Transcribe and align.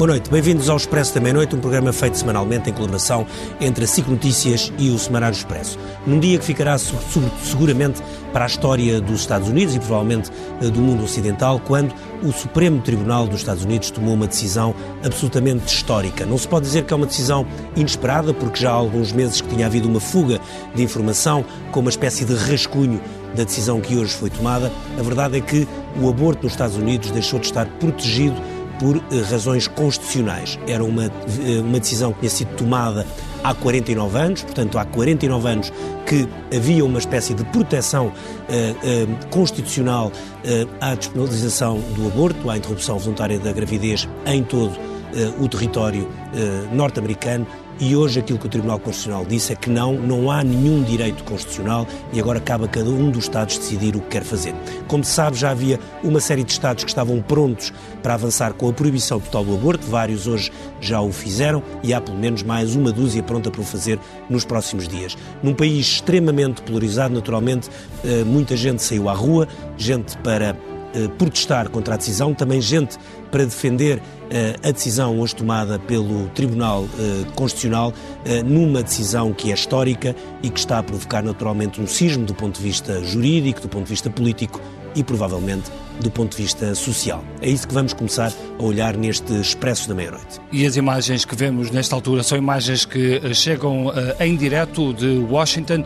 Boa 0.00 0.12
noite, 0.12 0.30
bem-vindos 0.30 0.70
ao 0.70 0.78
Expresso 0.78 1.14
da 1.14 1.20
Meia-Noite, 1.20 1.54
um 1.54 1.60
programa 1.60 1.92
feito 1.92 2.16
semanalmente 2.16 2.70
em 2.70 2.72
colaboração 2.72 3.26
entre 3.60 3.84
a 3.84 3.86
SIC 3.86 4.08
Notícias 4.08 4.72
e 4.78 4.88
o 4.88 4.98
Semanário 4.98 5.36
Expresso. 5.36 5.78
Num 6.06 6.18
dia 6.18 6.38
que 6.38 6.44
ficará 6.46 6.78
seguramente 6.78 8.00
para 8.32 8.44
a 8.44 8.46
história 8.46 8.98
dos 8.98 9.20
Estados 9.20 9.50
Unidos 9.50 9.74
e 9.74 9.78
provavelmente 9.78 10.30
eh, 10.62 10.70
do 10.70 10.80
mundo 10.80 11.04
ocidental, 11.04 11.60
quando 11.60 11.94
o 12.22 12.32
Supremo 12.32 12.80
Tribunal 12.80 13.26
dos 13.26 13.40
Estados 13.40 13.62
Unidos 13.62 13.90
tomou 13.90 14.14
uma 14.14 14.26
decisão 14.26 14.74
absolutamente 15.04 15.66
histórica. 15.66 16.24
Não 16.24 16.38
se 16.38 16.48
pode 16.48 16.64
dizer 16.64 16.84
que 16.84 16.94
é 16.94 16.96
uma 16.96 17.04
decisão 17.04 17.46
inesperada, 17.76 18.32
porque 18.32 18.58
já 18.58 18.70
há 18.70 18.74
alguns 18.76 19.12
meses 19.12 19.42
que 19.42 19.48
tinha 19.48 19.66
havido 19.66 19.86
uma 19.86 20.00
fuga 20.00 20.40
de 20.74 20.82
informação 20.82 21.44
com 21.72 21.80
uma 21.80 21.90
espécie 21.90 22.24
de 22.24 22.34
rascunho 22.34 23.02
da 23.36 23.44
decisão 23.44 23.82
que 23.82 23.96
hoje 23.96 24.14
foi 24.14 24.30
tomada. 24.30 24.72
A 24.98 25.02
verdade 25.02 25.36
é 25.36 25.42
que 25.42 25.68
o 26.00 26.08
aborto 26.08 26.44
nos 26.44 26.54
Estados 26.54 26.76
Unidos 26.76 27.10
deixou 27.10 27.38
de 27.38 27.44
estar 27.44 27.66
protegido 27.78 28.40
por 28.80 28.96
eh, 28.96 29.20
razões 29.30 29.68
constitucionais. 29.68 30.58
Era 30.66 30.82
uma, 30.82 31.04
eh, 31.04 31.60
uma 31.62 31.78
decisão 31.78 32.12
que 32.12 32.20
tinha 32.20 32.30
sido 32.30 32.56
tomada 32.56 33.06
há 33.44 33.54
49 33.54 34.18
anos, 34.18 34.42
portanto, 34.42 34.78
há 34.78 34.84
49 34.86 35.48
anos 35.48 35.72
que 36.06 36.26
havia 36.54 36.84
uma 36.84 36.98
espécie 36.98 37.34
de 37.34 37.44
proteção 37.44 38.08
uh, 38.08 39.26
constitucional 39.28 40.10
à 40.80 40.94
despenalização 40.94 41.78
do 41.94 42.08
aborto, 42.08 42.50
à 42.50 42.56
interrupção 42.56 42.98
voluntária 42.98 43.38
da 43.38 43.52
gravidez 43.52 44.08
em 44.26 44.42
todo 44.42 44.72
o 45.38 45.48
território 45.48 46.08
norte-americano 46.72 47.46
e 47.80 47.96
hoje 47.96 48.20
aquilo 48.20 48.38
que 48.38 48.46
o 48.46 48.48
Tribunal 48.48 48.78
Constitucional 48.78 49.24
disse 49.24 49.52
é 49.52 49.56
que 49.56 49.70
não, 49.70 49.94
não 49.94 50.30
há 50.30 50.44
nenhum 50.44 50.82
direito 50.82 51.24
constitucional 51.24 51.86
e 52.12 52.20
agora 52.20 52.38
cabe 52.38 52.66
a 52.66 52.68
cada 52.68 52.90
um 52.90 53.10
dos 53.10 53.24
Estados 53.24 53.56
decidir 53.58 53.96
o 53.96 54.00
que 54.00 54.08
quer 54.08 54.22
fazer. 54.22 54.54
Como 54.86 55.02
se 55.02 55.12
sabe, 55.12 55.36
já 55.36 55.50
havia 55.50 55.80
uma 56.04 56.20
série 56.20 56.44
de 56.44 56.52
Estados 56.52 56.84
que 56.84 56.90
estavam 56.90 57.20
prontos 57.22 57.72
para 58.02 58.14
avançar 58.14 58.52
com 58.52 58.68
a 58.68 58.72
proibição 58.72 59.18
total 59.18 59.44
do 59.44 59.54
aborto, 59.54 59.86
vários 59.86 60.26
hoje 60.26 60.52
já 60.80 61.00
o 61.00 61.10
fizeram 61.10 61.62
e 61.82 61.94
há 61.94 62.00
pelo 62.00 62.18
menos 62.18 62.42
mais 62.42 62.76
uma 62.76 62.92
dúzia 62.92 63.22
pronta 63.22 63.50
para 63.50 63.60
o 63.60 63.64
fazer 63.64 63.98
nos 64.28 64.44
próximos 64.44 64.86
dias. 64.86 65.16
Num 65.42 65.54
país 65.54 65.86
extremamente 65.86 66.62
polarizado, 66.62 67.14
naturalmente, 67.14 67.70
eh, 68.04 68.24
muita 68.24 68.56
gente 68.56 68.82
saiu 68.82 69.08
à 69.08 69.12
rua, 69.12 69.48
gente 69.76 70.16
para 70.18 70.54
protestar 71.18 71.68
contra 71.68 71.94
a 71.94 71.96
decisão, 71.96 72.34
também 72.34 72.60
gente 72.60 72.98
para 73.30 73.44
defender 73.44 74.02
eh, 74.30 74.56
a 74.62 74.70
decisão 74.70 75.18
hoje 75.20 75.36
tomada 75.36 75.78
pelo 75.78 76.28
Tribunal 76.30 76.88
eh, 76.98 77.24
Constitucional, 77.34 77.92
numa 78.44 78.82
decisão 78.82 79.32
que 79.32 79.50
é 79.50 79.54
histórica 79.54 80.14
e 80.42 80.50
que 80.50 80.58
está 80.58 80.78
a 80.78 80.82
provocar 80.82 81.22
naturalmente 81.22 81.80
um 81.80 81.86
sismo 81.86 82.24
do 82.24 82.34
ponto 82.34 82.56
de 82.56 82.62
vista 82.62 83.02
jurídico, 83.02 83.60
do 83.60 83.68
ponto 83.68 83.84
de 83.84 83.90
vista 83.90 84.10
político 84.10 84.60
e 84.94 85.02
provavelmente 85.02 85.70
do 86.00 86.10
ponto 86.10 86.36
de 86.36 86.42
vista 86.42 86.74
social. 86.74 87.24
É 87.40 87.48
isso 87.48 87.66
que 87.66 87.74
vamos 87.74 87.92
começar 87.92 88.32
a 88.58 88.62
olhar 88.62 88.96
neste 88.96 89.32
Expresso 89.34 89.88
da 89.88 89.94
Meia-Noite. 89.94 90.40
E 90.52 90.66
as 90.66 90.76
imagens 90.76 91.24
que 91.24 91.34
vemos 91.34 91.70
nesta 91.70 91.94
altura 91.94 92.22
são 92.22 92.36
imagens 92.36 92.84
que 92.84 93.20
eh, 93.22 93.34
chegam 93.34 93.86
uh, 93.86 93.92
em 94.18 94.36
direto 94.36 94.92
de 94.92 95.18
Washington, 95.18 95.80
uh, 95.80 95.84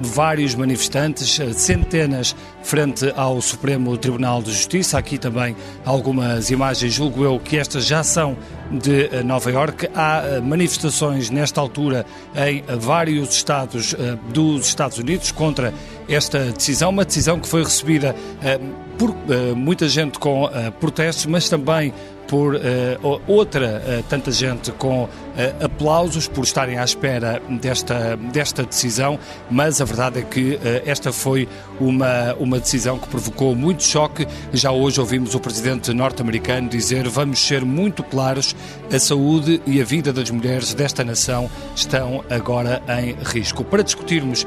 vários 0.00 0.54
manifestantes, 0.54 1.38
centenas 1.56 2.34
frente 2.62 3.12
ao 3.16 3.40
Supremo 3.40 3.96
Tribunal 3.96 4.42
de 4.42 4.52
Justiça. 4.52 4.98
Aqui 4.98 5.18
também 5.18 5.56
algumas 5.84 6.50
imagens, 6.50 6.92
julgo 6.92 7.24
eu 7.24 7.38
que 7.38 7.56
estas 7.56 7.86
já 7.86 8.02
são 8.02 8.36
de 8.70 9.22
Nova 9.24 9.50
Iorque. 9.50 9.88
Há 9.94 10.40
manifestações 10.42 11.30
nesta 11.30 11.60
altura 11.60 12.04
em 12.36 12.62
vários 12.78 13.30
estados 13.30 13.94
dos 14.32 14.66
Estados 14.66 14.98
Unidos 14.98 15.32
contra 15.32 15.72
esta 16.08 16.38
decisão, 16.52 16.90
uma 16.90 17.04
decisão 17.04 17.38
que 17.38 17.48
foi 17.48 17.62
recebida 17.62 18.14
por 18.98 19.10
uh, 19.10 19.54
muita 19.54 19.88
gente 19.88 20.18
com 20.18 20.44
uh, 20.44 20.50
protestos, 20.80 21.26
mas 21.26 21.48
também 21.48 21.92
por 22.28 22.54
uh, 22.54 22.58
outra 23.26 23.82
uh, 23.82 24.02
tanta 24.04 24.30
gente 24.30 24.70
com 24.72 25.04
uh, 25.04 25.08
aplausos 25.64 26.28
por 26.28 26.44
estarem 26.44 26.78
à 26.78 26.84
espera 26.84 27.42
desta, 27.60 28.16
desta 28.16 28.62
decisão, 28.62 29.18
mas 29.50 29.80
a 29.80 29.84
verdade 29.84 30.20
é 30.20 30.22
que 30.22 30.58
esta 30.84 31.10
foi 31.12 31.48
uma, 31.80 32.34
uma 32.34 32.58
decisão 32.58 32.98
que 32.98 33.08
provocou 33.08 33.54
muito 33.54 33.82
choque. 33.82 34.26
Já 34.52 34.70
hoje 34.70 35.00
ouvimos 35.00 35.34
o 35.34 35.40
presidente 35.40 35.92
norte-americano 35.94 36.68
dizer 36.68 37.08
vamos 37.08 37.38
ser 37.38 37.64
muito 37.64 38.02
claros, 38.02 38.54
a 38.92 38.98
saúde 38.98 39.62
e 39.66 39.80
a 39.80 39.84
vida 39.84 40.12
das 40.12 40.30
mulheres 40.30 40.74
desta 40.74 41.02
nação 41.02 41.50
estão 41.74 42.22
agora 42.28 42.82
em 43.00 43.16
risco. 43.24 43.64
Para 43.64 43.82
discutirmos 43.82 44.46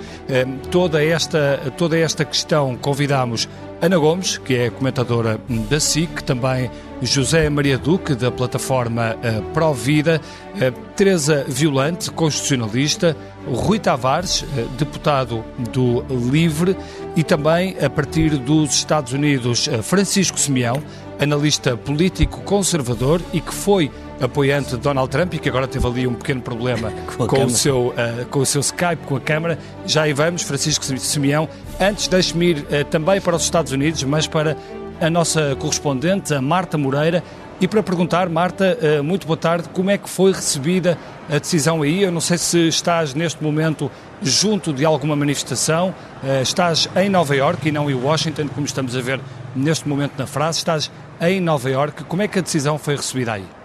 toda, 0.70 1.04
esta, 1.04 1.60
toda 1.78 1.98
esta 1.98 2.24
questão, 2.26 2.78
convidamos 2.78 3.48
Ana 3.82 3.98
Gomes, 3.98 4.38
que 4.38 4.56
é 4.56 4.70
comentadora 4.70 5.40
da 5.68 5.80
SIC, 5.80 6.22
também 6.22 6.70
José 7.02 7.50
Maria 7.50 7.80
Duque, 7.80 8.14
da 8.14 8.30
plataforma 8.30 9.16
uh, 9.16 9.42
Pro 9.54 9.74
Vida, 9.74 10.22
uh, 10.54 10.80
Teresa 10.96 11.44
Violante, 11.48 12.12
constitucionalista, 12.12 13.18
Rui 13.48 13.80
Tavares, 13.80 14.44
uh, 14.44 14.68
deputado 14.78 15.44
do 15.72 16.06
LIVRE, 16.30 16.78
e 17.16 17.24
também, 17.24 17.76
a 17.84 17.90
partir 17.90 18.38
dos 18.38 18.76
Estados 18.76 19.14
Unidos, 19.14 19.68
Francisco 19.82 20.40
Simeão, 20.40 20.82
analista 21.20 21.76
político 21.76 22.42
conservador 22.42 23.20
e 23.34 23.42
que 23.42 23.54
foi 23.54 23.90
apoiante 24.22 24.72
de 24.72 24.78
Donald 24.78 25.10
Trump 25.10 25.34
e 25.34 25.40
que 25.40 25.50
agora 25.50 25.68
teve 25.68 25.86
ali 25.86 26.08
um 26.08 26.14
pequeno 26.14 26.42
problema 26.42 26.92
com, 27.18 27.28
com 27.28 27.46
o, 27.46 27.50
seu, 27.50 27.88
uh, 27.88 28.26
com 28.30 28.40
o 28.40 28.46
seu 28.46 28.62
Skype, 28.62 29.06
com 29.08 29.16
a 29.16 29.20
câmara. 29.20 29.58
Já 29.86 30.04
aí 30.04 30.14
vamos, 30.14 30.44
Francisco 30.44 30.86
Simeão. 31.00 31.50
Antes, 31.80 32.08
deixe-me 32.08 32.52
ir 32.52 32.58
uh, 32.60 32.86
também 32.90 33.20
para 33.20 33.36
os 33.36 33.44
Estados 33.44 33.72
Unidos, 33.72 34.04
mas 34.04 34.28
para 34.28 34.56
a 35.00 35.10
nossa 35.10 35.56
correspondente, 35.56 36.34
a 36.34 36.42
Marta 36.42 36.78
Moreira, 36.78 37.24
e 37.60 37.68
para 37.68 37.84
perguntar, 37.84 38.28
Marta, 38.28 38.78
eh, 38.82 39.02
muito 39.02 39.28
boa 39.28 39.38
tarde, 39.38 39.70
como 39.70 39.92
é 39.92 39.98
que 39.98 40.10
foi 40.10 40.32
recebida 40.32 40.98
a 41.30 41.38
decisão 41.38 41.84
aí? 41.84 42.02
Eu 42.02 42.12
não 42.12 42.20
sei 42.20 42.40
se 42.40 42.68
estás 42.68 43.14
neste 43.14 43.44
momento 43.44 43.92
junto 44.20 44.74
de 44.74 44.84
alguma 44.84 45.16
manifestação, 45.16 45.94
estás 46.42 46.90
em 46.96 47.08
Nova 47.08 47.36
Iorque 47.36 47.70
e 47.70 47.72
não 47.72 47.90
em 47.90 47.94
Washington, 47.94 48.48
como 48.48 48.66
estamos 48.66 48.96
a 48.96 49.02
ver 49.02 49.20
neste 49.56 49.88
momento 49.88 50.14
na 50.18 50.26
frase, 50.26 50.58
estás 50.58 50.90
em 51.22 51.40
Nova 51.40 51.70
Iorque. 51.70 52.04
Como 52.04 52.24
é 52.24 52.28
que 52.28 52.40
a 52.40 52.42
decisão 52.42 52.80
foi 52.80 52.96
recebida 52.96 53.34
aí? 53.34 53.61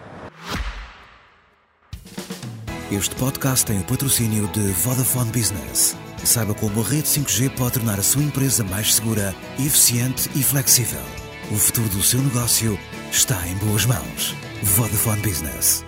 Este 2.91 3.16
podcast 3.16 3.66
tem 3.66 3.80
o 3.80 3.84
patrocínio 3.84 4.47
de 4.52 4.60
Vodafone 4.60 5.32
Business. 5.32 5.97
Saiba 6.24 6.54
como 6.54 6.80
a 6.80 6.84
rede 6.84 7.08
5G 7.08 7.50
pode 7.56 7.72
tornar 7.72 7.98
a 7.98 8.02
sua 8.02 8.22
empresa 8.22 8.62
mais 8.62 8.94
segura, 8.94 9.34
eficiente 9.58 10.30
e 10.36 10.42
flexível. 10.42 11.00
O 11.50 11.56
futuro 11.56 11.88
do 11.88 12.00
seu 12.00 12.22
negócio 12.22 12.78
está 13.10 13.44
em 13.48 13.56
boas 13.56 13.84
mãos. 13.86 14.36
Vodafone 14.62 15.20
Business. 15.20 15.84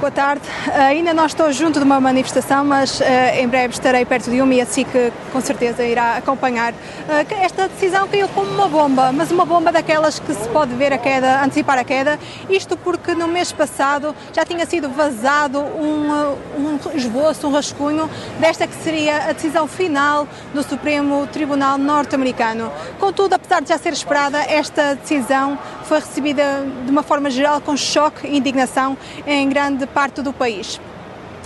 Boa 0.00 0.12
tarde. 0.12 0.42
ainda 0.72 1.12
não 1.12 1.26
estou 1.26 1.50
junto 1.50 1.80
de 1.80 1.84
uma 1.84 2.00
manifestação, 2.00 2.64
mas 2.64 3.00
uh, 3.00 3.04
em 3.36 3.48
breve 3.48 3.74
estarei 3.74 4.04
perto 4.04 4.30
de 4.30 4.40
uma 4.40 4.54
e 4.54 4.60
assim 4.60 4.84
que 4.84 5.12
com 5.32 5.40
certeza 5.40 5.84
irá 5.84 6.16
acompanhar. 6.16 6.72
Uh, 6.72 7.42
esta 7.42 7.66
decisão 7.66 8.06
caiu 8.06 8.28
como 8.28 8.48
uma 8.48 8.68
bomba, 8.68 9.10
mas 9.10 9.32
uma 9.32 9.44
bomba 9.44 9.72
daquelas 9.72 10.20
que 10.20 10.32
se 10.32 10.48
pode 10.50 10.72
ver 10.76 10.92
a 10.92 10.98
queda, 10.98 11.42
antecipar 11.42 11.78
a 11.78 11.84
queda. 11.84 12.16
Isto 12.48 12.76
porque 12.76 13.12
no 13.12 13.26
mês 13.26 13.50
passado 13.50 14.14
já 14.32 14.44
tinha 14.44 14.64
sido 14.66 14.88
vazado 14.88 15.58
um, 15.58 16.36
um 16.56 16.78
esboço, 16.94 17.48
um 17.48 17.52
rascunho 17.52 18.08
desta 18.38 18.68
que 18.68 18.74
seria 18.76 19.28
a 19.28 19.32
decisão 19.32 19.66
final 19.66 20.28
do 20.54 20.62
Supremo 20.62 21.26
Tribunal 21.26 21.76
Norte-Americano. 21.76 22.70
Contudo, 23.00 23.32
apesar 23.34 23.62
de 23.62 23.68
já 23.68 23.78
ser 23.78 23.92
esperada, 23.92 24.38
esta 24.38 24.94
decisão 24.94 25.58
foi 25.88 26.00
recebida 26.00 26.66
de 26.84 26.90
uma 26.90 27.02
forma 27.02 27.30
geral 27.30 27.62
com 27.62 27.74
choque 27.74 28.26
e 28.26 28.36
indignação 28.36 28.96
em 29.26 29.48
grande 29.48 29.86
parte 29.86 30.20
do 30.20 30.34
país. 30.34 30.78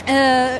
Uh, 0.02 0.58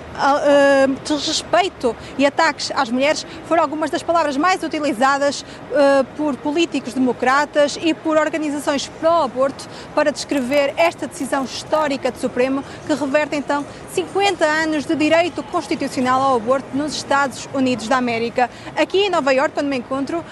uh, 0.89 0.95
desrespeito 1.05 1.97
e 2.17 2.25
ataques 2.25 2.71
às 2.77 2.89
mulheres 2.91 3.27
foram 3.49 3.65
algumas 3.65 3.91
das 3.91 4.01
palavras 4.01 4.37
mais 4.37 4.63
utilizadas 4.63 5.41
uh, 5.43 6.05
por 6.17 6.37
políticos 6.37 6.95
democratas 6.95 7.77
e 7.83 7.93
por 7.93 8.17
organizações 8.17 8.87
pró-aborto 9.01 9.69
para 9.97 10.13
descrever 10.13 10.75
esta 10.77 11.09
decisão 11.09 11.43
histórica 11.43 12.13
do 12.13 12.19
Supremo 12.19 12.63
que 12.87 12.95
reverte 12.95 13.35
então 13.35 13.67
50 13.93 14.45
anos 14.45 14.85
de 14.85 14.95
direito 14.95 15.43
constitucional 15.43 16.23
ao 16.23 16.37
aborto 16.37 16.69
nos 16.75 16.95
Estados 16.95 17.49
Unidos 17.53 17.89
da 17.89 17.97
América. 17.97 18.49
Aqui 18.77 19.07
em 19.07 19.11
Nova 19.11 19.33
York, 19.33 19.55
onde 19.59 19.69
me 19.69 19.77
encontro, 19.77 20.25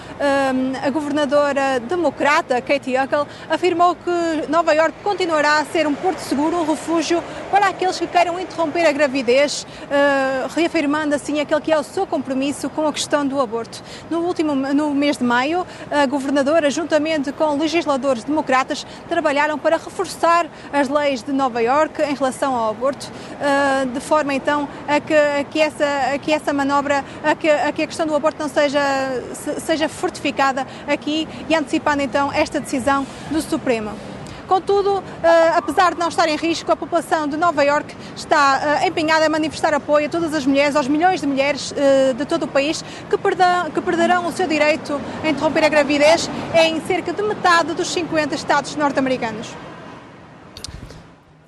a 0.81 0.89
governadora 0.89 1.79
democrata 1.79 2.59
Katie 2.61 2.97
Huckle 2.97 3.27
afirmou 3.49 3.95
que 3.95 4.49
Nova 4.49 4.73
York 4.73 4.95
continuará 5.03 5.59
a 5.59 5.65
ser 5.65 5.85
um 5.85 5.93
porto 5.93 6.19
seguro, 6.19 6.57
um 6.57 6.65
refúgio 6.65 7.23
para 7.51 7.67
aqueles 7.67 7.99
que 7.99 8.07
queiram 8.07 8.39
interromper 8.39 8.87
a 8.87 8.91
gravidez, 9.01 9.65
uh, 9.65 10.47
reafirmando 10.53 11.15
assim 11.15 11.39
aquele 11.39 11.59
que 11.61 11.71
é 11.71 11.79
o 11.79 11.81
seu 11.81 12.05
compromisso 12.05 12.69
com 12.69 12.87
a 12.87 12.93
questão 12.93 13.25
do 13.25 13.41
aborto. 13.41 13.81
No 14.11 14.19
último 14.19 14.53
no 14.53 14.93
mês 14.93 15.17
de 15.17 15.23
maio, 15.23 15.65
a 15.89 16.05
governadora, 16.05 16.69
juntamente 16.69 17.31
com 17.31 17.57
legisladores 17.57 18.23
democratas, 18.23 18.85
trabalharam 19.09 19.57
para 19.57 19.77
reforçar 19.77 20.45
as 20.71 20.87
leis 20.87 21.23
de 21.23 21.31
Nova 21.31 21.61
York 21.61 21.99
em 22.03 22.13
relação 22.13 22.55
ao 22.55 22.69
aborto, 22.69 23.11
uh, 23.11 23.87
de 23.87 23.99
forma 23.99 24.35
então 24.35 24.69
a 24.87 24.99
que, 24.99 25.15
a 25.15 25.43
que, 25.43 25.59
essa, 25.59 25.85
a 26.13 26.19
que 26.19 26.31
essa 26.31 26.53
manobra, 26.53 27.03
a 27.23 27.33
que, 27.33 27.49
a 27.49 27.71
que 27.71 27.81
a 27.81 27.87
questão 27.87 28.05
do 28.05 28.15
aborto 28.15 28.39
não 28.39 28.49
seja, 28.49 28.81
seja 29.59 29.89
fortificada 29.89 30.67
aqui 30.87 31.27
e 31.49 31.55
antecipando 31.55 32.03
então 32.03 32.31
esta 32.31 32.59
decisão 32.59 33.05
do 33.31 33.41
Supremo. 33.41 34.10
Contudo, 34.51 35.01
eh, 35.23 35.53
apesar 35.55 35.93
de 35.93 35.99
não 36.01 36.09
estar 36.09 36.27
em 36.27 36.35
risco, 36.35 36.69
a 36.69 36.75
população 36.75 37.25
de 37.25 37.37
Nova 37.37 37.63
York 37.63 37.95
está 38.13 38.79
eh, 38.81 38.87
empenhada 38.89 39.25
a 39.25 39.29
manifestar 39.29 39.73
apoio 39.73 40.07
a 40.07 40.09
todas 40.09 40.33
as 40.33 40.45
mulheres, 40.45 40.75
aos 40.75 40.89
milhões 40.89 41.21
de 41.21 41.25
mulheres 41.25 41.73
eh, 41.73 42.11
de 42.11 42.25
todo 42.25 42.43
o 42.43 42.47
país 42.49 42.83
que, 43.09 43.17
que 43.73 43.81
perderão 43.81 44.27
o 44.27 44.31
seu 44.33 44.49
direito 44.49 44.99
a 45.23 45.29
interromper 45.29 45.63
a 45.63 45.69
gravidez 45.69 46.29
em 46.53 46.81
cerca 46.81 47.13
de 47.13 47.23
metade 47.23 47.73
dos 47.73 47.93
50 47.93 48.35
estados 48.35 48.75
norte-americanos. 48.75 49.55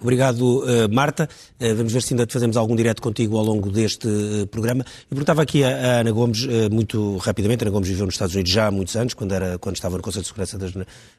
Obrigado, 0.03 0.59
uh, 0.59 0.93
Marta. 0.93 1.29
Uh, 1.57 1.75
vamos 1.75 1.93
ver 1.93 2.03
se 2.03 2.13
ainda 2.13 2.27
fazemos 2.29 2.57
algum 2.57 2.75
direto 2.75 3.01
contigo 3.01 3.37
ao 3.37 3.45
longo 3.45 3.71
deste 3.71 4.05
uh, 4.05 4.45
programa. 4.47 4.83
Eu 4.83 5.15
perguntava 5.15 5.41
aqui 5.41 5.63
a 5.63 6.01
Ana 6.01 6.11
Gomes, 6.11 6.45
muito 6.69 7.15
rapidamente, 7.17 7.63
Ana 7.63 7.71
Gomes 7.71 7.87
viveu 7.87 8.05
nos 8.05 8.15
Estados 8.15 8.35
Unidos 8.35 8.51
já 8.51 8.67
há 8.67 8.71
muitos 8.71 8.97
anos, 8.97 9.13
quando, 9.13 9.33
era, 9.33 9.57
quando 9.57 9.77
estava 9.77 9.95
no 9.95 10.03
Conselho 10.03 10.23
de 10.23 10.27
Segurança 10.27 10.57
das, 10.57 10.73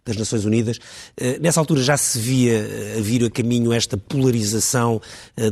das 0.04 0.16
Nações 0.18 0.44
Unidas. 0.44 0.78
nessa 1.40 1.60
altura 1.60 1.82
já 1.82 1.96
se 1.96 2.18
via 2.18 2.62
a 2.98 3.00
vir 3.00 3.24
a 3.24 3.30
caminho 3.30 3.72
esta 3.72 3.96
polarização 3.96 5.00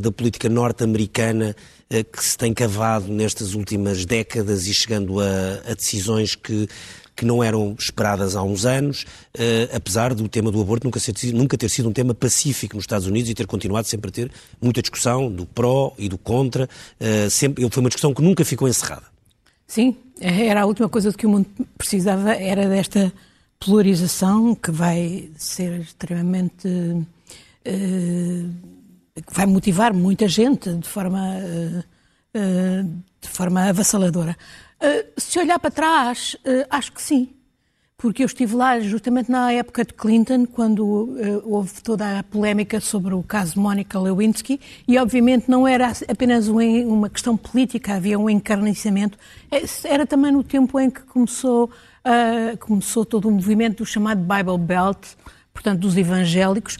da 0.01 0.11
política 0.11 0.47
norte-americana 0.47 1.55
que 1.89 2.23
se 2.23 2.37
tem 2.37 2.53
cavado 2.53 3.11
nestas 3.11 3.55
últimas 3.55 4.05
décadas 4.05 4.67
e 4.67 4.73
chegando 4.73 5.19
a, 5.19 5.25
a 5.69 5.73
decisões 5.73 6.35
que 6.35 6.67
que 7.15 7.25
não 7.25 7.43
eram 7.43 7.75
esperadas 7.77 8.35
há 8.35 8.41
uns 8.41 8.65
anos, 8.65 9.03
uh, 9.35 9.75
apesar 9.75 10.13
do 10.13 10.27
tema 10.27 10.51
do 10.51 10.61
aborto 10.61 10.85
nunca, 10.85 10.99
ser, 10.99 11.13
nunca 11.33 11.57
ter 11.57 11.69
sido 11.69 11.89
um 11.89 11.93
tema 11.93 12.13
pacífico 12.13 12.75
nos 12.75 12.83
Estados 12.83 13.07
Unidos 13.07 13.29
e 13.29 13.33
ter 13.33 13.45
continuado 13.45 13.87
sempre 13.87 14.09
a 14.09 14.11
ter 14.11 14.31
muita 14.61 14.81
discussão 14.81 15.31
do 15.31 15.45
pró 15.45 15.93
e 15.97 16.09
do 16.09 16.17
contra. 16.17 16.67
Uh, 16.99 17.29
sempre, 17.29 17.67
foi 17.69 17.81
uma 17.81 17.89
discussão 17.89 18.13
que 18.13 18.21
nunca 18.21 18.43
ficou 18.43 18.67
encerrada. 18.67 19.03
Sim, 19.67 19.95
era 20.19 20.61
a 20.61 20.65
última 20.65 20.89
coisa 20.89 21.11
de 21.11 21.17
que 21.17 21.25
o 21.25 21.29
mundo 21.29 21.47
precisava, 21.77 22.33
era 22.33 22.67
desta 22.67 23.13
polarização 23.59 24.55
que 24.55 24.71
vai 24.71 25.29
ser 25.37 25.79
extremamente. 25.81 26.67
Que 27.63 29.33
vai 29.33 29.45
motivar 29.45 29.93
muita 29.93 30.27
gente 30.27 30.69
de 30.75 30.87
forma, 30.87 31.39
de 32.33 33.29
forma 33.29 33.69
avassaladora. 33.69 34.35
Uh, 34.83 35.09
se 35.15 35.39
olhar 35.39 35.57
para 35.59 35.71
trás, 35.71 36.35
uh, 36.45 36.67
acho 36.69 36.91
que 36.91 37.01
sim. 37.01 37.29
Porque 37.95 38.21
eu 38.21 38.25
estive 38.25 38.53
lá 38.53 38.77
justamente 38.81 39.31
na 39.31 39.49
época 39.53 39.85
de 39.85 39.93
Clinton, 39.93 40.45
quando 40.45 40.83
uh, 40.83 41.41
houve 41.45 41.81
toda 41.81 42.19
a 42.19 42.23
polémica 42.23 42.81
sobre 42.81 43.13
o 43.13 43.23
caso 43.23 43.57
Mónica 43.57 43.97
Lewinsky, 43.97 44.59
e 44.85 44.97
obviamente 44.97 45.49
não 45.49 45.65
era 45.65 45.93
apenas 46.09 46.49
uma 46.49 47.09
questão 47.09 47.37
política, 47.37 47.93
havia 47.93 48.19
um 48.19 48.29
encarnecimento. 48.29 49.17
É, 49.49 49.63
era 49.85 50.05
também 50.05 50.33
no 50.33 50.43
tempo 50.43 50.77
em 50.77 50.89
que 50.89 50.99
começou, 51.03 51.71
começou 52.59 53.05
todo 53.05 53.29
o 53.29 53.31
movimento 53.31 53.77
do 53.77 53.85
chamado 53.85 54.19
Bible 54.19 54.57
Belt, 54.57 55.15
portanto, 55.53 55.79
dos 55.79 55.95
evangélicos, 55.95 56.77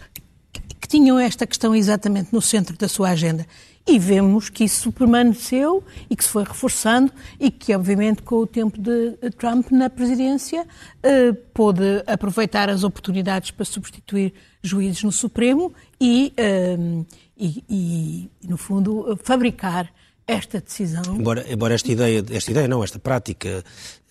que 0.78 0.86
tinham 0.86 1.18
esta 1.18 1.46
questão 1.46 1.74
exatamente 1.74 2.34
no 2.34 2.42
centro 2.42 2.76
da 2.76 2.86
sua 2.86 3.08
agenda. 3.10 3.46
E 3.86 3.98
vemos 3.98 4.48
que 4.48 4.64
isso 4.64 4.90
permaneceu 4.90 5.84
e 6.08 6.16
que 6.16 6.24
se 6.24 6.30
foi 6.30 6.42
reforçando 6.42 7.12
e 7.38 7.50
que, 7.50 7.74
obviamente, 7.74 8.22
com 8.22 8.36
o 8.36 8.46
tempo 8.46 8.80
de 8.80 9.12
Trump 9.36 9.70
na 9.70 9.90
presidência, 9.90 10.66
eh, 11.02 11.32
pôde 11.52 12.02
aproveitar 12.06 12.70
as 12.70 12.82
oportunidades 12.82 13.50
para 13.50 13.64
substituir 13.66 14.32
juízes 14.62 15.02
no 15.02 15.12
Supremo 15.12 15.70
e, 16.00 16.32
eh, 16.34 16.76
e, 17.36 17.64
e 17.68 18.30
no 18.48 18.56
fundo, 18.56 19.18
fabricar 19.22 19.92
esta 20.26 20.60
decisão. 20.60 21.02
Embora, 21.16 21.44
embora 21.50 21.74
esta 21.74 21.90
ideia, 21.90 22.24
esta 22.30 22.50
ideia 22.50 22.66
não, 22.66 22.82
esta 22.82 22.98
prática 22.98 23.62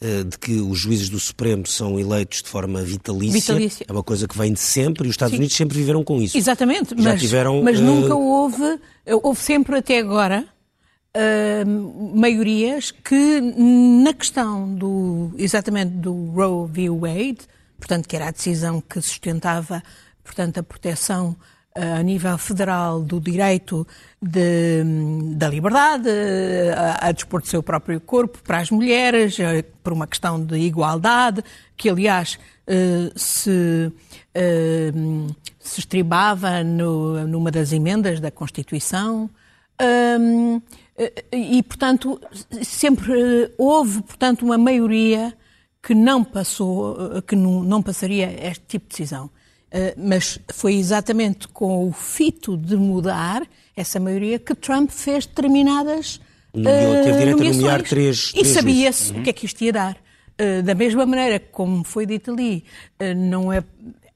uh, 0.02 0.24
de 0.24 0.38
que 0.38 0.54
os 0.62 0.80
juízes 0.80 1.10
do 1.10 1.20
Supremo 1.20 1.66
são 1.66 2.00
eleitos 2.00 2.44
de 2.44 2.50
forma 2.50 2.82
vitalícia, 2.84 3.40
vitalícia. 3.40 3.86
é 3.88 3.92
uma 3.92 4.04
coisa 4.04 4.28
que 4.28 4.38
vem 4.38 4.54
de 4.54 4.60
sempre 4.60 5.06
e 5.06 5.10
os 5.10 5.14
Estados 5.14 5.32
Sim. 5.32 5.40
Unidos 5.40 5.56
sempre 5.56 5.78
viveram 5.78 6.04
com 6.04 6.22
isso. 6.22 6.38
Exatamente, 6.38 6.96
Já 6.98 7.12
mas, 7.12 7.22
tiveram, 7.22 7.64
mas 7.64 7.80
uh... 7.80 7.84
nunca 7.84 8.16
houve, 8.16 8.80
houve 9.24 9.40
sempre 9.40 9.78
até 9.78 10.00
agora 10.00 10.46
uh, 11.18 12.16
maiorias 12.16 12.92
que 12.92 13.42
na 13.42 14.14
questão 14.14 14.74
do, 14.76 15.32
exatamente 15.38 15.92
do 15.92 16.14
Roe 16.32 16.70
v. 16.70 16.90
Wade, 16.90 17.40
portanto 17.80 18.08
que 18.08 18.16
era 18.16 18.28
a 18.28 18.32
decisão 18.32 18.82
que 18.82 19.02
sustentava, 19.02 19.82
portanto, 20.24 20.60
a 20.60 20.64
proteção 20.64 21.36
a 21.76 22.04
nível 22.04 22.38
federal 22.38 23.02
do 23.02 23.20
direito 23.20 23.88
de, 24.22 24.84
da 25.36 25.50
liberdade, 25.50 26.08
a, 26.76 27.08
a 27.08 27.12
dispor 27.12 27.42
do 27.42 27.48
seu 27.48 27.64
próprio 27.64 28.00
corpo 28.00 28.40
para 28.44 28.60
as 28.60 28.70
mulheres, 28.70 29.40
eh, 29.40 29.64
por 29.84 29.92
uma 29.92 30.06
questão 30.06 30.44
de 30.44 30.56
igualdade, 30.58 31.44
que 31.76 31.90
aliás 31.90 32.38
eh, 32.68 33.12
se, 33.16 33.92
eh, 34.36 34.92
se 35.60 35.80
estribava 35.80 36.64
no, 36.64 37.28
numa 37.28 37.50
das 37.50 37.74
emendas 37.74 38.20
da 38.20 38.30
Constituição. 38.30 39.30
E, 41.32 41.64
portanto, 41.64 42.22
sempre 42.62 43.52
houve, 43.58 44.02
portanto, 44.04 44.44
uma 44.46 44.58
maioria 44.58 45.36
que 45.82 45.94
não 45.94 46.24
passou, 46.24 47.22
que 47.24 47.36
não, 47.36 47.64
não 47.64 47.82
passaria 47.82 48.32
este 48.48 48.64
tipo 48.66 48.86
de 48.86 48.92
decisão. 48.92 49.30
Eh, 49.76 49.96
mas 49.98 50.38
foi 50.54 50.76
exatamente 50.76 51.48
com 51.48 51.88
o 51.88 51.92
fito 51.92 52.56
de 52.56 52.76
mudar 52.78 53.42
essa 53.76 54.00
maioria 54.00 54.38
que 54.38 54.54
Trump 54.54 54.92
fez 54.92 55.26
determinadas 55.26 56.22
Nomeou, 56.54 57.04
teve 57.04 57.18
direito 57.18 57.42
a 57.42 57.46
nomear 57.46 57.82
três, 57.82 58.32
três 58.32 58.46
E 58.46 58.48
sabia-se 58.48 59.12
uhum. 59.12 59.20
o 59.20 59.24
que 59.24 59.32
é 59.32 59.34
que 59.34 59.48
isto 59.48 59.64
ia 59.64 59.74
dar. 59.74 59.98
Uh, 60.40 60.62
da 60.62 60.76
mesma 60.76 61.08
maneira 61.08 61.40
como 61.40 61.84
foi 61.84 62.06
dito 62.06 62.32
ali, 62.32 62.64
não 63.18 63.52
é, 63.52 63.64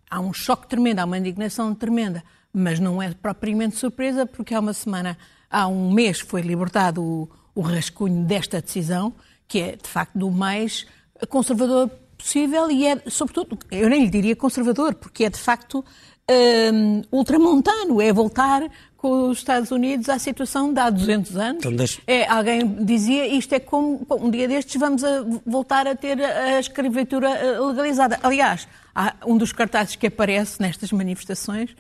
há 0.10 0.20
um 0.20 0.32
choque 0.32 0.68
tremendo, 0.68 1.00
há 1.00 1.06
uma 1.06 1.18
indignação 1.18 1.74
tremenda, 1.74 2.24
mas 2.54 2.80
não 2.80 3.02
é 3.02 3.12
propriamente 3.12 3.78
surpresa, 3.78 4.28
porque 4.28 4.54
há 4.54 4.60
uma 4.60 4.74
semana, 4.74 5.18
há 5.50 5.68
um 5.68 5.92
mês, 5.92 6.20
foi 6.20 6.42
libertado 6.42 7.04
o, 7.04 7.30
o 7.56 7.62
rascunho 7.62 8.24
desta 8.24 8.62
decisão, 8.62 9.16
que 9.48 9.60
é, 9.60 9.76
de 9.76 9.90
facto, 9.90 10.16
do 10.16 10.30
mais 10.30 10.86
conservador 11.30 11.90
possível 12.18 12.70
e 12.72 12.88
é, 12.88 13.02
sobretudo, 13.08 13.58
eu 13.72 13.90
nem 13.90 14.04
lhe 14.04 14.10
diria 14.10 14.36
conservador, 14.36 14.96
porque 14.96 15.26
é 15.26 15.30
de 15.30 15.38
facto 15.38 15.84
um, 16.30 17.02
ultramontano, 17.12 18.02
é 18.02 18.12
voltar 18.12 18.64
com 18.98 19.30
os 19.30 19.38
Estados 19.38 19.72
Unidos 19.72 20.10
à 20.10 20.18
situação 20.18 20.74
de 20.74 20.80
há 20.80 20.90
200 20.90 21.38
anos. 21.38 21.60
Então, 21.60 21.76
deixa... 21.76 22.02
é, 22.08 22.28
alguém 22.28 22.84
dizia 22.84 23.28
isto 23.28 23.54
é 23.54 23.60
como 23.60 24.06
um 24.10 24.30
dia 24.30 24.48
destes 24.48 24.76
vamos 24.80 25.04
a 25.04 25.24
voltar 25.46 25.88
a 25.88 25.96
ter 25.96 26.20
a 26.22 26.60
escravatura 26.60 27.30
eh, 27.30 27.60
legalizada. 27.60 28.20
Aliás, 28.24 28.68
há 28.96 29.16
um 29.26 29.38
dos 29.38 29.54
cartazes 29.54 29.96
que 29.96 30.08
aparece 30.08 30.60
nestas 30.62 30.92
manifestações 30.92 31.76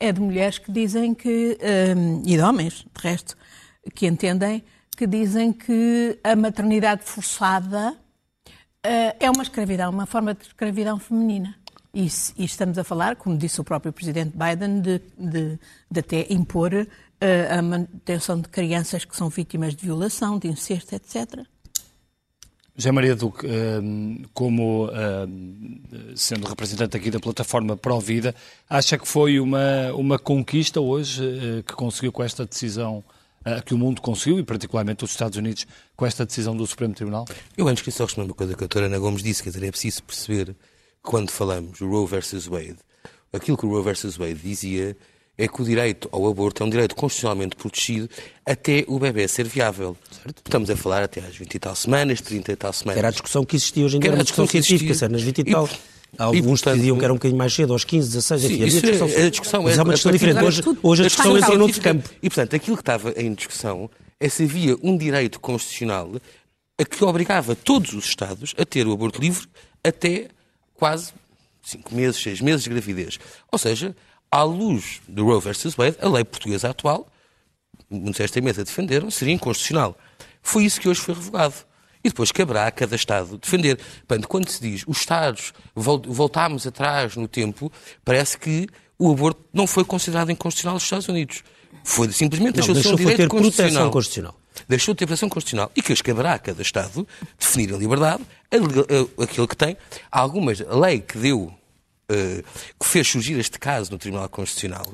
é 0.00 0.10
de 0.10 0.20
mulheres 0.20 0.58
que 0.58 0.72
dizem 0.72 1.14
que, 1.14 1.58
um, 1.96 2.22
e 2.26 2.36
de 2.36 2.40
homens, 2.40 2.86
de 2.92 3.02
resto, 3.02 3.36
que 3.94 4.06
entendem 4.06 4.64
que 4.96 5.06
dizem 5.06 5.52
que 5.52 6.18
a 6.22 6.36
maternidade 6.36 7.02
forçada 7.04 7.96
é 8.84 9.30
uma 9.30 9.42
escravidão, 9.42 9.90
uma 9.90 10.06
forma 10.06 10.34
de 10.34 10.42
escravidão 10.42 10.98
feminina. 10.98 11.54
E, 11.94 12.06
e, 12.38 12.44
estamos 12.44 12.78
a 12.78 12.84
falar, 12.84 13.16
como 13.16 13.36
disse 13.36 13.60
o 13.60 13.64
próprio 13.64 13.92
Presidente 13.92 14.32
Biden, 14.34 14.80
de, 14.80 15.00
de, 15.18 15.58
de 15.90 16.00
até 16.00 16.26
impor 16.30 16.72
uh, 16.72 16.86
a 17.58 17.60
manutenção 17.60 18.40
de 18.40 18.48
crianças 18.48 19.04
que 19.04 19.14
são 19.14 19.28
vítimas 19.28 19.76
de 19.76 19.84
violação, 19.84 20.38
de 20.38 20.48
incesto, 20.48 20.94
etc. 20.94 21.44
José 22.74 22.90
Maria 22.90 23.14
Duque, 23.14 23.46
eh, 23.46 23.82
como 24.32 24.88
sendo 26.16 26.48
representante 26.48 26.96
aqui 26.96 27.10
da 27.10 27.20
plataforma 27.20 27.76
Pró-Vida, 27.76 28.34
acha 28.68 28.96
que 28.96 29.06
foi 29.06 29.38
uma, 29.38 29.92
uma 29.92 30.18
conquista 30.18 30.80
hoje 30.80 31.62
que 31.66 31.74
conseguiu 31.74 32.10
com 32.10 32.24
esta 32.24 32.46
decisão 32.46 33.04
que 33.64 33.74
o 33.74 33.78
mundo 33.78 34.00
conseguiu, 34.00 34.38
e 34.38 34.42
particularmente 34.42 35.04
os 35.04 35.10
Estados 35.10 35.36
Unidos, 35.36 35.66
com 35.96 36.06
esta 36.06 36.24
decisão 36.24 36.56
do 36.56 36.66
Supremo 36.66 36.94
Tribunal? 36.94 37.26
Eu 37.56 37.68
antes 37.68 37.82
queria 37.82 37.96
só 37.96 38.04
responder 38.04 38.28
uma 38.28 38.34
coisa 38.34 38.54
que 38.54 38.58
a 38.58 38.66
doutora 38.66 38.86
Ana 38.86 38.98
Gomes 38.98 39.22
disse, 39.22 39.42
quer 39.42 39.50
dizer, 39.50 39.66
é 39.66 39.70
preciso 39.70 40.02
perceber, 40.02 40.56
quando 41.02 41.30
falamos 41.30 41.78
do 41.78 41.88
Roe 41.88 42.06
versus 42.06 42.46
Wade, 42.46 42.78
aquilo 43.32 43.56
que 43.56 43.66
o 43.66 43.68
Roe 43.68 43.82
versus 43.82 44.16
Wade 44.16 44.34
dizia 44.34 44.96
é 45.36 45.48
que 45.48 45.62
o 45.62 45.64
direito 45.64 46.08
ao 46.12 46.26
aborto 46.28 46.62
é 46.62 46.66
um 46.66 46.70
direito 46.70 46.94
constitucionalmente 46.94 47.56
protegido 47.56 48.08
até 48.44 48.84
o 48.86 48.98
bebê 48.98 49.26
ser 49.26 49.46
viável. 49.48 49.96
Certo. 50.22 50.42
Estamos 50.44 50.68
a 50.68 50.76
falar 50.76 51.02
até 51.02 51.20
às 51.20 51.34
20 51.34 51.54
e 51.54 51.58
tal 51.58 51.74
semanas, 51.74 52.20
30 52.20 52.52
e 52.52 52.56
tal 52.56 52.72
semanas. 52.72 52.98
Era 52.98 53.08
a 53.08 53.10
discussão 53.10 53.44
que 53.44 53.56
existia 53.56 53.84
hoje 53.84 53.96
em 53.96 54.00
dia, 54.00 54.10
era 54.10 54.18
uma 54.18 54.24
discussão, 54.24 54.44
discussão 54.44 54.78
científica, 54.78 55.08
nas 55.08 55.22
20 55.22 55.38
e 55.38 55.44
tal. 55.44 55.68
Alguns 56.18 56.60
portanto, 56.60 56.76
diziam 56.76 56.98
que 56.98 57.04
era 57.04 57.12
um 57.12 57.16
bocadinho 57.16 57.38
mais 57.38 57.54
cedo, 57.54 57.72
aos 57.72 57.84
15, 57.84 58.08
16, 58.08 58.44
enfim, 58.44 58.54
havia 58.62 58.80
discussão. 58.80 59.08
É, 59.08 59.26
a 59.26 59.30
discussão 59.30 59.62
mas 59.62 59.78
é, 59.78 59.82
uma 59.82 59.94
discussão 59.94 60.12
diferente. 60.12 60.44
Hoje, 60.44 60.62
hoje 60.82 61.02
a 61.02 61.06
discussão 61.06 61.36
é 61.36 61.56
noutro 61.56 61.80
campo. 61.80 62.10
E, 62.22 62.28
portanto, 62.28 62.56
aquilo 62.56 62.76
que 62.76 62.82
estava 62.82 63.12
em 63.16 63.32
discussão 63.32 63.90
é 64.20 64.28
se 64.28 64.44
havia 64.44 64.76
um 64.82 64.96
direito 64.96 65.40
constitucional 65.40 66.12
a 66.78 66.84
que 66.84 67.02
obrigava 67.04 67.54
todos 67.54 67.92
os 67.94 68.04
Estados 68.06 68.54
a 68.58 68.64
ter 68.64 68.86
o 68.86 68.92
aborto 68.92 69.20
livre 69.20 69.46
até 69.82 70.28
quase 70.74 71.12
5 71.62 71.94
meses, 71.94 72.22
6 72.22 72.40
meses 72.40 72.64
de 72.64 72.70
gravidez. 72.70 73.18
Ou 73.50 73.58
seja, 73.58 73.94
à 74.30 74.42
luz 74.42 75.00
do 75.08 75.24
Roe 75.24 75.40
versus 75.40 75.74
Wade, 75.74 75.96
a 76.00 76.08
lei 76.08 76.24
portuguesa 76.24 76.70
atual, 76.70 77.08
muitos 77.90 78.20
esta 78.20 78.40
mesa 78.40 78.64
defenderam, 78.64 79.10
seria 79.10 79.34
inconstitucional. 79.34 79.96
Foi 80.42 80.64
isso 80.64 80.80
que 80.80 80.88
hoje 80.88 81.00
foi 81.00 81.14
revogado. 81.14 81.54
E 82.04 82.08
depois 82.08 82.32
caberá 82.32 82.66
a 82.66 82.70
cada 82.70 82.96
Estado 82.96 83.38
defender. 83.38 83.78
Portanto, 84.06 84.28
quando 84.28 84.48
se 84.48 84.60
diz 84.60 84.84
os 84.86 84.98
Estados 84.98 85.52
voltámos 85.74 86.66
atrás 86.66 87.16
no 87.16 87.28
tempo, 87.28 87.70
parece 88.04 88.36
que 88.36 88.66
o 88.98 89.10
aborto 89.10 89.40
não 89.52 89.66
foi 89.66 89.84
considerado 89.84 90.30
inconstitucional 90.30 90.74
nos 90.74 90.84
Estados 90.84 91.08
Unidos. 91.08 91.42
Foi 91.84 92.10
simplesmente 92.12 92.54
deixou 92.54 92.74
de 92.74 92.82
ser 92.82 92.92
um 92.92 92.96
direito 92.96 93.28
constitucional. 93.28 93.90
constitucional. 93.90 94.36
Deixou 94.68 94.94
de 94.94 94.98
ter 94.98 95.06
proteção 95.06 95.28
constitucional. 95.28 95.72
E 95.74 95.82
que 95.82 95.92
hoje 95.92 96.02
caberá 96.02 96.34
a 96.34 96.38
cada 96.38 96.62
Estado 96.62 97.06
definir 97.38 97.74
a 97.74 97.76
liberdade, 97.76 98.22
a, 98.50 99.22
aquilo 99.22 99.48
que 99.48 99.56
tem. 99.56 99.76
Há 100.10 100.20
algumas, 100.20 100.60
a 100.60 100.76
lei 100.76 101.00
que 101.00 101.18
deu 101.18 101.52
Uh, 102.10 102.42
que 102.78 102.86
fez 102.86 103.08
surgir 103.08 103.38
este 103.38 103.58
caso 103.58 103.90
no 103.90 103.96
Tribunal 103.96 104.28
Constitucional 104.28 104.84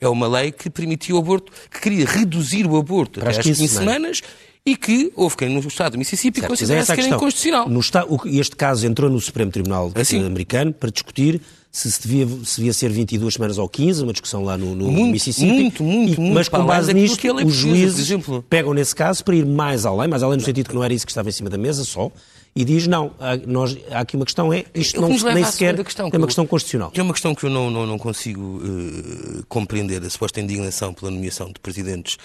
é 0.00 0.08
uma 0.08 0.26
lei 0.26 0.50
que 0.50 0.68
permitiu 0.68 1.16
o 1.16 1.18
aborto, 1.20 1.52
que 1.70 1.78
queria 1.78 2.04
reduzir 2.04 2.66
o 2.66 2.76
aborto 2.76 3.20
até 3.20 3.30
às 3.30 3.38
15 3.38 3.68
semanas 3.68 4.22
e 4.66 4.76
que 4.76 5.12
houve 5.14 5.36
quem 5.36 5.50
no 5.50 5.60
Estado 5.60 5.92
do 5.92 5.98
Mississippi 5.98 6.40
certo, 6.40 6.50
considerasse 6.50 6.94
que 6.94 7.00
era 7.00 7.14
inconstitucional. 7.14 7.68
No 7.68 7.80
estado, 7.80 8.18
este 8.24 8.56
caso 8.56 8.86
entrou 8.86 9.10
no 9.10 9.20
Supremo 9.20 9.50
Tribunal 9.50 9.92
assim. 9.94 10.24
americano 10.24 10.72
para 10.72 10.90
discutir 10.90 11.40
se, 11.70 11.90
se, 11.90 12.00
devia, 12.00 12.26
se 12.44 12.56
devia 12.56 12.72
ser 12.72 12.88
22 12.88 13.34
semanas 13.34 13.58
ou 13.58 13.68
15, 13.68 14.04
uma 14.04 14.12
discussão 14.12 14.42
lá 14.42 14.56
no, 14.56 14.74
no 14.74 14.90
muito, 14.90 15.12
Mississippi. 15.12 15.52
Muito, 15.52 15.82
muito, 15.82 16.20
e, 16.20 16.32
Mas 16.32 16.48
com 16.48 16.64
base 16.64 16.94
nisto, 16.94 17.26
é 17.26 17.44
os 17.44 17.52
juízes 17.52 18.08
pegam 18.48 18.72
nesse 18.72 18.94
caso 18.94 19.22
para 19.22 19.34
ir 19.34 19.44
mais 19.44 19.84
além, 19.84 20.08
mais 20.08 20.22
além 20.22 20.38
no 20.38 20.44
sentido 20.44 20.68
que 20.68 20.74
não 20.74 20.82
era 20.82 20.94
isso 20.94 21.04
que 21.04 21.10
estava 21.10 21.28
em 21.28 21.32
cima 21.32 21.50
da 21.50 21.58
mesa 21.58 21.84
só, 21.84 22.10
e 22.56 22.64
diz, 22.64 22.86
não, 22.86 23.10
há, 23.18 23.36
nós, 23.36 23.76
há 23.90 23.98
aqui 23.98 24.14
uma 24.16 24.24
questão, 24.24 24.52
é 24.52 24.64
isto 24.72 25.00
não, 25.00 25.08
nem 25.08 25.44
sequer 25.44 25.74
questão, 25.84 26.08
é 26.10 26.16
uma 26.16 26.26
questão 26.26 26.46
constitucional. 26.46 26.92
Que 26.92 27.00
é 27.00 27.02
uma 27.02 27.12
questão 27.12 27.34
que 27.34 27.44
eu 27.44 27.50
não, 27.50 27.68
não, 27.68 27.84
não 27.84 27.98
consigo 27.98 28.40
uh, 28.40 29.44
compreender, 29.48 30.00
a 30.02 30.08
suposta 30.08 30.40
indignação 30.40 30.94
pela 30.94 31.10
nomeação 31.10 31.48
de 31.48 31.58
presidentes 31.58 32.16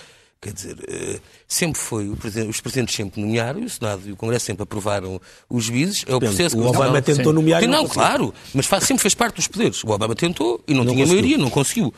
Quer 0.41 0.53
dizer, 0.53 0.74
uh, 0.74 1.22
sempre 1.46 1.77
foi, 1.77 2.08
os 2.08 2.62
presidentes 2.62 2.96
sempre 2.96 3.19
nomearam, 3.19 3.60
e 3.60 3.65
o 3.65 3.69
Senado 3.69 4.03
e 4.05 4.13
o 4.13 4.15
Congresso 4.15 4.46
sempre 4.46 4.63
aprovaram 4.63 5.19
os 5.50 5.65
juízes. 5.65 6.05
É 6.08 6.15
o 6.15 6.19
processo 6.19 6.58
o 6.58 6.65
Obama 6.65 7.01
tentou 7.01 7.34
nomear. 7.34 7.62
Não, 7.63 7.84
não 7.84 7.88
claro, 7.88 8.34
mas 8.53 8.65
sempre 8.65 9.01
fez 9.01 9.13
parte 9.13 9.36
dos 9.36 9.48
poderes. 9.48 9.84
O 9.84 9.89
Obama 9.89 10.15
tentou 10.15 10.63
e 10.65 10.74
não, 10.74 10.86
não 10.86 10.93
tinha 10.93 11.05
conseguiu. 11.05 11.22
maioria, 11.22 11.38
não 11.38 11.50
conseguiu 11.50 11.93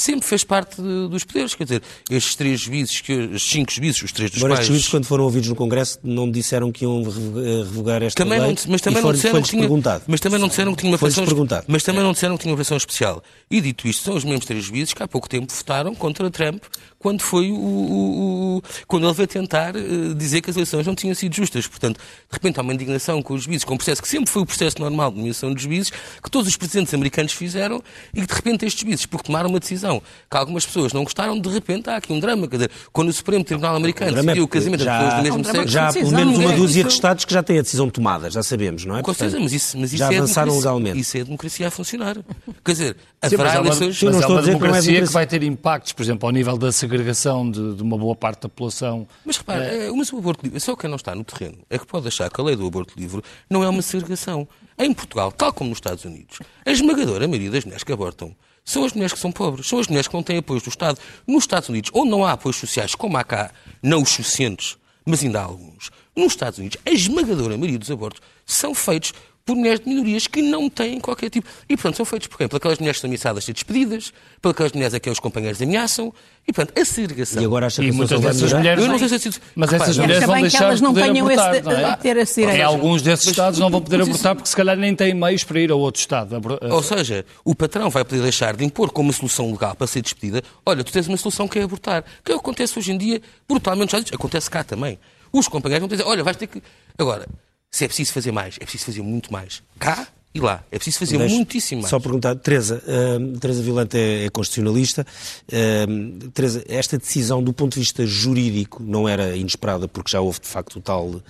sempre 0.00 0.26
fez 0.26 0.42
parte 0.42 0.80
de, 0.80 1.08
dos 1.08 1.24
poderes. 1.24 1.54
Quer 1.54 1.64
dizer, 1.64 1.82
estes 2.10 2.34
três 2.34 2.60
juízes, 2.60 3.02
os 3.34 3.50
cinco 3.50 3.72
juízes, 3.72 4.02
os 4.02 4.12
três 4.12 4.30
dos 4.30 4.40
Agora, 4.40 4.54
quais... 4.54 4.60
estes 4.60 4.74
juízes, 4.74 4.88
quando 4.88 5.04
foram 5.04 5.24
ouvidos 5.24 5.48
no 5.48 5.54
Congresso, 5.54 5.98
não 6.02 6.30
disseram 6.30 6.72
que 6.72 6.84
iam 6.84 7.02
revogar 7.02 8.02
esta 8.02 8.22
também 8.22 8.40
lei? 8.40 8.48
Não, 8.48 8.56
mas 8.68 8.80
também 8.80 9.02
não 9.02 9.12
disseram 9.12 9.42
que 9.42 9.48
tinha, 9.48 9.62
perguntado. 9.62 10.04
Mas 10.06 10.20
também 10.20 10.40
não 10.40 10.48
disseram 10.48 10.74
que 10.74 10.80
tinha 10.80 10.92
uma 10.92 10.96
versão... 10.96 11.24
Mas 11.66 11.82
também 11.82 12.02
não 12.02 12.12
disseram 12.12 12.36
que 12.36 12.42
tinha 12.42 12.52
uma 12.52 12.56
versão 12.56 12.76
especial. 12.76 13.22
E 13.50 13.60
dito 13.60 13.86
isto, 13.86 14.02
são 14.02 14.14
os 14.14 14.24
mesmos 14.24 14.46
três 14.46 14.64
juízes 14.64 14.94
que 14.94 15.02
há 15.02 15.08
pouco 15.08 15.28
tempo 15.28 15.52
votaram 15.52 15.94
contra 15.94 16.30
Trump 16.30 16.62
quando 17.00 17.22
foi 17.22 17.50
o, 17.50 17.56
o, 17.56 18.56
o 18.58 18.62
quando 18.86 19.06
ele 19.06 19.14
veio 19.14 19.26
tentar 19.26 19.74
uh, 19.74 20.14
dizer 20.14 20.42
que 20.42 20.50
as 20.50 20.56
eleições 20.56 20.86
não 20.86 20.94
tinham 20.94 21.14
sido 21.14 21.34
justas. 21.34 21.66
Portanto, 21.66 21.96
de 21.96 22.32
repente 22.32 22.60
há 22.60 22.62
uma 22.62 22.74
indignação 22.74 23.22
com 23.22 23.32
os 23.32 23.44
juízes, 23.44 23.64
com 23.64 23.72
um 23.72 23.76
processo 23.78 24.02
que 24.02 24.08
sempre 24.08 24.30
foi 24.30 24.42
o 24.42 24.46
processo 24.46 24.78
normal 24.78 25.10
de 25.10 25.16
nomeação 25.16 25.54
de 25.54 25.62
juízes, 25.62 25.90
que 26.22 26.30
todos 26.30 26.46
os 26.46 26.56
presidentes 26.56 26.92
americanos 26.92 27.32
fizeram 27.32 27.82
e 28.12 28.20
que 28.20 28.26
de 28.26 28.34
repente 28.34 28.66
estes 28.66 28.82
juízes, 28.82 29.06
porque 29.06 29.24
tomaram 29.26 29.48
uma 29.48 29.58
decisão 29.58 30.02
que 30.30 30.36
algumas 30.36 30.66
pessoas 30.66 30.92
não 30.92 31.02
gostaram, 31.02 31.40
de 31.40 31.48
repente 31.48 31.88
há 31.88 31.96
aqui 31.96 32.12
um 32.12 32.20
drama. 32.20 32.46
Quer 32.46 32.56
dizer, 32.56 32.70
quando 32.92 33.08
o 33.08 33.12
Supremo 33.14 33.42
Tribunal 33.42 33.74
Americano 33.74 34.12
decidiu 34.12 34.44
o 34.44 34.48
casamento 34.48 34.84
das 34.84 34.98
pessoas 34.98 35.14
do 35.14 35.22
mesmo 35.22 35.44
sexo. 35.44 35.68
Já 35.68 35.88
há 35.88 35.92
pelo 35.94 36.12
menos 36.12 36.38
uma 36.38 36.52
dúzia 36.52 36.84
de 36.84 36.92
Estados 36.92 37.24
que 37.24 37.32
já 37.32 37.42
têm 37.42 37.60
a 37.60 37.62
decisão 37.62 37.88
tomada, 37.88 38.30
já 38.30 38.42
sabemos, 38.42 38.84
não 38.84 38.98
é? 38.98 39.02
Com 39.02 39.14
certeza, 39.14 39.40
mas 39.40 39.54
isso, 39.54 39.78
mas 39.78 39.90
isso 39.90 39.98
já 39.98 40.12
é 40.12 40.18
avançaram 40.18 40.54
legalmente. 40.54 41.00
Isso 41.00 41.16
é 41.16 41.22
a 41.22 41.24
democracia 41.24 41.68
a 41.68 41.70
funcionar. 41.70 42.16
Quer 42.62 42.72
dizer, 42.72 42.96
haverá 43.22 43.56
eleições. 43.56 44.02
Mas 44.02 44.20
é 44.20 44.26
uma 44.26 44.42
democracia 44.42 45.00
que 45.00 45.12
vai 45.12 45.26
ter 45.26 45.42
impactos, 45.42 45.92
por 45.92 46.02
exemplo, 46.02 46.28
ao 46.28 46.32
nível 46.32 46.58
da 46.58 46.70
segregação 46.90 47.48
de 47.48 47.74
de, 47.74 47.82
uma 47.82 47.96
boa 47.96 48.16
parte 48.16 48.42
da 48.42 48.48
população. 48.48 49.06
Mas 49.24 49.36
repare, 49.36 49.64
é... 49.64 49.86
é 49.88 49.92
mas 49.92 50.12
o 50.12 50.18
aborto 50.18 50.44
livre, 50.44 50.58
só 50.60 50.74
quem 50.74 50.88
não 50.90 50.96
está 50.96 51.14
no 51.14 51.24
terreno 51.24 51.58
é 51.68 51.78
que 51.78 51.86
pode 51.86 52.08
achar 52.08 52.30
que 52.30 52.40
a 52.40 52.44
lei 52.44 52.56
do 52.56 52.66
aborto 52.66 52.98
livre 52.98 53.22
não 53.48 53.62
é 53.62 53.68
uma 53.68 53.82
segregação. 53.82 54.48
Em 54.78 54.92
Portugal, 54.92 55.30
tal 55.30 55.52
como 55.52 55.70
nos 55.70 55.76
Estados 55.76 56.04
Unidos, 56.04 56.38
a 56.64 56.70
esmagadora 56.70 57.28
maioria 57.28 57.50
das 57.50 57.64
mulheres 57.64 57.84
que 57.84 57.92
abortam 57.92 58.34
são 58.64 58.84
as 58.84 58.92
mulheres 58.92 59.12
que 59.12 59.18
são 59.18 59.32
pobres, 59.32 59.66
são 59.66 59.78
as 59.78 59.88
mulheres 59.88 60.08
que 60.08 60.14
não 60.14 60.22
têm 60.22 60.38
apoio 60.38 60.60
do 60.60 60.68
Estado. 60.68 60.98
Nos 61.26 61.44
Estados 61.44 61.68
Unidos, 61.68 61.90
onde 61.94 62.10
não 62.10 62.24
há 62.24 62.32
apoios 62.32 62.56
sociais, 62.56 62.94
como 62.94 63.16
há 63.16 63.24
cá, 63.24 63.50
não 63.82 64.02
os 64.02 64.10
suficientes, 64.10 64.76
mas 65.04 65.22
ainda 65.22 65.40
há 65.40 65.44
alguns, 65.44 65.90
nos 66.14 66.32
Estados 66.32 66.58
Unidos, 66.58 66.78
a 66.84 66.90
esmagadora 66.90 67.56
maioria 67.56 67.78
dos 67.78 67.90
abortos 67.90 68.20
são 68.44 68.74
feitos 68.74 69.12
por 69.44 69.56
mulheres 69.56 69.80
de 69.80 69.88
minorias 69.88 70.26
que 70.26 70.42
não 70.42 70.68
têm 70.68 71.00
qualquer 71.00 71.30
tipo. 71.30 71.48
E, 71.68 71.76
portanto, 71.76 71.96
são 71.96 72.04
feitos 72.04 72.28
por? 72.28 72.48
Por 72.48 72.56
aquelas 72.56 72.78
mulheres 72.78 72.98
que 72.98 73.00
são 73.00 73.08
ameaçadas 73.08 73.42
de 73.42 73.46
ser 73.46 73.52
despedidas, 73.52 74.12
por 74.40 74.50
aquelas 74.50 74.72
mulheres 74.72 74.94
a 74.94 75.00
quem 75.00 75.12
os 75.12 75.18
companheiros 75.18 75.60
ameaçam. 75.60 76.12
E, 76.46 76.52
portanto, 76.52 76.78
a 76.78 76.84
segregação. 76.84 77.42
E 77.42 77.44
agora 77.44 77.66
acha 77.66 77.82
que 77.82 77.88
e 77.88 77.92
muitas 77.92 78.20
dessas 78.20 78.52
mulheres. 78.52 78.82
Eu 78.82 78.90
não 78.90 78.98
sei 78.98 79.18
se 79.18 79.28
é 79.28 79.32
Mas 79.54 79.72
essas 79.72 79.98
mulheres 79.98 80.24
vão 80.24 80.40
deixar 80.40 80.64
elas 80.64 80.80
não 80.80 80.92
de 80.92 81.00
poder 81.00 81.20
abortar, 81.20 81.54
esse, 81.54 81.62
não 81.62 81.72
é? 81.72 81.96
ter 81.96 82.16
esse 82.16 82.40
direito. 82.40 82.58
Em 82.58 82.62
alguns 82.62 83.02
desses 83.02 83.26
mas, 83.26 83.32
Estados 83.32 83.58
não 83.58 83.70
vão 83.70 83.80
poder 83.80 84.02
abortar 84.02 84.34
porque, 84.34 84.48
se 84.48 84.56
calhar, 84.56 84.76
nem 84.76 84.94
têm 84.94 85.14
meios 85.14 85.44
para 85.44 85.60
ir 85.60 85.70
a 85.70 85.74
outro 85.74 86.00
Estado. 86.00 86.40
Ou 86.70 86.82
seja, 86.82 87.24
o 87.44 87.54
patrão 87.54 87.90
vai 87.90 88.04
poder 88.04 88.22
deixar 88.22 88.56
de 88.56 88.64
impor 88.64 88.90
como 88.90 89.08
uma 89.08 89.12
solução 89.12 89.50
legal 89.50 89.74
para 89.74 89.86
ser 89.86 90.02
despedida. 90.02 90.42
Olha, 90.64 90.82
tu 90.82 90.92
tens 90.92 91.06
uma 91.06 91.16
solução 91.16 91.46
que 91.46 91.58
é 91.58 91.62
abortar. 91.62 92.04
Que 92.24 92.32
é 92.32 92.34
o 92.34 92.38
que 92.38 92.44
acontece 92.44 92.78
hoje 92.78 92.92
em 92.92 92.98
dia, 92.98 93.20
brutalmente, 93.48 93.92
já 93.92 93.98
acontece 94.14 94.50
cá 94.50 94.64
também. 94.64 94.98
Os 95.32 95.46
companheiros 95.46 95.86
vão 95.86 95.88
dizer, 95.88 96.08
olha, 96.08 96.24
vais 96.24 96.36
ter 96.36 96.46
que. 96.46 96.62
Agora, 96.98 97.26
se 97.70 97.84
é 97.84 97.88
preciso 97.88 98.12
fazer 98.12 98.32
mais, 98.32 98.56
é 98.56 98.64
preciso 98.64 98.86
fazer 98.86 99.02
muito 99.02 99.32
mais. 99.32 99.62
Cá 99.78 100.08
e 100.32 100.40
lá. 100.40 100.64
É 100.70 100.76
preciso 100.76 101.00
fazer 101.00 101.18
Deixe 101.18 101.34
muitíssimo 101.34 101.82
mais. 101.82 101.90
Só 101.90 101.98
perguntar, 101.98 102.36
Teresa, 102.36 102.80
uh, 102.86 103.38
Teresa 103.38 103.62
Vilante 103.62 103.98
é, 103.98 104.26
é 104.26 104.30
constitucionalista. 104.30 105.04
Uh, 105.48 106.30
Teresa, 106.30 106.64
esta 106.68 106.96
decisão 106.96 107.42
do 107.42 107.52
ponto 107.52 107.74
de 107.74 107.80
vista 107.80 108.06
jurídico 108.06 108.80
não 108.80 109.08
era 109.08 109.36
inesperada 109.36 109.88
porque 109.88 110.10
já 110.10 110.20
houve 110.20 110.40
de 110.40 110.46
facto 110.46 110.76
o 110.76 110.80
tal, 110.80 111.06
uh, 111.08 111.22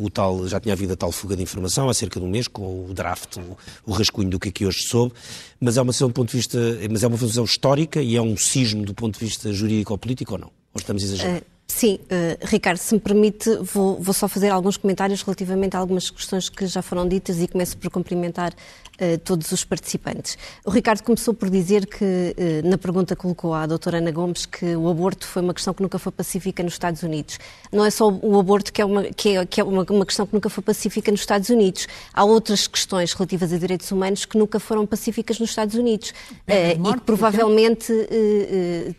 o 0.00 0.08
tal 0.08 0.46
já 0.46 0.60
tinha 0.60 0.72
havido 0.72 0.92
a 0.92 0.96
tal 0.96 1.10
fuga 1.10 1.34
de 1.34 1.42
informação 1.42 1.88
há 1.88 1.94
cerca 1.94 2.20
de 2.20 2.26
um 2.26 2.28
mês 2.28 2.46
com 2.46 2.86
o 2.88 2.94
draft, 2.94 3.38
o, 3.38 3.56
o 3.86 3.92
rascunho 3.92 4.30
do 4.30 4.38
que 4.38 4.50
aqui 4.50 4.64
hoje 4.64 4.84
soube, 4.84 5.12
mas 5.60 5.76
é 5.76 5.82
uma 5.82 5.90
decisão 5.90 6.08
do 6.08 6.14
ponto 6.14 6.30
de 6.30 6.36
vista, 6.36 6.58
mas 6.90 7.02
é 7.02 7.08
uma 7.08 7.16
decisão 7.16 7.44
histórica 7.44 8.00
e 8.00 8.14
é 8.14 8.22
um 8.22 8.36
sismo 8.36 8.84
do 8.84 8.94
ponto 8.94 9.18
de 9.18 9.24
vista 9.24 9.52
jurídico 9.52 9.92
ou 9.92 9.98
político 9.98 10.34
ou 10.34 10.38
não? 10.38 10.48
Ou 10.74 10.78
estamos 10.78 11.02
exagerando? 11.02 11.42
Sim, 11.74 11.98
uh, 12.02 12.46
Ricardo, 12.46 12.76
se 12.76 12.94
me 12.94 13.00
permite, 13.00 13.56
vou, 13.56 13.98
vou, 13.98 14.12
só 14.12 14.28
fazer 14.28 14.50
alguns 14.50 14.76
comentários 14.76 15.22
relativamente 15.22 15.74
a 15.74 15.80
algumas 15.80 16.10
questões 16.10 16.48
que 16.48 16.66
já 16.66 16.82
foram 16.82 17.08
ditas 17.08 17.40
e 17.40 17.48
começo 17.48 17.76
por 17.78 17.90
cumprimentar 17.90 18.52
uh, 18.52 19.18
todos 19.24 19.50
os 19.50 19.64
participantes. 19.64 20.36
O 20.64 20.70
Ricardo 20.70 21.02
começou 21.02 21.32
por 21.32 21.48
dizer 21.48 21.86
que, 21.86 22.04
uh, 22.04 22.68
na 22.68 22.76
pergunta 22.76 23.16
que 23.16 23.22
colocou 23.22 23.54
à 23.54 23.66
doutora 23.66 23.98
Ana 23.98 24.10
Gomes, 24.10 24.44
que 24.44 24.76
o 24.76 24.88
aborto 24.88 25.26
foi 25.26 25.42
uma 25.42 25.54
questão 25.54 25.72
que 25.72 25.82
nunca 25.82 25.98
foi 25.98 26.12
pacífica 26.12 26.62
nos 26.62 26.74
Estados 26.74 27.02
Unidos. 27.02 27.38
Não 27.72 27.84
é 27.84 27.90
só 27.90 28.08
o 28.08 28.38
aborto 28.38 28.72
que 28.72 28.82
é 28.82 28.84
uma, 28.84 29.04
que 29.04 29.36
é, 29.36 29.46
que 29.46 29.60
é 29.60 29.64
uma, 29.64 29.84
uma 29.88 30.06
questão 30.06 30.26
que 30.26 30.34
nunca 30.34 30.50
foi 30.50 30.62
pacífica 30.62 31.10
nos 31.10 31.22
Estados 31.22 31.48
Unidos. 31.48 31.88
Há 32.12 32.22
outras 32.22 32.66
questões 32.66 33.14
relativas 33.14 33.52
a 33.52 33.58
direitos 33.58 33.90
humanos 33.90 34.24
que 34.24 34.38
nunca 34.38 34.60
foram 34.60 34.86
pacíficas 34.86 35.40
nos 35.40 35.50
Estados 35.50 35.74
Unidos. 35.74 36.12
e 36.46 36.92
que 36.94 37.00
provavelmente 37.00 37.92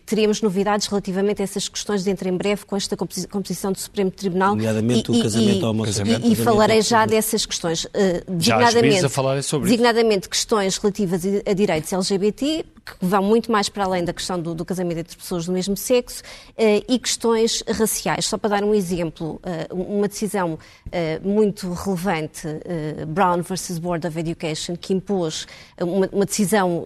teríamos 0.05 0.41
novidades 0.41 0.87
relativamente 0.87 1.41
a 1.41 1.43
essas 1.43 1.69
questões 1.69 2.03
dentro 2.03 2.27
em 2.27 2.35
breve 2.35 2.62
com 2.65 2.75
esta 2.75 2.95
composição 2.95 3.71
do 3.71 3.79
Supremo 3.79 4.11
Tribunal. 4.11 4.55
Nomeadamente 4.55 5.11
e, 5.11 5.19
o 5.19 5.23
casamento 5.23 5.65
homossexual. 5.65 6.19
E, 6.21 6.31
e 6.33 6.35
falarei 6.35 6.81
já 6.81 7.05
dessas 7.05 7.45
questões. 7.45 7.85
Uh, 7.85 7.89
designadamente, 8.27 9.01
já 9.01 9.07
a 9.07 9.09
falarem 9.09 9.41
sobre 9.41 9.69
designadamente 9.69 10.29
questões 10.29 10.77
relativas 10.77 11.21
a 11.45 11.53
direitos 11.53 11.91
LGBT, 11.91 12.65
que 12.85 12.93
vão 13.01 13.23
muito 13.23 13.51
mais 13.51 13.69
para 13.69 13.85
além 13.85 14.03
da 14.03 14.11
questão 14.11 14.39
do, 14.39 14.53
do 14.53 14.65
casamento 14.65 14.99
entre 14.99 15.15
pessoas 15.15 15.45
do 15.45 15.51
mesmo 15.53 15.75
sexo, 15.77 16.21
uh, 16.21 16.83
e 16.87 16.99
questões 16.99 17.63
raciais. 17.67 18.25
Só 18.25 18.37
para 18.37 18.57
dar 18.57 18.63
um 18.63 18.73
exemplo, 18.73 19.39
uh, 19.71 19.73
uma 19.73 20.07
decisão 20.07 20.59
muito 21.23 21.73
relevante, 21.73 22.47
Brown 23.07 23.41
versus 23.41 23.79
Board 23.79 24.05
of 24.05 24.19
Education, 24.19 24.75
que 24.75 24.93
impôs 24.93 25.47
uma, 25.81 26.07
uma 26.11 26.25
decisão 26.25 26.85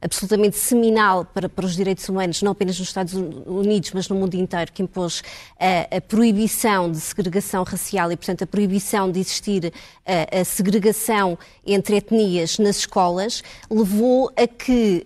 absolutamente 0.00 0.56
seminal 0.56 1.26
para, 1.26 1.50
para 1.50 1.66
os 1.66 1.76
direitos 1.76 2.08
humanos, 2.08 2.40
não 2.40 2.52
apenas 2.52 2.78
nos 2.78 2.88
Estados 2.88 3.12
Unidos, 3.12 3.90
mas 3.92 4.08
no 4.08 4.16
mundo 4.16 4.34
inteiro, 4.36 4.72
que 4.72 4.82
impôs 4.82 5.22
a, 5.60 6.00
proibição 6.00 6.90
de 6.90 6.98
segregação 6.98 7.62
racial 7.62 8.10
e, 8.10 8.16
portanto, 8.16 8.44
a 8.44 8.46
proibição 8.46 9.12
de 9.12 9.20
existir 9.20 9.70
a, 10.06 10.44
segregação 10.44 11.38
entre 11.66 11.96
etnias 11.96 12.58
nas 12.58 12.76
escolas, 12.76 13.42
levou 13.70 14.32
a 14.34 14.46
que 14.46 15.04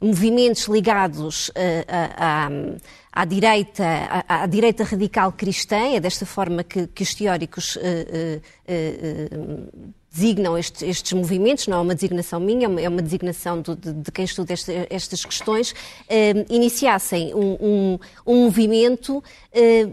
movimentos 0.00 0.64
ligados 0.68 1.48
uh, 1.48 1.52
a, 1.88 2.48
à 3.12 3.24
direita, 3.24 3.84
à, 3.84 4.42
à, 4.42 4.46
direita 4.46 4.84
radical 4.84 5.32
cristã, 5.32 5.94
é 5.94 6.00
desta 6.00 6.24
forma 6.24 6.62
que, 6.62 6.86
que 6.86 7.02
os 7.02 7.14
teóricos 7.14 7.76
uh, 7.76 7.80
uh, 7.80 8.40
uh, 9.36 9.94
designam 10.18 10.58
estes, 10.58 10.82
estes, 10.82 11.12
movimentos, 11.12 11.66
não 11.68 11.78
é 11.78 11.80
uma 11.80 11.94
designação 11.94 12.40
minha, 12.40 12.66
é 12.66 12.88
uma 12.88 12.98
é 12.98 13.02
designação 13.02 13.62
de, 13.62 13.74
de, 13.76 13.92
de 13.92 14.12
quem 14.12 14.24
estuda 14.24 14.52
este, 14.52 14.86
estas 14.90 15.24
questões, 15.24 15.74
eh, 16.08 16.44
iniciassem 16.50 17.32
um, 17.34 17.56
um, 17.60 17.98
um 18.26 18.44
movimento 18.44 19.22
eh, 19.52 19.86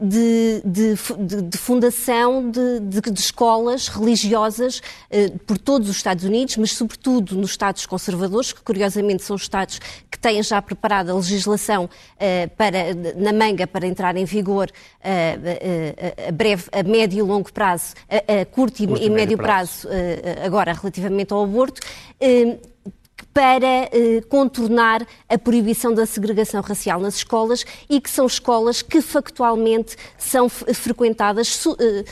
de, 0.00 0.62
de, 0.64 1.58
fundação 1.58 2.50
de, 2.50 2.80
escolas 3.18 3.88
religiosas 3.88 4.80
eh, 5.10 5.30
por 5.46 5.58
todos 5.58 5.88
os 5.88 5.96
Estados 5.96 6.24
Unidos, 6.24 6.56
mas 6.56 6.72
sobretudo 6.72 7.36
nos 7.36 7.50
Estados 7.50 7.84
conservadores, 7.84 8.52
que 8.52 8.62
curiosamente 8.62 9.22
são 9.24 9.34
os 9.36 9.42
Estados 9.42 9.80
que 10.10 10.18
têm 10.18 10.42
já 10.42 10.62
preparado 10.62 11.10
a 11.10 11.14
legislação 11.14 11.90
para, 12.56 12.94
na 13.16 13.32
manga 13.32 13.66
para 13.66 13.86
entrar 13.86 14.16
em 14.16 14.24
vigor 14.24 14.70
a, 15.02 16.28
a 16.28 16.32
breve, 16.32 16.64
a 16.70 16.82
médio 16.82 17.18
e 17.18 17.22
longo 17.22 17.52
prazo, 17.52 17.94
a, 18.08 18.42
a 18.42 18.46
curto, 18.46 18.86
curto 18.86 19.02
e, 19.02 19.06
e 19.06 19.10
médio 19.10 19.36
prazo, 19.36 19.71
prazo 19.72 19.88
agora 20.44 20.72
relativamente 20.72 21.32
ao 21.32 21.42
aborto 21.42 21.80
para 23.32 23.88
eh, 23.92 24.20
contornar 24.28 25.06
a 25.28 25.38
proibição 25.38 25.94
da 25.94 26.04
segregação 26.04 26.60
racial 26.60 27.00
nas 27.00 27.14
escolas 27.16 27.64
e 27.88 28.00
que 28.00 28.10
são 28.10 28.26
escolas 28.26 28.82
que 28.82 29.00
factualmente 29.00 29.96
são 30.18 30.48
frequentadas 30.48 31.64
eh, 31.80 32.04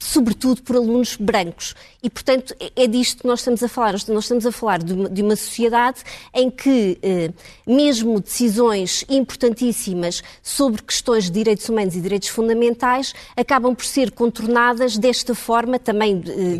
sobretudo 0.00 0.62
por 0.62 0.76
alunos 0.76 1.16
brancos. 1.16 1.74
E, 2.02 2.10
portanto, 2.10 2.54
é, 2.58 2.84
é 2.84 2.86
disto 2.86 3.22
que 3.22 3.26
nós 3.26 3.40
estamos 3.40 3.62
a 3.62 3.68
falar. 3.68 3.92
Nós 3.92 4.24
estamos 4.24 4.46
a 4.46 4.52
falar 4.52 4.82
de 4.82 4.92
uma, 4.92 5.08
de 5.08 5.22
uma 5.22 5.36
sociedade 5.36 6.02
em 6.34 6.50
que, 6.50 6.98
eh, 7.02 7.30
mesmo 7.66 8.20
decisões 8.20 9.04
importantíssimas 9.08 10.22
sobre 10.42 10.82
questões 10.82 11.24
de 11.24 11.30
direitos 11.30 11.68
humanos 11.68 11.96
e 11.96 12.00
direitos 12.00 12.28
fundamentais 12.28 13.14
acabam 13.36 13.74
por 13.74 13.84
ser 13.84 14.10
contornadas 14.10 14.98
desta 14.98 15.34
forma 15.34 15.78
também. 15.78 16.22
Eh, 16.26 16.58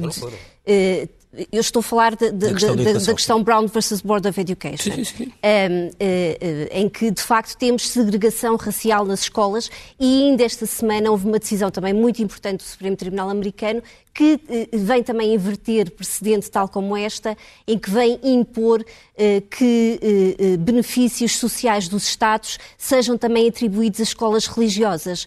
eh, 0.66 1.08
eu 1.50 1.60
estou 1.60 1.80
a 1.80 1.82
falar 1.82 2.14
de, 2.14 2.30
de, 2.30 2.32
da, 2.32 2.52
questão 2.52 2.76
da, 2.76 2.92
da, 2.92 3.14
questão 3.14 3.42
Brown 3.42 3.66
versus 3.66 4.02
Board 4.02 4.28
of 4.28 4.38
Education, 4.38 4.92
sim, 4.92 5.04
sim, 5.04 5.16
sim. 5.16 5.24
Um, 5.24 5.86
uh, 5.86 5.90
uh, 5.90 6.68
em 6.70 6.88
que 6.90 7.10
de 7.10 7.22
facto 7.22 7.56
temos 7.56 7.88
segregação 7.88 8.56
racial 8.56 9.06
nas 9.06 9.20
escolas 9.22 9.70
e 9.98 10.24
ainda 10.24 10.44
esta 10.44 10.66
semana 10.66 11.10
houve 11.10 11.26
uma 11.26 11.38
decisão 11.38 11.70
também 11.70 11.94
muito 11.94 12.22
importante 12.22 12.58
do 12.58 12.64
Supremo 12.64 12.96
Tribunal 12.96 13.30
Americano 13.30 13.82
que 14.14 14.40
eh, 14.48 14.68
vem 14.72 15.02
também 15.02 15.34
inverter 15.34 15.90
precedente 15.90 16.50
tal 16.50 16.68
como 16.68 16.96
esta, 16.96 17.36
em 17.66 17.78
que 17.78 17.90
vem 17.90 18.18
impor 18.22 18.84
eh, 19.16 19.42
que 19.50 19.98
eh, 20.38 20.56
benefícios 20.58 21.38
sociais 21.38 21.88
dos 21.88 22.04
Estados 22.04 22.58
sejam 22.76 23.16
também 23.16 23.48
atribuídos 23.48 24.00
às 24.00 24.08
escolas 24.08 24.46
religiosas, 24.46 25.26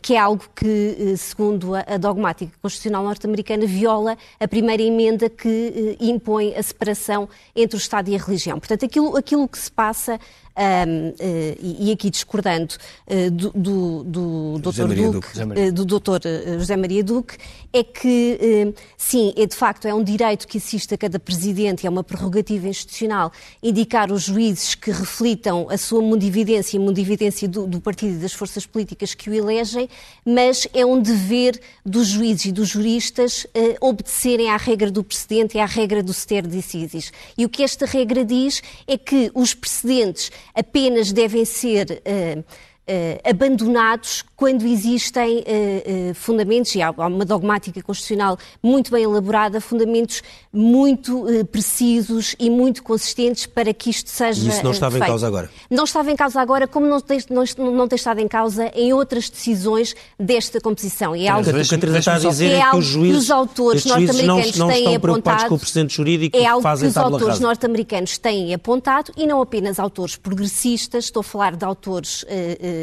que 0.00 0.14
é 0.14 0.18
algo 0.18 0.44
que, 0.54 1.16
segundo 1.16 1.74
a 1.74 1.96
dogmática 1.98 2.52
constitucional 2.62 3.04
norte-americana, 3.04 3.66
viola 3.66 4.16
a 4.40 4.48
primeira 4.48 4.82
emenda 4.82 5.28
que 5.28 5.96
impõe 6.00 6.54
a 6.54 6.62
separação 6.62 7.28
entre 7.54 7.76
o 7.76 7.78
Estado 7.78 8.08
e 8.10 8.16
a 8.16 8.18
religião. 8.18 8.58
Portanto, 8.58 8.84
aquilo, 8.84 9.16
aquilo 9.16 9.48
que 9.48 9.58
se 9.58 9.70
passa 9.70 10.18
um, 10.58 11.08
uh, 11.10 11.14
e, 11.60 11.92
aqui 11.92 12.10
discordando 12.10 12.74
uh, 13.06 13.30
do, 13.30 13.52
do, 13.54 14.04
do, 14.04 14.58
Dr. 14.58 14.94
Duque, 15.12 15.28
uh, 15.40 15.72
do 15.72 15.84
Dr. 15.84 16.58
José 16.58 16.76
Maria 16.76 17.04
Duque, 17.04 17.36
é 17.72 17.84
que, 17.84 18.74
sim, 18.96 19.32
é, 19.36 19.46
de 19.46 19.54
facto 19.54 19.86
é 19.86 19.94
um 19.94 20.02
direito 20.02 20.48
que 20.48 20.56
assiste 20.56 20.94
a 20.94 20.98
cada 20.98 21.18
presidente, 21.18 21.86
é 21.86 21.90
uma 21.90 22.02
prerrogativa 22.02 22.66
institucional, 22.66 23.30
indicar 23.62 24.10
os 24.10 24.22
juízes 24.22 24.74
que 24.74 24.90
reflitam 24.90 25.68
a 25.70 25.76
sua 25.76 26.00
mundividência 26.00 26.76
e 26.76 26.80
a 26.80 26.82
mundividência 26.82 27.46
do, 27.46 27.66
do 27.66 27.80
partido 27.80 28.14
e 28.14 28.18
das 28.18 28.32
forças 28.32 28.64
políticas 28.64 29.14
que 29.14 29.28
o 29.28 29.34
elegem, 29.34 29.88
mas 30.24 30.66
é 30.72 30.84
um 30.84 31.00
dever 31.00 31.60
dos 31.84 32.08
juízes 32.08 32.46
e 32.46 32.52
dos 32.52 32.68
juristas 32.68 33.46
obedecerem 33.80 34.50
à 34.50 34.56
regra 34.56 34.90
do 34.90 35.04
precedente 35.04 35.58
e 35.58 35.60
à 35.60 35.66
regra 35.66 36.02
do 36.02 36.12
stare 36.12 36.48
decisis. 36.48 37.12
E 37.36 37.44
o 37.44 37.48
que 37.48 37.62
esta 37.62 37.84
regra 37.84 38.24
diz 38.24 38.62
é 38.86 38.96
que 38.96 39.30
os 39.34 39.52
precedentes 39.54 40.30
apenas 40.58 41.12
devem 41.12 41.44
ser 41.44 41.86
uh, 41.90 42.40
uh, 42.40 43.30
abandonados 43.30 44.24
quando 44.38 44.64
existem 44.64 45.38
uh, 45.38 46.10
uh, 46.10 46.14
fundamentos, 46.14 46.72
e 46.76 46.80
há 46.80 46.92
uma 46.92 47.24
dogmática 47.24 47.82
constitucional 47.82 48.38
muito 48.62 48.92
bem 48.92 49.02
elaborada, 49.02 49.60
fundamentos 49.60 50.22
muito 50.52 51.26
uh, 51.26 51.44
precisos 51.44 52.36
e 52.38 52.48
muito 52.48 52.84
consistentes 52.84 53.46
para 53.46 53.74
que 53.74 53.90
isto 53.90 54.08
seja. 54.08 54.40
E 54.40 54.48
isso 54.48 54.62
não 54.62 54.70
estava 54.70 54.92
feito. 54.92 55.02
em 55.02 55.06
causa 55.08 55.26
agora? 55.26 55.50
Não 55.68 55.82
estava 55.82 56.12
em 56.12 56.14
causa 56.14 56.40
agora, 56.40 56.68
como 56.68 56.86
não 56.86 57.00
tem, 57.00 57.18
não, 57.28 57.42
não 57.72 57.88
tem 57.88 57.96
estado 57.96 58.20
em 58.20 58.28
causa 58.28 58.70
em 58.76 58.92
outras 58.92 59.28
decisões 59.28 59.96
desta 60.16 60.60
composição. 60.60 61.16
E 61.16 61.26
é 61.26 61.30
algo, 61.30 61.42
que 61.42 61.74
a 61.74 61.78
Teresa 61.78 61.98
está 61.98 62.14
a 62.14 62.18
dizer 62.20 62.52
é, 62.52 62.70
que 62.70 62.76
os 62.76 62.84
juízes, 62.84 63.22
os 63.24 63.30
autores 63.32 63.84
norte-americanos 63.84 64.56
não, 64.56 64.68
não 64.68 64.72
têm 64.72 64.94
apontado. 64.94 65.48
com 65.48 65.54
o 65.56 65.58
precedente 65.58 65.96
jurídico 65.96 66.36
é 66.36 66.46
algo 66.46 66.62
fazem 66.62 66.88
que 66.88 66.90
os 66.90 66.96
autores 66.96 67.40
norte-americanos 67.40 68.16
têm 68.18 68.54
apontado 68.54 69.12
e 69.16 69.26
não 69.26 69.42
apenas 69.42 69.80
autores 69.80 70.14
progressistas, 70.14 71.06
estou 71.06 71.22
a 71.22 71.24
falar 71.24 71.56
de 71.56 71.64
autores 71.64 72.24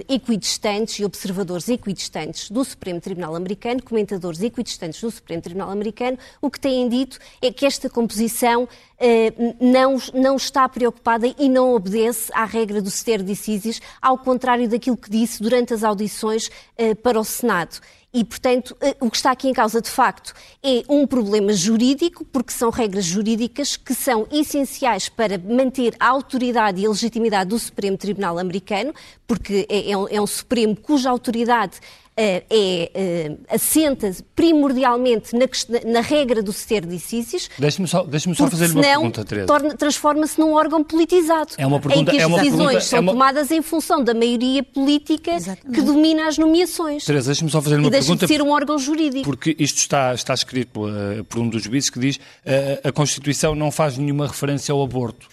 equidistantes 0.10 1.00
e 1.00 1.06
observadores 1.06 1.45
equidistantes 1.70 2.50
do 2.50 2.64
Supremo 2.64 3.00
Tribunal 3.00 3.36
Americano, 3.36 3.82
comentadores 3.84 4.42
equidistantes 4.42 5.02
do 5.02 5.12
Supremo 5.12 5.42
Tribunal 5.42 5.70
Americano, 5.70 6.18
o 6.42 6.50
que 6.50 6.60
têm 6.60 6.88
dito 6.90 7.20
é 7.42 7.52
que 7.52 7.66
esta 7.66 7.90
composição 7.90 8.68
eh, 9.00 9.34
não, 9.60 9.98
não 10.14 10.36
está 10.36 10.68
preocupada 10.70 11.28
e 11.38 11.50
não 11.50 11.74
obedece 11.74 12.32
à 12.34 12.46
regra 12.46 12.82
do 12.82 12.90
stare 12.90 13.24
decisis, 13.24 13.82
ao 14.02 14.18
contrário 14.18 14.68
daquilo 14.68 14.98
que 14.98 15.10
disse 15.10 15.42
durante 15.42 15.74
as 15.74 15.84
audições 15.84 16.50
eh, 16.78 16.96
para 16.96 17.20
o 17.20 17.24
Senado. 17.24 17.80
E, 18.16 18.24
portanto, 18.24 18.78
eh, 18.80 18.96
o 19.02 19.12
que 19.12 19.18
está 19.18 19.32
aqui 19.32 19.50
em 19.50 19.54
causa, 19.54 19.82
de 19.82 19.90
facto, 19.90 20.34
é 20.64 20.84
um 20.88 21.06
problema 21.06 21.52
jurídico, 21.52 22.24
porque 22.24 22.54
são 22.54 22.70
regras 22.70 23.04
jurídicas 23.04 23.76
que 23.76 23.94
são 23.94 24.26
essenciais 24.32 25.10
para 25.10 25.38
manter 25.38 25.94
a 26.00 26.08
autoridade 26.08 26.80
e 26.80 26.86
a 26.86 26.90
legitimidade 26.90 27.50
do 27.50 27.60
Supremo 27.60 27.98
Tribunal 27.98 28.40
Americano, 28.40 28.94
porque 29.28 29.68
é, 29.68 29.92
é 29.92 29.98
um, 29.98 30.08
é 30.08 30.22
um 30.22 30.26
Supremo 30.26 30.78
cuja 30.78 31.10
autoridade 31.10 31.82
é, 32.18 32.44
é, 32.50 33.38
assenta 33.50 34.10
primordialmente 34.36 35.36
na, 35.36 35.46
na, 35.86 36.02
regra 36.02 36.42
do 36.42 36.54
ser 36.54 36.86
decisis. 36.86 37.50
Deixe-me 37.60 37.88
só, 37.88 38.04
deixe 38.04 38.34
só 38.34 38.50
fazer 38.50 38.72
uma 38.72 38.82
pergunta, 38.82 39.26
Teresa. 39.26 39.48
Transforma-se 39.78 40.40
num 40.40 40.54
órgão 40.54 40.84
politizado. 40.84 41.54
É 41.58 41.68
uma 41.68 41.80
pergunta, 41.80 42.12
em 42.12 42.18
que 42.18 42.24
as 42.24 42.32
é 42.32 42.36
decisões 42.36 42.58
pergunta, 42.58 42.82
são 42.82 42.98
é 42.98 43.02
uma... 43.02 43.12
tomadas 43.12 43.52
em 43.52 43.62
função 43.62 44.04
da 44.04 44.14
maioria 44.14 44.64
política 44.64 45.32
Exatamente. 45.32 45.78
que 45.78 45.82
domina 45.82 46.28
as 46.28 46.38
nomeações. 46.38 47.04
Teresa, 47.04 47.28
deixe-me 47.28 47.52
só 47.52 47.62
fazer 47.62 47.76
uma 47.76 47.88
e 47.88 47.92
deixa 47.92 48.06
pergunta. 48.06 48.26
de 48.26 48.34
ser 48.34 48.42
um 48.42 48.52
órgão 48.52 48.80
jurídico. 48.80 49.26
Porque 49.26 49.56
isto 49.60 49.78
está, 49.78 50.14
está 50.14 50.34
escrito 50.34 50.86
uh, 50.88 51.24
por 51.26 51.40
um 51.40 51.50
dos 51.50 51.64
juízes 51.64 51.90
que 51.90 52.00
diz 52.00 52.16
uh, 52.16 52.88
a 52.88 52.92
Constituição 52.94 53.56
não 53.56 53.72
faz 53.72 53.98
nenhuma 53.98 54.28
referência 54.28 54.72
ao 54.72 54.82
aborto. 54.82 55.28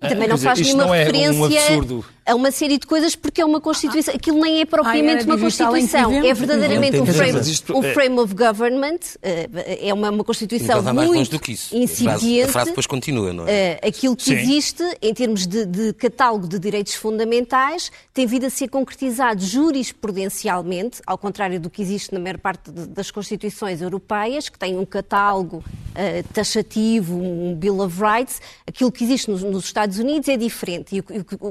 Também 0.00 0.28
não 0.28 0.38
faz 0.38 0.60
nenhuma 0.60 0.96
é 0.96 1.04
referência 1.04 1.80
um 1.80 2.02
a 2.28 2.34
uma 2.34 2.50
série 2.50 2.78
de 2.78 2.86
coisas 2.86 3.16
porque 3.16 3.40
é 3.40 3.44
uma 3.44 3.60
Constituição. 3.60 4.14
Aquilo 4.14 4.40
nem 4.40 4.60
é 4.60 4.66
propriamente 4.66 5.24
uma 5.24 5.38
Constituição, 5.38 6.12
é 6.12 6.34
verdadeiramente 6.34 6.98
um 6.98 7.06
frame, 7.06 7.40
um 7.74 7.82
é- 7.82 7.92
frame 7.94 8.18
of 8.18 8.34
government, 8.34 8.98
eh, 9.22 9.88
é 9.88 9.94
uma, 9.94 10.10
uma 10.10 10.22
Constituição 10.22 10.82
muito 10.92 11.30
do 11.30 11.40
que 11.40 11.52
isso. 11.52 11.74
incipiente. 11.74 12.42
A 12.42 12.48
frase 12.48 12.70
depois 12.70 12.86
continua, 12.86 13.32
não 13.32 13.48
é? 13.48 13.80
Eh, 13.82 13.88
aquilo 13.88 14.14
que 14.14 14.24
Sim. 14.24 14.34
existe 14.34 14.82
em 15.00 15.14
termos 15.14 15.46
de, 15.46 15.64
de, 15.64 15.92
catálogo 15.94 16.46
de 16.46 16.58
direitos 16.58 16.94
fundamentais 16.94 17.90
tem 18.12 18.26
vindo 18.26 18.44
a 18.44 18.50
ser 18.50 18.68
concretizado 18.68 19.42
jurisprudencialmente, 19.42 21.00
ao 21.06 21.16
contrário 21.16 21.58
do 21.58 21.70
que 21.70 21.80
existe 21.80 22.12
na 22.12 22.20
maior 22.20 22.38
parte 22.38 22.70
das 22.70 23.10
Constituições 23.10 23.80
europeias, 23.80 24.48
que 24.48 24.58
têm 24.58 24.76
um 24.76 24.84
catálogo 24.84 25.58
uh, 25.58 26.28
taxativo, 26.34 27.16
um 27.16 27.54
Bill 27.54 27.80
of 27.80 27.98
Rights. 28.00 28.40
Aquilo 28.66 28.92
que 28.92 29.04
existe 29.04 29.30
nos, 29.30 29.42
nos 29.42 29.64
Estados 29.64 29.98
Unidos 29.98 30.28
é 30.28 30.36
diferente. 30.36 30.96
E 30.96 31.04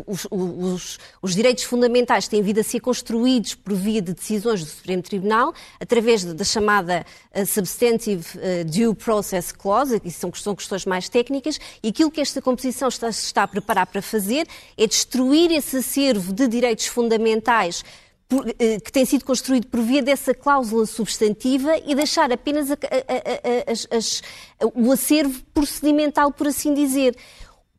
os, 0.06 0.28
os 0.30 0.67
os, 0.68 1.00
os, 1.22 1.36
direitos 1.36 1.64
fundamentais 1.64 2.28
têm 2.28 2.42
vindo 2.42 2.60
a 2.60 2.64
ser 2.64 2.80
construídos 2.80 3.56
por 3.56 3.74
via 3.74 4.02
de 4.02 4.14
decisões 4.14 4.64
do 4.64 4.70
Supremo 4.70 5.02
Tribunal, 5.02 5.54
através 5.80 6.24
da 6.24 6.44
chamada 6.44 7.06
uh, 7.34 7.46
Substantive 7.46 8.26
uh, 8.38 8.66
Due 8.66 8.96
Process 8.96 9.52
Clause, 9.52 10.00
que 10.00 10.12
são, 10.12 10.34
são 10.34 10.56
questões 10.56 10.86
mais 10.86 11.10
técnicas, 11.10 11.60
e 11.82 11.90
aquilo 11.90 12.12
que 12.12 12.22
esta 12.22 12.42
composição 12.42 12.88
está, 12.88 13.10
está 13.10 13.44
a 13.44 13.48
preparar 13.48 13.88
para 13.88 14.02
fazer 14.02 14.48
é 14.78 14.86
destruir 14.86 15.52
esse 15.52 15.78
acervo 15.78 16.34
de 16.34 16.48
direitos 16.48 16.88
fundamentais 16.88 17.84
eh, 18.60 18.78
que 18.82 18.92
tem 18.92 19.06
sido 19.06 19.24
construído 19.24 19.68
por 19.68 19.80
via 19.80 20.04
dessa 20.04 20.34
cláusula 20.34 20.86
substantiva 20.86 21.78
e 21.86 21.96
deixar 21.96 22.30
apenas 22.30 22.70
a, 22.70 22.74
a, 22.74 24.66
a, 24.66 24.68
o 24.76 24.92
acervo 24.92 25.42
procedimental, 25.54 26.30
por 26.34 26.48
assim 26.48 26.74
dizer. 26.74 27.16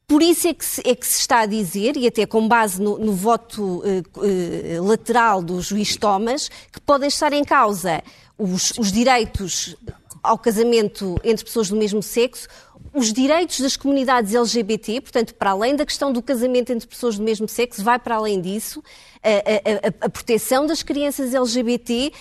Por 0.09 0.23
isso 0.23 0.49
é 0.49 0.55
que, 0.55 0.65
se, 0.65 0.81
é 0.87 0.95
que 0.95 1.07
se 1.07 1.21
está 1.21 1.41
a 1.41 1.47
dizer, 1.47 1.95
e 1.99 2.07
até 2.07 2.25
com 2.25 2.49
base 2.49 2.81
no, 2.81 2.99
no 2.99 3.13
voto 3.13 3.63
uh, 3.63 4.81
uh, 4.81 4.83
lateral 4.83 5.43
do 5.43 5.61
juiz 5.61 5.97
Thomas, 5.97 6.49
que 6.73 6.81
podem 6.81 7.09
estar 7.09 7.31
em 7.35 7.45
causa 7.45 8.03
os, 8.39 8.73
os 8.79 8.91
direitos 8.91 9.77
ao 10.23 10.39
casamento 10.39 11.21
entre 11.23 11.45
pessoas 11.45 11.69
do 11.69 11.77
mesmo 11.77 12.03
sexo, 12.03 12.49
os 12.93 13.13
direitos 13.13 13.61
das 13.61 13.77
comunidades 13.77 14.35
LGBT, 14.35 15.01
portanto, 15.01 15.35
para 15.35 15.51
além 15.51 15.77
da 15.77 15.85
questão 15.85 16.13
do 16.13 16.23
casamento 16.23 16.73
entre 16.73 16.87
pessoas 16.87 17.17
do 17.17 17.23
mesmo 17.23 17.49
sexo, 17.49 17.83
vai 17.83 17.99
para 17.99 18.17
além 18.17 18.41
disso, 18.41 18.83
a, 19.23 19.29
a, 19.29 20.05
a, 20.05 20.07
a 20.07 20.09
proteção 20.09 20.67
das 20.67 20.83
crianças 20.83 21.35
LGBT 21.35 22.13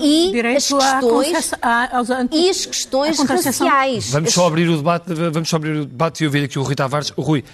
e 0.00 0.40
as 0.56 0.68
questões, 0.68 1.52
à, 1.60 1.96
aos, 1.96 2.08
e 2.32 2.48
as 2.48 2.66
questões 2.66 3.18
raciais. 3.18 4.10
Vamos 4.10 4.32
só 4.32 4.46
abrir 4.46 4.68
o 4.68 4.76
debate, 4.76 5.12
vamos 5.14 5.48
só 5.48 5.56
abrir 5.56 5.80
o 5.80 5.84
debate 5.84 6.22
e 6.22 6.26
ouvir 6.26 6.44
aqui 6.44 6.58
o 6.58 6.62
Rui 6.62 6.74
Tavares. 6.74 7.12
O 7.16 7.22
Rui, 7.22 7.44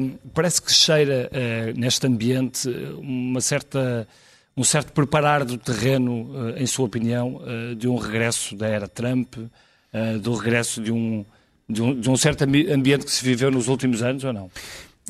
um, 0.00 0.10
parece 0.34 0.60
que 0.60 0.72
cheira 0.72 1.30
uh, 1.30 1.78
neste 1.78 2.06
ambiente 2.06 2.68
uma 2.98 3.40
certa 3.40 4.06
um 4.54 4.64
certo 4.64 4.92
preparar 4.92 5.46
do 5.46 5.56
terreno, 5.56 6.24
uh, 6.24 6.58
em 6.58 6.66
sua 6.66 6.84
opinião, 6.84 7.36
uh, 7.36 7.74
de 7.74 7.88
um 7.88 7.96
regresso 7.96 8.54
da 8.54 8.66
era 8.66 8.86
Trump, 8.86 9.34
do 10.22 10.34
regresso 10.34 10.80
de 10.80 10.90
um 10.90 11.22
de 11.72 11.82
um, 11.82 11.98
de 11.98 12.10
um 12.10 12.16
certo 12.16 12.42
ambiente 12.42 13.04
que 13.04 13.10
se 13.10 13.24
viveu 13.24 13.50
nos 13.50 13.68
últimos 13.68 14.02
anos 14.02 14.22
ou 14.24 14.32
não? 14.32 14.50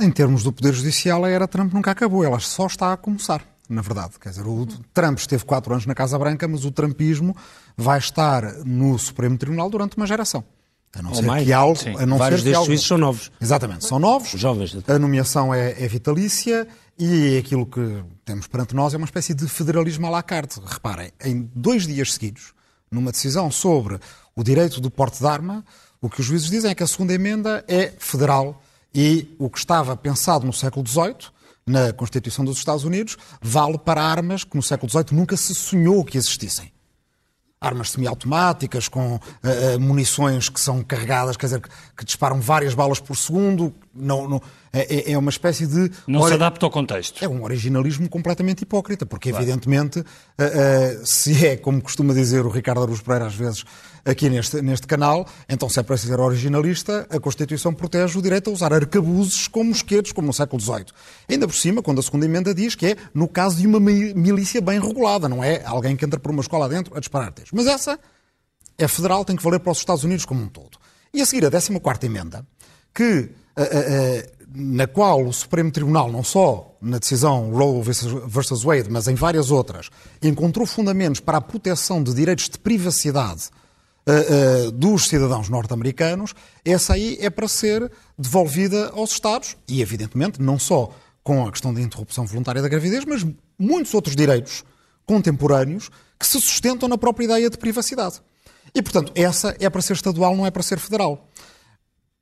Em 0.00 0.10
termos 0.10 0.42
do 0.42 0.52
Poder 0.52 0.72
Judicial, 0.72 1.24
a 1.24 1.30
era 1.30 1.46
Trump 1.46 1.72
nunca 1.72 1.90
acabou, 1.90 2.24
ela 2.24 2.38
só 2.40 2.66
está 2.66 2.92
a 2.92 2.96
começar, 2.96 3.44
na 3.68 3.82
verdade. 3.82 4.12
Quer 4.20 4.30
dizer, 4.30 4.46
o 4.46 4.66
Trump 4.94 5.18
esteve 5.18 5.44
quatro 5.44 5.72
anos 5.72 5.84
na 5.84 5.94
Casa 5.94 6.18
Branca, 6.18 6.48
mas 6.48 6.64
o 6.64 6.70
Trumpismo 6.70 7.36
vai 7.76 7.98
estar 7.98 8.42
no 8.64 8.98
Supremo 8.98 9.36
Tribunal 9.36 9.68
durante 9.68 9.96
uma 9.96 10.06
geração. 10.06 10.44
A 10.94 11.02
não 11.02 11.10
Ou 11.10 11.16
ser 11.16 11.22
mais, 11.22 11.44
que 11.44 11.52
algo. 11.52 11.76
Sim. 11.76 11.94
A 11.96 12.04
não 12.04 12.18
Vários 12.18 12.42
ser 12.42 12.50
destes 12.50 12.66
juízes 12.66 12.86
são 12.86 12.98
novos. 12.98 13.32
Exatamente, 13.40 13.84
são 13.84 13.98
novos. 13.98 14.30
Jovens. 14.30 14.76
A 14.86 14.98
nomeação 14.98 15.52
é, 15.52 15.82
é, 15.82 15.88
vitalícia 15.88 16.66
e 16.98 17.38
aquilo 17.38 17.64
que 17.64 18.04
temos 18.24 18.46
perante 18.46 18.74
nós 18.74 18.92
é 18.92 18.96
uma 18.98 19.06
espécie 19.06 19.32
de 19.32 19.48
federalismo 19.48 20.06
à 20.06 20.10
la 20.10 20.22
carte. 20.22 20.60
Reparem, 20.64 21.10
em 21.24 21.50
dois 21.54 21.86
dias 21.86 22.12
seguidos, 22.12 22.52
numa 22.90 23.10
decisão 23.10 23.50
sobre 23.50 23.98
o 24.36 24.42
direito 24.42 24.80
do 24.80 24.90
porte 24.90 25.18
de 25.18 25.26
arma, 25.26 25.64
o 26.02 26.10
que 26.10 26.20
os 26.20 26.26
juízes 26.26 26.50
dizem 26.50 26.72
é 26.72 26.74
que 26.74 26.82
a 26.82 26.86
segunda 26.86 27.14
emenda 27.14 27.64
é 27.68 27.92
federal 27.96 28.60
e 28.92 29.34
o 29.38 29.48
que 29.48 29.58
estava 29.58 29.96
pensado 29.96 30.44
no 30.44 30.52
século 30.52 30.86
XVIII, 30.86 31.30
na 31.64 31.92
Constituição 31.92 32.44
dos 32.44 32.58
Estados 32.58 32.82
Unidos, 32.82 33.16
vale 33.40 33.78
para 33.78 34.02
armas 34.02 34.42
que 34.42 34.56
no 34.56 34.62
século 34.62 34.90
XVIII 34.90 35.06
nunca 35.12 35.36
se 35.36 35.54
sonhou 35.54 36.04
que 36.04 36.18
existissem. 36.18 36.72
Armas 37.60 37.92
semiautomáticas, 37.92 38.88
com 38.88 39.14
uh, 39.14 39.80
munições 39.80 40.48
que 40.48 40.60
são 40.60 40.82
carregadas, 40.82 41.36
quer 41.36 41.46
dizer, 41.46 41.60
que, 41.60 41.68
que 41.96 42.04
disparam 42.04 42.40
várias 42.40 42.74
balas 42.74 42.98
por 42.98 43.16
segundo. 43.16 43.72
Não, 43.94 44.28
não 44.28 44.42
é, 44.72 45.10
é, 45.10 45.12
é, 45.12 45.18
uma 45.18 45.30
espécie 45.30 45.64
de. 45.64 45.92
Não 46.08 46.26
se 46.26 46.34
adapta 46.34 46.66
ao 46.66 46.70
contexto. 46.72 47.24
É 47.24 47.28
um 47.28 47.44
originalismo 47.44 48.08
completamente 48.08 48.62
hipócrita, 48.62 49.06
porque, 49.06 49.30
claro. 49.30 49.44
evidentemente, 49.44 50.00
uh, 50.00 50.02
uh, 50.02 51.06
se 51.06 51.46
é, 51.46 51.56
como 51.56 51.80
costuma 51.80 52.12
dizer 52.12 52.44
o 52.44 52.48
Ricardo 52.48 52.82
Aruz 52.82 53.00
Pereira 53.00 53.26
às 53.26 53.34
vezes, 53.36 53.64
aqui 54.04 54.28
neste, 54.28 54.60
neste 54.60 54.86
canal, 54.86 55.26
então 55.48 55.68
se 55.68 55.78
é 55.78 55.82
para 55.82 55.96
ser 55.96 56.18
originalista, 56.18 57.06
a 57.08 57.20
Constituição 57.20 57.72
protege 57.72 58.18
o 58.18 58.22
direito 58.22 58.50
a 58.50 58.52
usar 58.52 58.72
arcabuzes 58.72 59.46
como 59.48 59.70
mosquetes, 59.70 60.12
como 60.12 60.26
no 60.26 60.32
século 60.32 60.60
XVIII. 60.60 60.86
Ainda 61.28 61.46
por 61.46 61.54
cima, 61.54 61.82
quando 61.82 62.00
a 62.00 62.02
segunda 62.02 62.26
emenda 62.26 62.54
diz 62.54 62.74
que 62.74 62.86
é 62.86 62.96
no 63.14 63.28
caso 63.28 63.56
de 63.56 63.66
uma 63.66 63.80
milícia 63.80 64.60
bem 64.60 64.80
regulada, 64.80 65.28
não 65.28 65.42
é 65.42 65.62
alguém 65.64 65.96
que 65.96 66.04
entra 66.04 66.18
por 66.18 66.30
uma 66.30 66.40
escola 66.40 66.68
dentro 66.68 66.96
a 66.96 67.00
disparar 67.00 67.32
tiros. 67.32 67.50
Mas 67.52 67.66
essa 67.66 67.98
é 68.76 68.88
federal, 68.88 69.24
tem 69.24 69.36
que 69.36 69.42
valer 69.42 69.60
para 69.60 69.72
os 69.72 69.78
Estados 69.78 70.04
Unidos 70.04 70.24
como 70.24 70.42
um 70.42 70.48
todo. 70.48 70.78
E 71.14 71.20
a 71.20 71.26
seguir, 71.26 71.44
a 71.46 71.50
14 71.50 71.70
emenda, 72.04 72.44
que, 72.94 73.30
a, 73.54 73.62
a, 73.62 73.64
a, 73.64 74.42
na 74.54 74.86
qual 74.86 75.24
o 75.24 75.32
Supremo 75.32 75.70
Tribunal, 75.70 76.10
não 76.10 76.24
só 76.24 76.76
na 76.80 76.98
decisão 76.98 77.50
Roe 77.50 77.82
versus 78.26 78.62
Wade, 78.64 78.90
mas 78.90 79.06
em 79.08 79.14
várias 79.14 79.50
outras, 79.50 79.90
encontrou 80.22 80.66
fundamentos 80.66 81.20
para 81.20 81.38
a 81.38 81.40
proteção 81.40 82.02
de 82.02 82.12
direitos 82.14 82.48
de 82.48 82.58
privacidade 82.58 83.50
uh, 84.06 84.68
uh, 84.68 84.72
dos 84.72 85.08
cidadãos 85.08 85.48
norte-americanos, 85.48 86.34
essa 86.64 86.94
aí 86.94 87.18
é 87.20 87.30
para 87.30 87.48
ser 87.48 87.90
devolvida 88.18 88.90
aos 88.94 89.12
Estados 89.12 89.56
e, 89.68 89.80
evidentemente, 89.80 90.40
não 90.40 90.58
só 90.58 90.90
com 91.22 91.46
a 91.46 91.52
questão 91.52 91.72
da 91.72 91.80
interrupção 91.80 92.26
voluntária 92.26 92.60
da 92.60 92.68
gravidez, 92.68 93.04
mas 93.04 93.24
muitos 93.58 93.94
outros 93.94 94.16
direitos 94.16 94.64
contemporâneos 95.06 95.90
que 96.18 96.26
se 96.26 96.40
sustentam 96.40 96.88
na 96.88 96.98
própria 96.98 97.24
ideia 97.24 97.50
de 97.50 97.58
privacidade. 97.58 98.20
E, 98.74 98.80
portanto, 98.80 99.12
essa 99.14 99.54
é 99.60 99.68
para 99.68 99.82
ser 99.82 99.94
estadual, 99.94 100.36
não 100.36 100.46
é 100.46 100.50
para 100.50 100.62
ser 100.62 100.78
federal. 100.78 101.28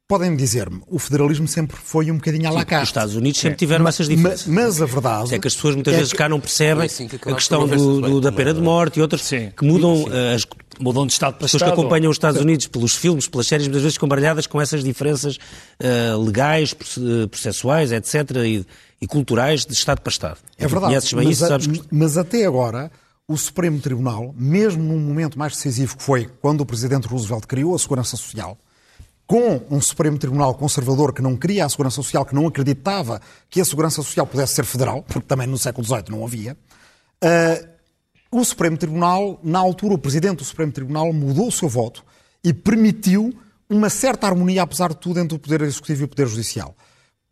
Podem 0.08 0.34
dizer-me, 0.34 0.82
o 0.88 0.98
federalismo 0.98 1.46
sempre 1.46 1.76
foi 1.76 2.10
um 2.10 2.16
bocadinho 2.16 2.48
à 2.48 2.50
la 2.50 2.64
carte. 2.64 2.82
Os 2.82 2.88
Estados 2.88 3.14
Unidos 3.14 3.40
sempre 3.40 3.54
é. 3.54 3.58
tiveram 3.58 3.86
essas 3.86 4.08
diferenças. 4.08 4.46
Mas, 4.48 4.78
mas, 4.78 4.82
a 4.82 4.86
verdade... 4.86 5.34
É 5.34 5.38
que 5.38 5.46
as 5.46 5.54
pessoas 5.54 5.76
muitas 5.76 5.94
é 5.94 5.98
vezes 5.98 6.12
que... 6.12 6.18
cá 6.18 6.28
não 6.28 6.40
percebem 6.40 6.86
assim 6.86 7.06
que 7.06 7.14
a 7.14 7.34
questão 7.34 7.64
do, 7.68 8.00
do, 8.00 8.20
da 8.20 8.32
pena 8.32 8.52
de 8.52 8.60
morte 8.60 8.98
e 8.98 9.02
outras 9.02 9.22
sim. 9.22 9.52
que 9.56 9.64
mudam 9.64 9.96
sim. 9.98 10.08
Eh, 10.10 10.34
as 10.34 10.44
mudam 10.80 11.06
de 11.06 11.12
Estado 11.12 11.34
para 11.34 11.46
Estado. 11.46 11.60
Pessoas 11.60 11.74
que 11.74 11.80
acompanham 11.80 12.10
os 12.10 12.16
Estados 12.16 12.40
Unidos 12.42 12.66
pelos 12.66 12.94
filmes, 12.94 13.28
pelas 13.28 13.46
séries, 13.46 13.66
muitas 13.66 13.82
vezes 13.82 13.98
combaralhadas 13.98 14.46
com 14.46 14.60
essas 14.60 14.82
diferenças 14.82 15.36
uh, 15.36 16.22
legais, 16.22 16.74
processuais, 17.30 17.92
etc. 17.92 18.14
E, 18.44 18.66
e, 19.00 19.06
culturais 19.06 19.64
de 19.64 19.72
Estado 19.72 20.00
para 20.00 20.10
Estado. 20.10 20.38
É 20.58 20.66
verdade. 20.66 21.14
Mas, 21.14 21.28
isso, 21.28 21.46
sabes 21.46 21.66
que... 21.66 21.82
mas 21.90 22.16
até 22.16 22.44
agora 22.44 22.90
o 23.28 23.36
Supremo 23.36 23.78
Tribunal, 23.80 24.34
mesmo 24.36 24.82
num 24.82 24.98
momento 24.98 25.38
mais 25.38 25.52
decisivo 25.52 25.96
que 25.96 26.02
foi 26.02 26.28
quando 26.40 26.62
o 26.62 26.66
Presidente 26.66 27.06
Roosevelt 27.06 27.46
criou 27.46 27.74
a 27.74 27.78
Segurança 27.78 28.16
Social, 28.16 28.58
com 29.24 29.62
um 29.70 29.80
Supremo 29.80 30.18
Tribunal 30.18 30.52
conservador 30.54 31.14
que 31.14 31.22
não 31.22 31.36
queria 31.36 31.64
a 31.64 31.68
Segurança 31.68 31.94
Social, 31.94 32.24
que 32.24 32.34
não 32.34 32.48
acreditava 32.48 33.20
que 33.48 33.60
a 33.60 33.64
Segurança 33.64 34.02
Social 34.02 34.26
pudesse 34.26 34.54
ser 34.54 34.64
federal, 34.64 35.04
porque 35.04 35.28
também 35.28 35.46
no 35.46 35.56
século 35.56 35.86
XVIII 35.86 36.06
não 36.08 36.24
havia, 36.24 36.56
uh, 37.22 37.69
o 38.30 38.44
Supremo 38.44 38.76
Tribunal, 38.76 39.40
na 39.42 39.58
altura, 39.58 39.94
o 39.94 39.98
Presidente 39.98 40.38
do 40.38 40.44
Supremo 40.44 40.70
Tribunal 40.70 41.12
mudou 41.12 41.48
o 41.48 41.52
seu 41.52 41.68
voto 41.68 42.04
e 42.44 42.52
permitiu 42.52 43.34
uma 43.68 43.90
certa 43.90 44.26
harmonia, 44.26 44.62
apesar 44.62 44.90
de 44.90 44.96
tudo, 44.96 45.20
entre 45.20 45.36
o 45.36 45.38
Poder 45.38 45.62
Executivo 45.62 46.02
e 46.02 46.04
o 46.04 46.08
Poder 46.08 46.26
Judicial. 46.26 46.74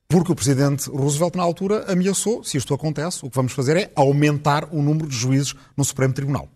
Porque 0.08 0.32
o 0.32 0.34
Presidente 0.34 0.88
Roosevelt, 0.88 1.34
na 1.36 1.42
altura, 1.42 1.84
ameaçou, 1.90 2.42
se 2.42 2.56
isto 2.56 2.72
acontece, 2.72 3.24
o 3.24 3.30
que 3.30 3.36
vamos 3.36 3.52
fazer 3.52 3.76
é 3.76 3.92
aumentar 3.94 4.68
o 4.72 4.82
número 4.82 5.08
de 5.08 5.16
juízes 5.16 5.54
no 5.76 5.84
Supremo 5.84 6.14
Tribunal. 6.14 6.48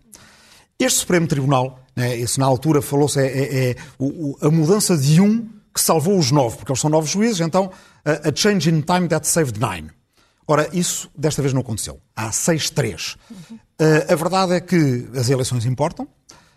Este 0.79 0.99
Supremo 0.99 1.27
Tribunal, 1.27 1.79
né, 1.95 2.15
isso 2.17 2.39
na 2.39 2.45
altura 2.45 2.81
falou-se, 2.81 3.19
é, 3.19 3.25
é, 3.25 3.69
é 3.71 3.75
a 4.41 4.49
mudança 4.49 4.97
de 4.97 5.21
um 5.21 5.47
que 5.73 5.81
salvou 5.81 6.17
os 6.17 6.31
nove, 6.31 6.57
porque 6.57 6.71
eles 6.71 6.81
são 6.81 6.89
nove 6.89 7.07
juízes, 7.07 7.41
então 7.41 7.71
a 8.05 8.35
change 8.35 8.69
in 8.69 8.81
time 8.81 9.07
that 9.07 9.27
saved 9.27 9.59
nine. 9.59 9.89
Ora, 10.47 10.69
isso 10.73 11.09
desta 11.17 11.41
vez 11.41 11.53
não 11.53 11.61
aconteceu. 11.61 11.99
Há 12.15 12.29
6-3. 12.29 13.15
Uhum. 13.29 13.59
Uh, 13.79 14.11
a 14.11 14.15
verdade 14.15 14.53
é 14.53 14.59
que 14.59 15.07
as 15.15 15.29
eleições 15.29 15.65
importam. 15.65 16.05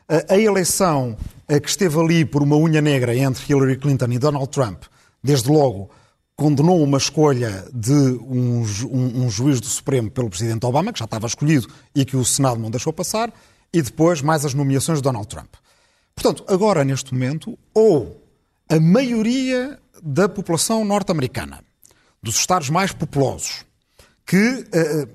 Uh, 0.09 0.33
a 0.33 0.39
eleição 0.39 1.17
uh, 1.51 1.61
que 1.61 1.69
esteve 1.69 1.99
ali 1.99 2.25
por 2.25 2.43
uma 2.43 2.57
unha 2.57 2.81
negra 2.81 3.15
entre 3.15 3.45
Hillary 3.51 3.77
Clinton 3.77 4.13
e 4.13 4.19
Donald 4.19 4.49
Trump, 4.49 4.85
desde 5.23 5.51
logo, 5.51 5.91
condenou 6.37 6.83
uma 6.83 6.99
escolha 6.99 7.67
de 7.73 7.93
um, 7.93 8.63
um, 8.91 9.25
um, 9.25 9.31
juiz 9.31 9.61
do 9.61 9.67
Supremo 9.67 10.11
pelo 10.11 10.29
presidente 10.29 10.67
Obama, 10.67 10.93
que 10.93 10.99
já 10.99 11.07
estava 11.07 11.27
escolhido 11.27 11.67
e 11.95 12.05
que 12.05 12.17
o 12.17 12.25
Senado 12.25 12.61
não 12.61 12.71
deixou 12.71 12.93
passar, 12.93 13.33
e 13.73 13.81
depois 13.81 14.21
mais 14.21 14.45
as 14.45 14.53
nomeações 14.53 14.99
de 14.99 15.03
Donald 15.03 15.27
Trump. 15.27 15.55
Portanto, 16.15 16.45
agora, 16.49 16.85
neste 16.85 17.13
momento, 17.13 17.59
ou 17.75 18.23
a 18.69 18.79
maioria 18.79 19.79
da 20.03 20.29
população 20.29 20.85
norte-americana, 20.85 21.65
dos 22.23 22.37
estados 22.37 22.71
mais 22.71 22.93
populosos, 22.93 23.65
que, 24.25 24.37
eh, 24.37 24.67
eh, 24.73 25.09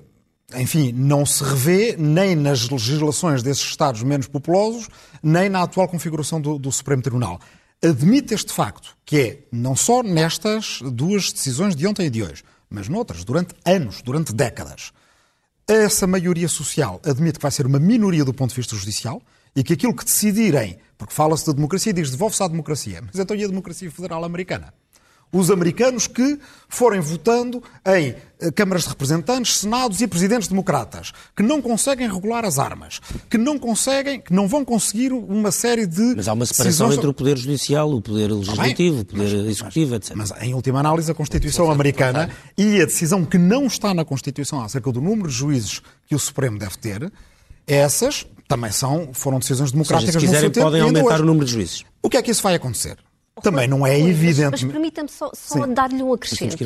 enfim, 0.56 0.92
não 0.92 1.24
se 1.24 1.42
revê 1.44 1.96
nem 1.98 2.34
nas 2.34 2.68
legislações 2.68 3.42
desses 3.42 3.64
Estados 3.64 4.02
menos 4.02 4.26
populosos, 4.26 4.88
nem 5.22 5.48
na 5.48 5.62
atual 5.62 5.88
configuração 5.88 6.40
do, 6.40 6.58
do 6.58 6.70
Supremo 6.70 7.02
Tribunal. 7.02 7.40
Admite 7.82 8.34
este 8.34 8.52
facto, 8.52 8.96
que 9.04 9.16
é, 9.16 9.38
não 9.50 9.74
só 9.74 10.02
nestas 10.02 10.80
duas 10.82 11.32
decisões 11.32 11.74
de 11.74 11.86
ontem 11.86 12.06
e 12.06 12.10
de 12.10 12.22
hoje, 12.22 12.44
mas 12.70 12.88
noutras, 12.88 13.24
durante 13.24 13.54
anos, 13.64 14.02
durante 14.02 14.32
décadas. 14.32 14.92
Essa 15.66 16.06
maioria 16.06 16.48
social 16.48 17.00
admite 17.04 17.38
que 17.38 17.42
vai 17.42 17.50
ser 17.50 17.66
uma 17.66 17.78
minoria 17.78 18.24
do 18.24 18.34
ponto 18.34 18.50
de 18.50 18.56
vista 18.56 18.76
judicial 18.76 19.20
e 19.54 19.62
que 19.62 19.72
aquilo 19.72 19.94
que 19.94 20.04
decidirem, 20.04 20.78
porque 20.96 21.14
fala-se 21.14 21.46
da 21.46 21.52
democracia, 21.52 21.92
diz 21.92 22.10
devolve-se 22.10 22.42
à 22.42 22.48
democracia, 22.48 23.02
mas 23.02 23.18
então 23.18 23.36
e 23.36 23.44
a 23.44 23.48
democracia 23.48 23.90
federal 23.90 24.24
americana? 24.24 24.72
Os 25.32 25.50
americanos 25.50 26.06
que 26.06 26.38
forem 26.68 27.00
votando 27.00 27.62
em 27.86 28.14
eh, 28.38 28.50
câmaras 28.50 28.82
de 28.82 28.90
representantes, 28.90 29.58
senados 29.58 30.00
e 30.02 30.06
presidentes 30.06 30.46
democratas, 30.46 31.12
que 31.34 31.42
não 31.42 31.62
conseguem 31.62 32.06
regular 32.06 32.44
as 32.44 32.58
armas, 32.58 33.00
que 33.30 33.38
não 33.38 33.58
conseguem, 33.58 34.20
que 34.20 34.32
não 34.32 34.46
vão 34.46 34.64
conseguir 34.64 35.12
uma 35.12 35.50
série 35.50 35.86
de. 35.86 36.14
Mas 36.16 36.28
há 36.28 36.34
uma 36.34 36.44
separação 36.44 36.88
decisões... 36.88 36.98
entre 36.98 37.08
o 37.08 37.14
poder 37.14 37.38
judicial, 37.38 37.90
o 37.90 38.02
poder 38.02 38.30
legislativo, 38.30 39.00
o 39.00 39.04
poder 39.04 39.22
mas, 39.22 39.32
executivo, 39.32 39.90
mas, 39.92 40.10
etc. 40.10 40.16
Mas, 40.16 40.42
em 40.42 40.54
última 40.54 40.80
análise, 40.80 41.10
a 41.10 41.14
Constituição 41.14 41.70
americana 41.70 42.28
e 42.56 42.80
a 42.82 42.84
decisão 42.84 43.24
que 43.24 43.38
não 43.38 43.66
está 43.66 43.94
na 43.94 44.04
Constituição 44.04 44.62
acerca 44.62 44.92
do 44.92 45.00
número 45.00 45.28
de 45.28 45.34
juízes 45.34 45.80
que 46.06 46.14
o 46.14 46.18
Supremo 46.18 46.58
deve 46.58 46.76
ter, 46.76 47.10
essas 47.66 48.26
também 48.46 48.70
são, 48.70 49.10
foram 49.14 49.38
decisões 49.38 49.72
democráticas. 49.72 50.14
Ou 50.14 50.20
seja, 50.20 50.36
se 50.36 50.48
quiserem, 50.50 50.62
podem 50.62 50.82
aumentar 50.82 51.20
o 51.22 51.24
número 51.24 51.46
de 51.46 51.52
juízes. 51.52 51.84
O 52.02 52.10
que 52.10 52.18
é 52.18 52.22
que 52.22 52.30
isso 52.30 52.42
vai 52.42 52.54
acontecer? 52.54 52.98
Também 53.40 53.66
não 53.66 53.86
é 53.86 53.98
evidente. 53.98 54.50
Mas, 54.50 54.62
mas 54.62 54.72
permita-me 54.72 55.08
só, 55.08 55.30
só 55.34 55.66
dar-lhe 55.66 56.02
um 56.02 56.12
acrescento. 56.12 56.56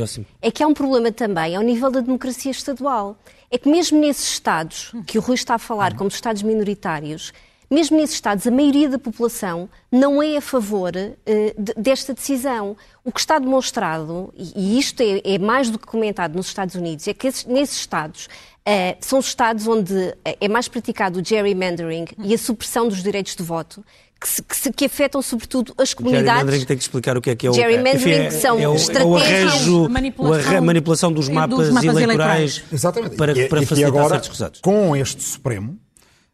É 0.43 0.51
que 0.51 0.63
há 0.63 0.67
um 0.67 0.75
problema 0.75 1.13
também 1.13 1.55
ao 1.55 1.63
nível 1.63 1.91
da 1.91 2.01
democracia 2.01 2.51
estadual. 2.51 3.17
É 3.51 3.57
que 3.57 3.69
mesmo 3.69 4.01
nesses 4.01 4.33
Estados 4.33 4.93
que 5.07 5.19
o 5.19 5.21
Rui 5.21 5.37
está 5.37 5.55
a 5.55 5.59
falar, 5.59 5.95
como 5.95 6.09
Estados 6.09 6.43
minoritários, 6.43 7.33
mesmo 7.71 7.97
nesses 7.97 8.15
Estados, 8.15 8.47
a 8.47 8.51
maioria 8.51 8.89
da 8.89 8.99
população 8.99 9.69
não 9.91 10.23
é 10.23 10.37
a 10.37 10.41
favor 10.41 10.93
uh, 10.95 11.63
de, 11.63 11.75
desta 11.75 12.15
decisão. 12.15 12.77
O 13.05 13.13
que 13.13 13.21
está 13.21 13.39
demonstrado, 13.39 14.33
e, 14.37 14.53
e 14.57 14.79
isto 14.79 15.01
é, 15.01 15.35
é, 15.35 15.39
mais 15.39 15.71
do 15.71 15.79
que 15.79 15.87
comentado 15.87 16.35
nos 16.35 16.47
Estados 16.47 16.75
Unidos, 16.75 17.07
é 17.09 17.15
que 17.15 17.27
esses, 17.27 17.45
nesses 17.45 17.79
Estados 17.79 18.27
uh, 18.27 18.97
são 19.01 19.19
os 19.19 19.27
Estados 19.27 19.67
onde 19.67 20.15
é 20.25 20.49
mais 20.49 20.69
praticado 20.69 21.21
o 21.21 21.25
gerrymandering 21.25 22.07
e 22.19 22.35
a 22.35 22.39
supressão 22.39 22.89
dos 22.89 23.03
direitos 23.03 23.35
de 23.35 23.43
voto, 23.43 23.85
que, 24.21 24.29
se, 24.29 24.43
que, 24.43 24.57
se, 24.57 24.73
que, 24.73 24.85
afetam 24.87 25.21
sobretudo 25.21 25.75
as 25.77 25.93
comunidades. 25.93 26.27
Gerrymandering 26.29 26.65
tem 26.65 26.77
que 26.77 26.83
explicar 26.83 27.17
o 27.17 27.21
que 27.21 27.31
é 27.31 27.37
que 27.37 27.47
é 27.47 27.51
o 27.51 27.53
Gerrymandering 27.53 28.27
é, 28.27 28.31
são 28.31 28.59
é 28.59 28.69
o, 28.69 28.75
estratégias. 28.75 29.67
É 29.67 29.71
o 29.71 29.89
manipulação, 29.89 30.57
a 30.57 30.61
manipulação 30.61 31.13
dos 31.13 31.29
mapas, 31.29 31.59
dos 31.59 31.71
mapas 31.71 31.85
eleitorais, 31.85 32.03
eleitorais, 32.03 32.65
Exatamente. 32.73 33.17
para, 33.17 33.39
e, 33.39 33.49
para 33.49 33.63
e 33.63 33.67
facilitar 33.67 33.89
agora, 33.89 34.09
certos 34.15 34.29
resultados. 34.29 34.61
Com 34.61 34.97
este 34.97 35.23
Supremo, 35.23 35.73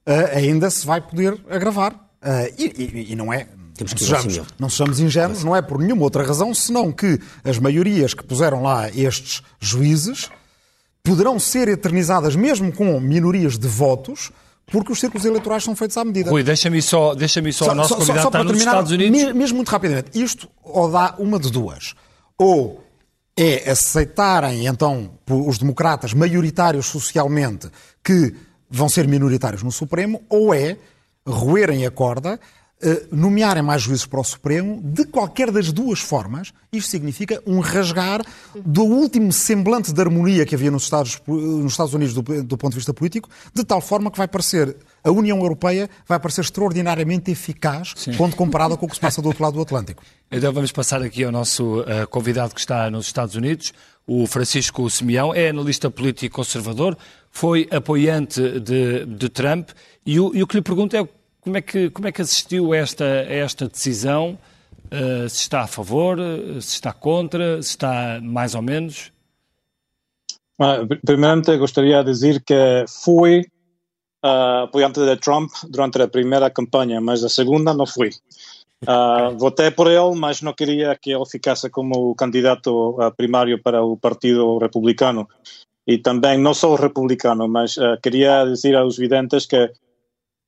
uh, 0.07 0.37
ainda 0.37 0.71
se 0.71 0.87
vai 0.87 1.01
poder 1.01 1.39
agravar. 1.51 1.93
Uh, 1.93 2.55
e, 2.57 2.65
e, 2.65 3.13
e, 3.13 3.17
não 3.17 3.33
é. 3.33 3.49
Temos 3.75 3.95
que 3.95 4.03
não, 4.03 4.21
sejamos, 4.21 4.49
não 4.59 4.71
sejamos 4.71 5.01
ingênuos, 5.01 5.43
não 5.43 5.57
é 5.57 5.63
por 5.63 5.79
nenhuma 5.79 6.03
outra 6.03 6.23
razão 6.23 6.55
senão 6.55 6.93
que 6.93 7.19
as 7.43 7.59
maiorias 7.59 8.15
que 8.15 8.23
puseram 8.23 8.63
lá 8.63 8.89
estes 8.91 9.43
juízes 9.59 10.31
poderão 11.03 11.39
ser 11.41 11.67
eternizadas 11.69 12.37
mesmo 12.37 12.71
com 12.73 13.01
minorias 13.01 13.59
de 13.59 13.67
votos 13.67 14.31
porque 14.73 14.91
os 14.91 14.99
círculos 14.99 15.27
eleitorais 15.27 15.63
são 15.63 15.77
feitos 15.77 15.97
à 15.99 16.05
medida. 16.05 16.31
Rui, 16.31 16.43
deixa-me 16.43 16.81
só, 16.81 17.15
deixa-me 17.15 17.53
só, 17.53 17.67
só, 17.67 17.73
o 17.73 17.75
nosso 17.75 17.91
só, 17.91 17.97
convidado 17.97 18.23
só, 18.23 18.29
está 18.29 18.43
nos 18.43 18.59
Estados 18.59 18.91
Unidos. 18.91 19.35
Mesmo 19.35 19.57
muito 19.57 19.69
rapidamente, 19.69 20.11
isto 20.15 20.49
ou 20.63 20.91
dá 20.91 21.15
uma 21.19 21.39
de 21.39 21.53
duas. 21.53 21.95
Ou 22.39 22.83
é 23.37 23.71
aceitarem, 23.71 24.67
então, 24.67 25.11
os 25.29 25.59
democratas 25.59 26.15
maioritários 26.15 26.87
socialmente 26.87 27.69
que 28.03 28.35
vão 28.71 28.89
ser 28.89 29.07
minoritários 29.07 29.63
no 29.63 29.71
Supremo, 29.71 30.23
ou 30.29 30.55
é 30.55 30.79
roerem 31.27 31.87
a 31.87 31.91
corda 31.91 32.41
nomearem 33.11 33.63
mais 33.63 33.83
juízes 33.83 34.07
para 34.07 34.21
o 34.21 34.25
Supremo, 34.25 34.81
de 34.83 35.05
qualquer 35.05 35.51
das 35.51 35.73
duas 35.73 36.01
formas, 36.01 36.53
isto 36.73 36.91
significa 36.91 37.41
um 37.47 37.61
rasgar 37.61 38.23
do 38.57 38.83
último 38.83 39.33
semblante 39.33 39.93
de 39.93 40.01
harmonia 40.01 40.45
que 40.45 40.55
havia 40.55 40.71
nos 40.71 40.85
Estados, 40.85 41.21
nos 41.27 41.73
Estados 41.73 41.95
Unidos 41.95 42.15
do, 42.15 42.23
do, 42.43 42.59
ponto 42.59 42.73
de 42.73 42.79
vista 42.79 42.93
político, 42.93 43.29
de 43.55 43.65
tal 43.65 43.81
forma 43.81 44.11
que 44.11 44.19
vai 44.19 44.27
parecer, 44.27 44.77
a 45.05 45.11
União 45.11 45.39
Europeia 45.39 45.89
vai 46.09 46.19
parecer 46.19 46.41
extraordinariamente 46.41 47.31
eficaz 47.31 47.93
Sim. 47.97 48.15
quando 48.15 48.35
comparada 48.35 48.77
com 48.77 48.87
o 48.87 48.89
que 48.89 48.95
se 48.95 49.01
passa 49.01 49.23
do 49.23 49.29
outro 49.29 49.43
lado 49.43 49.55
do 49.55 49.63
Atlântico. 49.63 50.03
Então 50.35 50.51
vamos 50.51 50.73
passar 50.73 51.03
aqui 51.03 51.25
ao 51.25 51.31
nosso 51.31 51.81
uh, 51.81 52.09
convidado 52.09 52.55
que 52.55 52.61
está 52.61 52.91
nos 52.91 53.05
Estados 53.05 53.35
Unidos, 53.35 53.75
o 54.07 54.27
Francisco 54.27 54.89
Simeão, 54.89 55.35
é 55.35 55.51
analista 55.51 55.91
político 55.91 56.37
conservador, 56.37 56.97
foi 57.31 57.69
apoiante 57.71 58.59
de, 58.59 59.05
de 59.05 59.29
Trump, 59.29 59.69
e 60.07 60.19
o, 60.19 60.35
e 60.35 60.43
o 60.43 60.47
que 60.47 60.57
lhe 60.57 60.63
pergunto 60.63 60.97
é 60.97 61.07
como 61.43 61.57
é 61.57 61.61
que, 61.61 61.91
como 61.91 62.09
é 62.09 62.13
que 62.13 62.23
assistiu 62.23 62.73
a 62.73 62.77
esta, 62.77 63.05
a 63.05 63.33
esta 63.33 63.69
decisão? 63.69 64.39
Uh, 64.87 65.29
se 65.29 65.41
está 65.41 65.63
a 65.63 65.67
favor, 65.67 66.19
se 66.61 66.75
está 66.75 66.93
contra, 66.93 67.61
se 67.63 67.71
está 67.71 68.21
mais 68.23 68.55
ou 68.55 68.63
menos? 68.63 69.11
Ah, 70.61 70.87
primeiramente, 71.05 71.57
gostaria 71.57 72.05
de 72.05 72.11
dizer 72.11 72.43
que 72.45 72.85
fui 72.87 73.41
uh, 74.25 74.65
apoiante 74.65 75.01
de 75.01 75.17
Trump 75.17 75.51
durante 75.69 76.01
a 76.01 76.07
primeira 76.07 76.51
campanha, 76.51 77.01
mas 77.01 77.25
a 77.25 77.29
segunda 77.29 77.75
não 77.75 77.87
fui. 77.87 78.11
Uh, 78.83 79.39
votei 79.39 79.71
por 79.71 79.87
ele, 79.87 80.13
mas 80.17 80.43
não 80.43 80.53
queria 80.53 80.99
que 81.01 81.13
ele 81.13 81.25
ficasse 81.25 81.71
como 81.71 82.17
candidato 82.17 82.97
primário 83.17 83.63
para 83.63 83.81
o 83.81 83.97
Partido 83.97 84.59
Republicano. 84.59 85.29
E 85.87 85.99
também, 85.99 86.37
não 86.37 86.53
sou 86.53 86.75
republicano, 86.75 87.47
mas 87.47 87.77
queria 88.03 88.45
dizer 88.45 88.75
aos 88.75 88.97
videntes 88.97 89.47
que 89.47 89.71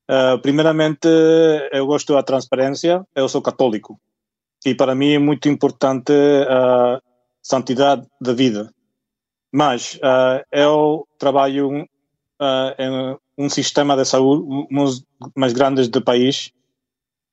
Uh, 0.09 0.37
primeiramente, 0.39 1.07
eu 1.71 1.85
gosto 1.87 2.13
da 2.13 2.21
transparência, 2.21 3.05
eu 3.15 3.27
sou 3.27 3.41
católico. 3.41 3.99
E 4.63 4.75
para 4.75 4.93
mim 4.93 5.13
é 5.13 5.19
muito 5.19 5.49
importante 5.49 6.13
a 6.47 7.01
santidade 7.41 8.07
da 8.21 8.33
vida. 8.33 8.71
Mas 9.51 9.95
uh, 9.95 10.43
eu 10.51 11.07
trabalho 11.17 11.83
uh, 11.83 12.71
em 12.77 13.17
um 13.37 13.49
sistema 13.49 13.95
de 13.95 14.05
saúde 14.05 14.45
um 14.71 14.83
dos 14.83 15.03
mais 15.35 15.53
grandes 15.53 15.87
do 15.87 16.01
país 16.01 16.51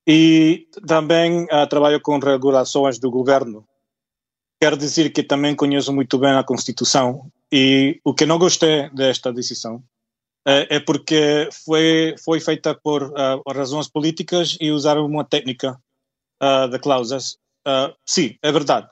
e 0.07 0.67
também 0.87 1.47
trabalho 1.71 2.01
com 2.01 2.19
regulações 2.19 2.99
do 2.99 3.09
governo. 3.09 3.65
Quero 4.61 4.77
dizer 4.77 5.11
que 5.11 5.23
também 5.23 5.55
conheço 5.55 5.93
muito 5.93 6.19
bem 6.19 6.33
a 6.33 6.43
Constituição 6.43 7.31
e 7.53 8.01
o 8.05 8.13
que 8.13 8.27
não 8.27 8.39
gostei 8.39 8.91
desta 8.91 9.33
decisão 9.33 9.83
é 10.45 10.81
porque 10.81 11.49
foi, 11.65 12.15
foi 12.25 12.41
feita 12.41 12.75
por 12.75 13.03
uh, 13.03 13.43
razões 13.53 13.89
políticas 13.89 14.57
e 14.61 14.71
usaram 14.71 15.07
uma 15.07 15.25
técnica 15.25 15.79
uh, 16.43 16.69
de 16.69 16.79
cláusulas. 16.79 17.37
Uh, 17.67 17.95
sim, 18.05 18.37
é 18.43 18.51
verdade 18.51 18.89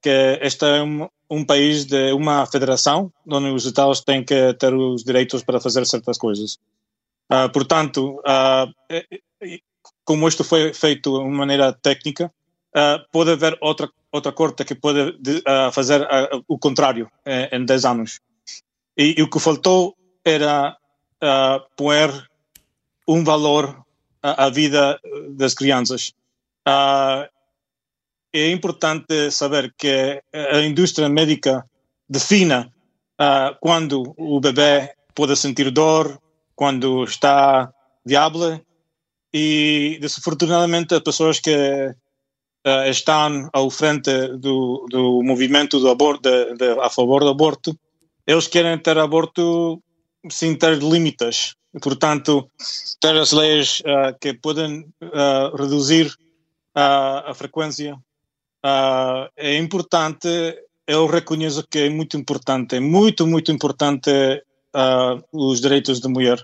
que 0.00 0.38
este 0.42 0.64
é 0.64 0.82
um, 0.82 1.08
um, 1.28 1.44
país 1.44 1.84
de 1.84 2.12
uma 2.12 2.46
federação 2.46 3.10
onde 3.26 3.48
os 3.50 3.64
Estados 3.64 4.02
têm 4.02 4.22
que 4.22 4.54
ter 4.54 4.72
os 4.72 5.02
direitos 5.02 5.42
para 5.42 5.60
fazer 5.60 5.84
certas 5.86 6.16
coisas. 6.16 6.56
portanto, 7.52 8.22
como 10.04 10.28
isto 10.28 10.44
foi 10.44 10.72
feito 10.72 11.10
de 11.10 11.18
uma 11.18 11.38
maneira 11.38 11.72
técnica, 11.72 12.32
pode 13.10 13.32
haver 13.32 13.58
outra, 13.60 13.90
outra 14.12 14.30
corte 14.30 14.64
que 14.64 14.76
pode 14.76 15.18
fazer 15.72 16.06
o 16.46 16.56
contrário 16.60 17.10
em 17.50 17.64
10 17.64 17.84
anos. 17.84 18.20
E, 18.96 19.16
e 19.18 19.22
o 19.22 19.28
que 19.28 19.40
faltou 19.40 19.97
era 20.28 20.76
uh, 21.22 21.60
pôr 21.76 22.28
um 23.06 23.24
valor 23.24 23.84
à, 24.22 24.46
à, 24.46 24.50
vida 24.50 24.98
das 25.30 25.54
crianças. 25.54 26.12
Uh, 26.66 27.26
é 28.32 28.50
importante 28.50 29.30
saber 29.30 29.74
que 29.76 30.22
a 30.32 30.60
indústria 30.60 31.08
médica 31.08 31.64
defina 32.08 32.72
uh, 33.20 33.56
quando 33.60 34.14
o 34.16 34.40
bebê 34.40 34.94
pode 35.14 35.34
sentir 35.36 35.70
dor, 35.70 36.20
quando 36.54 37.04
está 37.04 37.72
viável 38.04 38.60
e 39.32 39.98
desafortunadamente 40.00 40.94
as 40.94 41.00
pessoas 41.00 41.40
que 41.40 41.54
uh, 41.54 42.88
estão 42.88 43.48
ao 43.52 43.70
frente 43.70 44.10
do, 44.38 44.86
do 44.90 45.22
movimento 45.22 45.78
do 45.78 45.88
aborto, 45.88 46.28
de, 46.28 46.54
de, 46.54 46.80
a 46.80 46.90
favor 46.90 47.20
do 47.20 47.28
aborto, 47.28 47.78
eles 48.26 48.46
querem 48.46 48.78
ter 48.78 48.98
aborto 48.98 49.82
sem 50.30 50.56
ter 50.56 50.78
limites. 50.78 51.54
Portanto, 51.82 52.50
ter 53.00 53.16
as 53.16 53.32
leis 53.32 53.80
uh, 53.80 54.16
que 54.20 54.34
podem 54.34 54.88
uh, 55.02 55.56
reduzir 55.56 56.06
uh, 56.76 57.26
a 57.26 57.34
frequência 57.34 57.96
é 59.36 59.56
importante. 59.56 60.28
Eu 60.86 61.06
reconheço 61.06 61.66
que 61.70 61.78
é 61.80 61.90
muito 61.90 62.16
importante, 62.16 62.76
é 62.76 62.80
muito, 62.80 63.26
muito 63.26 63.52
importante 63.52 64.10
os 65.32 65.60
direitos 65.60 66.00
da 66.00 66.08
mulher. 66.08 66.42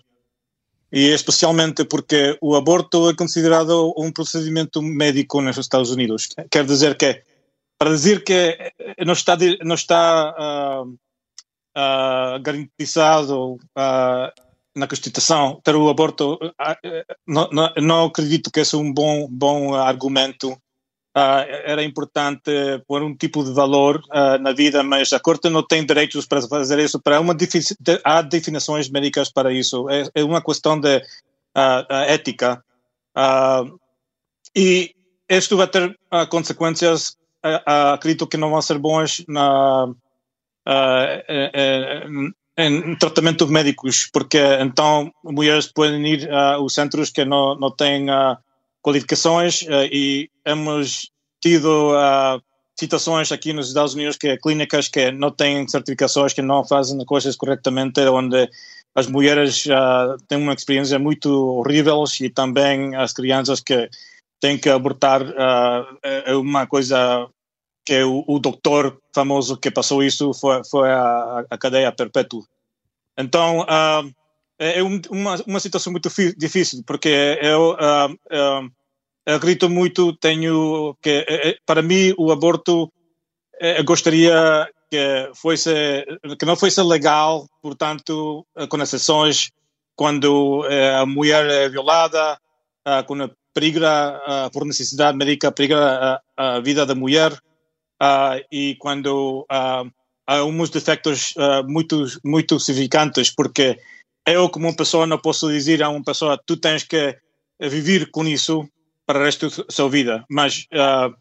E 0.92 1.08
especialmente 1.08 1.84
porque 1.84 2.38
o 2.40 2.54
aborto 2.54 3.10
é 3.10 3.14
considerado 3.14 3.92
um 3.98 4.12
procedimento 4.12 4.80
médico 4.80 5.42
nos 5.42 5.58
Estados 5.58 5.90
Unidos. 5.90 6.28
Quer 6.50 6.64
dizer 6.64 6.96
que, 6.96 7.22
para 7.76 7.90
dizer 7.90 8.22
que 8.22 8.56
não 9.04 9.12
está, 9.12 9.36
não 9.64 9.74
está 9.74 10.84
uh, 10.84 10.98
garantizado 12.42 13.54
uh, 13.54 14.30
na 14.74 14.86
Constituição 14.86 15.60
ter 15.62 15.74
o 15.74 15.88
aborto, 15.88 16.34
uh, 16.34 17.14
não, 17.26 17.48
não, 17.76 18.04
acredito 18.06 18.50
que 18.50 18.60
esse 18.60 18.74
é 18.74 18.78
um 18.78 18.92
bom, 18.92 19.28
bom 19.30 19.74
argumento. 19.74 20.56
era 21.14 21.82
importante 21.84 22.50
pôr 22.88 23.02
um 23.02 23.14
tipo 23.16 23.44
de 23.44 23.52
valor 23.52 24.02
na 24.40 24.52
vida, 24.52 24.82
mas 24.82 25.12
a 25.12 25.20
Corte 25.20 25.48
não 25.48 25.62
tem 25.62 25.86
direitos 25.86 26.26
para 26.26 26.42
fazer 26.42 26.80
isso. 26.80 27.00
Para 27.00 27.20
uma 27.20 27.36
há 28.02 28.20
definições 28.22 28.90
médicas 28.90 29.30
para 29.30 29.52
isso. 29.52 29.88
É, 29.88 30.08
é 30.12 30.24
uma 30.24 30.42
questão 30.42 30.80
de 30.80 31.00
ética. 32.08 32.64
e 34.56 34.92
isto 35.28 35.56
vai 35.56 35.68
ter 35.68 35.96
consequências 36.30 37.16
acredito 37.64 38.26
que 38.26 38.36
não 38.36 38.50
vão 38.50 38.62
ser 38.62 38.78
boas 38.78 39.22
na, 39.28 39.86
uh, 40.66 42.32
em 42.56 42.96
tratamento 42.96 43.48
médicos, 43.48 44.08
porque 44.12 44.38
então 44.60 45.12
mulheres 45.24 45.66
podem 45.66 46.06
ir 46.06 46.30
aos 46.30 46.74
centros 46.74 47.10
que 47.10 47.24
não, 47.24 47.56
não 47.56 47.70
têm 47.70 48.06
qualificações 48.80 49.62
e 49.90 50.30
hemos 50.46 51.10
tido 51.42 51.94
situações 52.78 53.32
aqui 53.32 53.52
nos 53.52 53.68
Estados 53.68 53.94
Unidos 53.94 54.16
que 54.16 54.36
clínicas 54.36 54.88
que 54.88 55.10
não 55.10 55.30
têm 55.30 55.66
certificações, 55.66 56.32
que 56.32 56.42
não 56.42 56.64
fazem 56.64 57.04
coisas 57.04 57.36
corretamente, 57.36 58.00
onde 58.02 58.48
as 58.94 59.06
mulheres 59.06 59.66
uh, 59.66 60.16
têm 60.28 60.38
uma 60.38 60.54
experiência 60.54 60.98
muito 60.98 61.28
horrível 61.30 62.04
e 62.20 62.30
também 62.30 62.94
as 62.94 63.12
crianças 63.12 63.60
que 63.60 63.88
têm 64.40 64.56
que 64.56 64.68
abortar 64.68 65.22
uh, 65.22 65.98
é 66.02 66.34
uma 66.36 66.66
coisa 66.66 67.28
que 67.84 68.02
o, 68.02 68.24
o 68.26 68.38
doutor 68.38 68.98
famoso 69.14 69.56
que 69.56 69.70
passou 69.70 70.02
isso 70.02 70.32
foi, 70.32 70.62
foi 70.64 70.90
a, 70.90 71.44
a 71.50 71.58
cadeia 71.58 71.92
perpétua. 71.92 72.42
Então, 73.16 73.60
uh, 73.60 74.14
é 74.58 74.82
uma, 74.82 75.36
uma 75.46 75.60
situação 75.60 75.92
muito 75.92 76.08
difícil, 76.36 76.82
porque 76.86 77.38
eu 77.42 77.72
uh, 77.72 78.12
uh, 78.12 78.70
acredito 79.26 79.68
muito, 79.68 80.14
tenho 80.14 80.96
que, 81.02 81.58
para 81.66 81.82
mim, 81.82 82.14
o 82.18 82.32
aborto, 82.32 82.92
eu 83.60 83.84
gostaria 83.84 84.68
que, 84.90 85.30
fosse, 85.34 86.04
que 86.38 86.46
não 86.46 86.56
fosse 86.56 86.82
legal, 86.82 87.46
portanto, 87.62 88.46
com 88.68 88.82
exceções, 88.82 89.50
quando 89.96 90.64
a 91.00 91.06
mulher 91.06 91.46
é 91.46 91.68
violada, 91.68 92.38
quando 93.06 93.34
perigra 93.54 94.50
por 94.52 94.66
necessidade 94.66 95.16
médica, 95.16 95.52
perigra 95.52 96.20
a, 96.36 96.56
a 96.56 96.60
vida 96.60 96.84
da 96.84 96.94
mulher, 96.94 97.32
e 98.50 98.76
quando 98.78 99.46
há 99.48 100.44
uns 100.44 100.70
defeitos 100.70 101.34
muito, 101.66 102.06
muito 102.24 102.58
significantes, 102.58 103.30
porque 103.30 103.78
eu, 104.26 104.48
como 104.48 104.66
uma 104.68 104.76
pessoa, 104.76 105.06
não 105.06 105.18
posso 105.18 105.50
dizer 105.50 105.82
a 105.82 105.88
uma 105.88 106.02
pessoa 106.02 106.40
tu 106.46 106.56
tens 106.56 106.82
que 106.82 107.16
viver 107.60 108.10
com 108.10 108.26
isso 108.26 108.68
para 109.06 109.18
o 109.18 109.22
resto 109.22 109.48
da 109.48 109.64
sua 109.68 109.88
vida. 109.88 110.24
Mas 110.30 110.66
uh, 110.72 111.14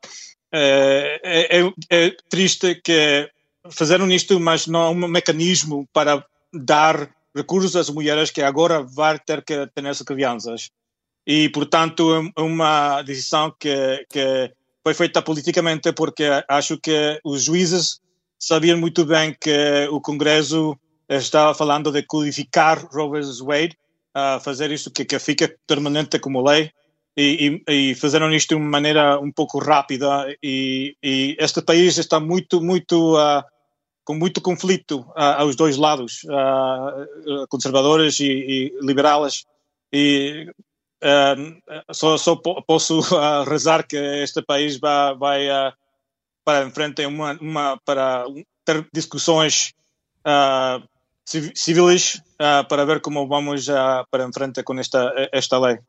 é, 0.52 1.20
é, 1.24 1.74
é, 1.90 2.16
triste 2.30 2.76
que 2.76 3.30
fizeram 3.70 4.10
isto, 4.12 4.40
mas 4.40 4.68
não 4.68 4.82
há 4.82 4.90
um 4.90 5.08
mecanismo 5.08 5.88
para 5.92 6.26
dar 6.54 7.10
recursos 7.36 7.76
às 7.76 7.90
mulheres 7.90 8.30
que 8.30 8.42
agora 8.42 8.84
vão 8.84 9.18
ter 9.26 9.44
que 9.44 9.68
ter 9.68 9.86
essas 9.86 10.06
crianças. 10.06 10.70
E, 11.26 11.50
portanto, 11.50 12.32
é 12.36 12.42
uma 12.42 13.02
decisão 13.02 13.54
que, 13.58 14.06
que 14.10 14.52
foi 14.84 14.94
feita 14.94 15.22
politicamente 15.22 15.94
porque 15.94 16.26
acho 16.48 16.78
que 16.78 17.20
os 17.24 17.44
juízes 17.44 18.02
sabiam 18.38 18.78
muito 18.78 19.06
bem 19.06 19.36
que 19.40 19.88
o 19.90 20.02
Congresso 20.02 20.78
estava 21.08 21.54
falando 21.54 21.92
de 21.92 22.04
codificar 22.04 22.86
Roe 22.92 23.22
vs. 23.22 23.40
Wade, 23.40 23.78
uh, 24.16 24.40
fazer 24.42 24.72
isto 24.72 24.92
que, 24.92 25.06
que 25.06 25.18
fica 25.20 25.56
permanente 25.66 26.20
como 26.20 26.44
lei, 26.44 26.72
e, 27.16 27.62
e, 27.68 27.92
e 27.92 27.96
fizeram 27.96 28.34
isto 28.34 28.50
de 28.50 28.56
uma 28.56 28.70
maneira 28.70 29.20
um 29.20 29.32
pouco 29.32 29.60
rápida, 29.60 30.36
e, 30.42 30.98
e 31.02 31.36
este 31.40 31.62
país 31.62 31.98
está 31.98 32.20
muito, 32.20 32.62
muito, 32.62 33.16
uh, 33.16 33.44
com 34.04 34.16
muito 34.16 34.42
conflito 34.42 35.02
uh, 35.12 35.38
aos 35.38 35.56
dois 35.56 35.78
lados, 35.78 36.24
uh, 36.26 37.48
conservadores 37.48 38.20
e 38.20 38.74
liberais, 38.82 39.46
e 39.92 40.48
só, 41.92 42.18
só 42.18 42.36
posso 42.36 43.02
rezar 43.48 43.86
que 43.88 43.98
este 43.98 44.42
país 44.42 44.78
vai, 44.78 45.16
vai 45.16 45.74
para 46.46 46.66
em 46.66 46.72
frente 46.72 47.06
uma, 47.06 47.34
uma, 47.40 47.80
para 47.86 48.26
ter 48.66 48.88
discussões 48.94 49.74
uh, 50.26 50.84
civis 51.56 52.22
para 52.70 52.86
ver 52.86 53.02
como 53.02 53.28
vamos 53.28 53.66
para 54.12 54.26
em 54.26 54.34
frente 54.34 54.64
com 54.64 54.78
esta, 54.80 55.30
esta 55.32 55.60
lei. 55.60 55.80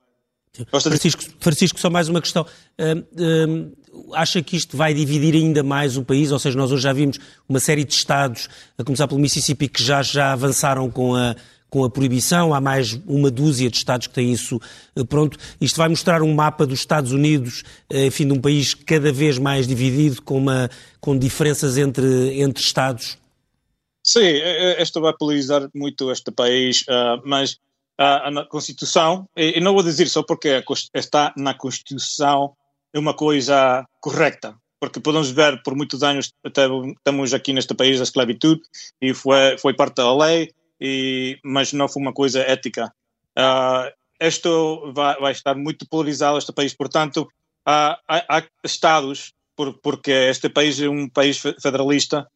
Francisco, 0.71 1.25
Francisco, 1.41 1.81
só 1.81 1.91
mais 1.91 2.09
uma 2.09 2.21
questão. 2.21 2.47
Acha 4.13 4.41
que 4.43 4.57
isto 4.57 4.77
vai 4.77 4.95
dividir 4.95 5.35
ainda 5.35 5.63
mais 5.65 5.97
o 5.97 6.05
país? 6.05 6.31
Ou 6.31 6.39
seja, 6.39 6.57
nós 6.57 6.71
hoje 6.71 6.83
já 6.83 6.93
vimos 6.93 7.19
uma 7.49 7.59
série 7.59 7.85
de 7.85 7.93
estados, 7.93 8.49
a 8.79 8.85
começar 8.85 9.09
pelo 9.09 9.21
Mississippi, 9.21 9.69
que 9.69 9.83
já, 9.83 10.03
já 10.03 10.33
avançaram 10.33 10.89
com 10.91 11.17
a, 11.17 11.35
com 11.75 11.83
a 11.83 11.91
proibição, 11.91 12.55
há 12.55 12.61
mais 12.61 12.93
uma 13.05 13.33
dúzia 13.33 13.69
de 13.69 13.77
Estados 13.77 14.07
que 14.07 14.15
têm 14.15 14.31
isso 14.31 14.61
pronto. 15.09 15.37
Isto 15.61 15.77
vai 15.77 15.89
mostrar 15.89 16.23
um 16.23 16.33
mapa 16.33 16.65
dos 16.65 16.79
Estados 16.79 17.11
Unidos, 17.11 17.65
enfim, 17.93 18.29
de 18.29 18.33
um 18.33 18.41
país 18.41 18.75
cada 18.75 19.13
vez 19.13 19.39
mais 19.39 19.67
dividido, 19.67 20.23
com, 20.23 20.39
uma, 20.39 20.71
com 21.01 21.19
diferenças 21.19 21.77
entre, 21.77 22.41
entre 22.41 22.63
Estados 22.63 23.19
Sim, 24.07 24.35
isto 24.79 25.01
vai 25.01 25.15
polarizar 25.19 25.69
muito 25.75 26.13
este 26.13 26.31
país, 26.31 26.83
uh, 26.83 27.21
mas 27.25 27.59
a 27.99 28.45
Constituição, 28.45 29.27
e, 29.37 29.59
não 29.61 29.73
vou 29.73 29.83
dizer 29.83 30.07
só 30.09 30.23
porque 30.23 30.63
está 30.95 31.33
na 31.37 31.55
Constituição, 31.55 32.55
é 32.93 32.99
uma 32.99 33.15
coisa 33.15 33.85
correta, 34.01 34.55
porque 34.79 35.01
podemos 35.01 35.31
ver 35.31 35.61
por 35.65 35.75
muitos 35.75 36.05
anos 36.05 36.33
estamos 36.45 37.35
aqui 37.35 37.53
neste 37.53 37.75
país 37.75 37.99
a 37.99 38.05
esclavitud 38.05 38.61
e 39.01 39.15
foi 39.15 39.57
foi 39.59 39.75
parte 39.75 39.97
da 39.97 40.15
lei, 40.15 40.53
e, 40.81 41.39
mas 41.45 41.73
não 41.73 41.89
foi 41.89 42.03
uma 42.03 42.13
coisa 42.13 42.41
ética. 42.41 42.93
Uh, 43.37 43.91
isto 44.21 44.93
vai, 44.93 45.19
vai, 45.19 45.33
estar 45.33 45.55
muito 45.55 45.87
polarizado 45.89 46.39
este 46.39 46.53
país, 46.53 46.75
portanto 46.75 47.29
há, 47.67 47.99
há, 48.09 48.39
há 48.39 48.43
estados 48.65 49.33
por, 49.57 49.75
porque 49.81 50.11
este 50.11 50.49
país 50.49 50.81
é 50.81 50.89
um 50.89 51.09
país 51.09 51.39
federalista 51.39 52.29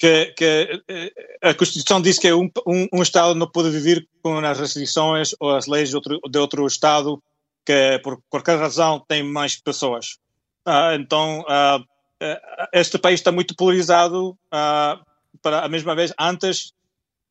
que, 0.00 0.32
que, 0.34 0.82
eh, 0.88 1.12
a 1.42 1.52
Constituição 1.52 2.00
diz 2.00 2.18
que 2.18 2.32
um, 2.32 2.50
um, 2.66 2.88
um, 2.90 3.02
Estado 3.02 3.34
não 3.34 3.46
pode 3.46 3.68
viver 3.68 4.08
com 4.22 4.38
as 4.38 4.58
restrições 4.58 5.34
ou 5.38 5.54
as 5.54 5.66
leis 5.66 5.90
de 5.90 5.96
outro, 5.96 6.18
de 6.26 6.38
outro 6.38 6.66
Estado 6.66 7.22
que, 7.66 8.00
por 8.02 8.18
qualquer 8.30 8.58
razão, 8.58 9.04
tem 9.06 9.22
mais 9.22 9.60
pessoas. 9.60 10.16
Ah, 10.64 10.94
então, 10.94 11.44
ah, 11.46 11.80
eh, 12.18 12.40
este 12.72 12.98
país 12.98 13.20
está 13.20 13.30
muito 13.30 13.54
polarizado. 13.54 14.38
Para 15.42 15.64
a 15.64 15.68
mesma 15.68 15.94
vez, 15.94 16.14
antes 16.18 16.72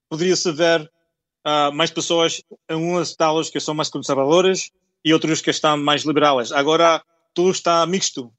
poderia-se 0.09 0.51
ver 0.51 0.89
ah, 1.43 1.71
mais 1.71 1.91
pessoas 1.91 2.41
em 2.69 2.75
uns 2.75 3.09
estados 3.09 3.49
que 3.49 3.59
são 3.59 3.73
mais 3.73 3.89
conservadores 3.89 4.71
e 5.03 5.13
outros 5.13 5.41
que 5.41 5.49
estão 5.49 5.77
mais 5.77 6.03
liberais. 6.03 6.51
Agora, 6.51 7.01
tudo 7.33 7.51
está 7.51 7.85
mixto. 7.85 8.31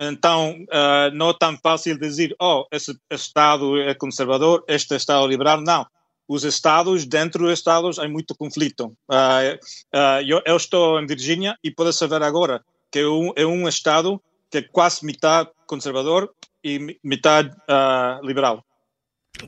Então, 0.00 0.52
uh, 0.52 1.14
não 1.14 1.30
é 1.30 1.34
tão 1.38 1.56
fácil 1.58 1.98
dizer, 1.98 2.34
oh, 2.40 2.64
esse, 2.70 2.96
Estado 3.10 3.78
é 3.78 3.94
conservador, 3.94 4.64
este 4.68 4.94
Estado 4.94 5.24
é 5.24 5.28
liberal. 5.28 5.60
Não. 5.60 5.86
Os 6.28 6.44
Estados, 6.44 7.06
dentro 7.06 7.44
dos 7.44 7.58
Estados, 7.58 7.98
há 7.98 8.08
muito 8.08 8.34
conflito. 8.34 8.96
Uh, 9.08 9.56
uh, 9.94 10.22
eu, 10.26 10.42
eu, 10.44 10.56
estou 10.56 11.00
em 11.00 11.06
Virgínia 11.06 11.56
e 11.64 11.70
pode 11.70 11.92
saber 11.94 12.22
agora 12.22 12.62
que 12.92 13.00
é 13.00 13.08
um, 13.08 13.32
é 13.34 13.46
um 13.46 13.66
Estado 13.68 14.20
que 14.50 14.58
é 14.58 14.62
quase 14.62 15.04
metade 15.04 15.50
conservador 15.66 16.32
e 16.64 16.98
metade 17.04 17.54
liberal. 18.22 18.64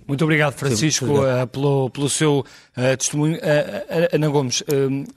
Muito 0.06 0.24
obrigado, 0.24 0.54
Francisco, 0.54 1.06
Sim, 1.06 1.12
obrigado. 1.12 1.44
Uh, 1.44 1.46
pelo, 1.48 1.90
pelo 1.90 2.08
seu 2.08 2.38
uh, 2.40 2.96
testemunho. 2.96 3.36
Uh, 3.36 4.14
Ana 4.14 4.28
Gomes, 4.28 4.62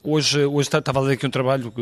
hoje, 0.02 0.44
hoje 0.44 0.68
estava 0.68 0.98
a 0.98 1.02
ler 1.02 1.14
aqui 1.14 1.26
um 1.26 1.30
trabalho 1.30 1.72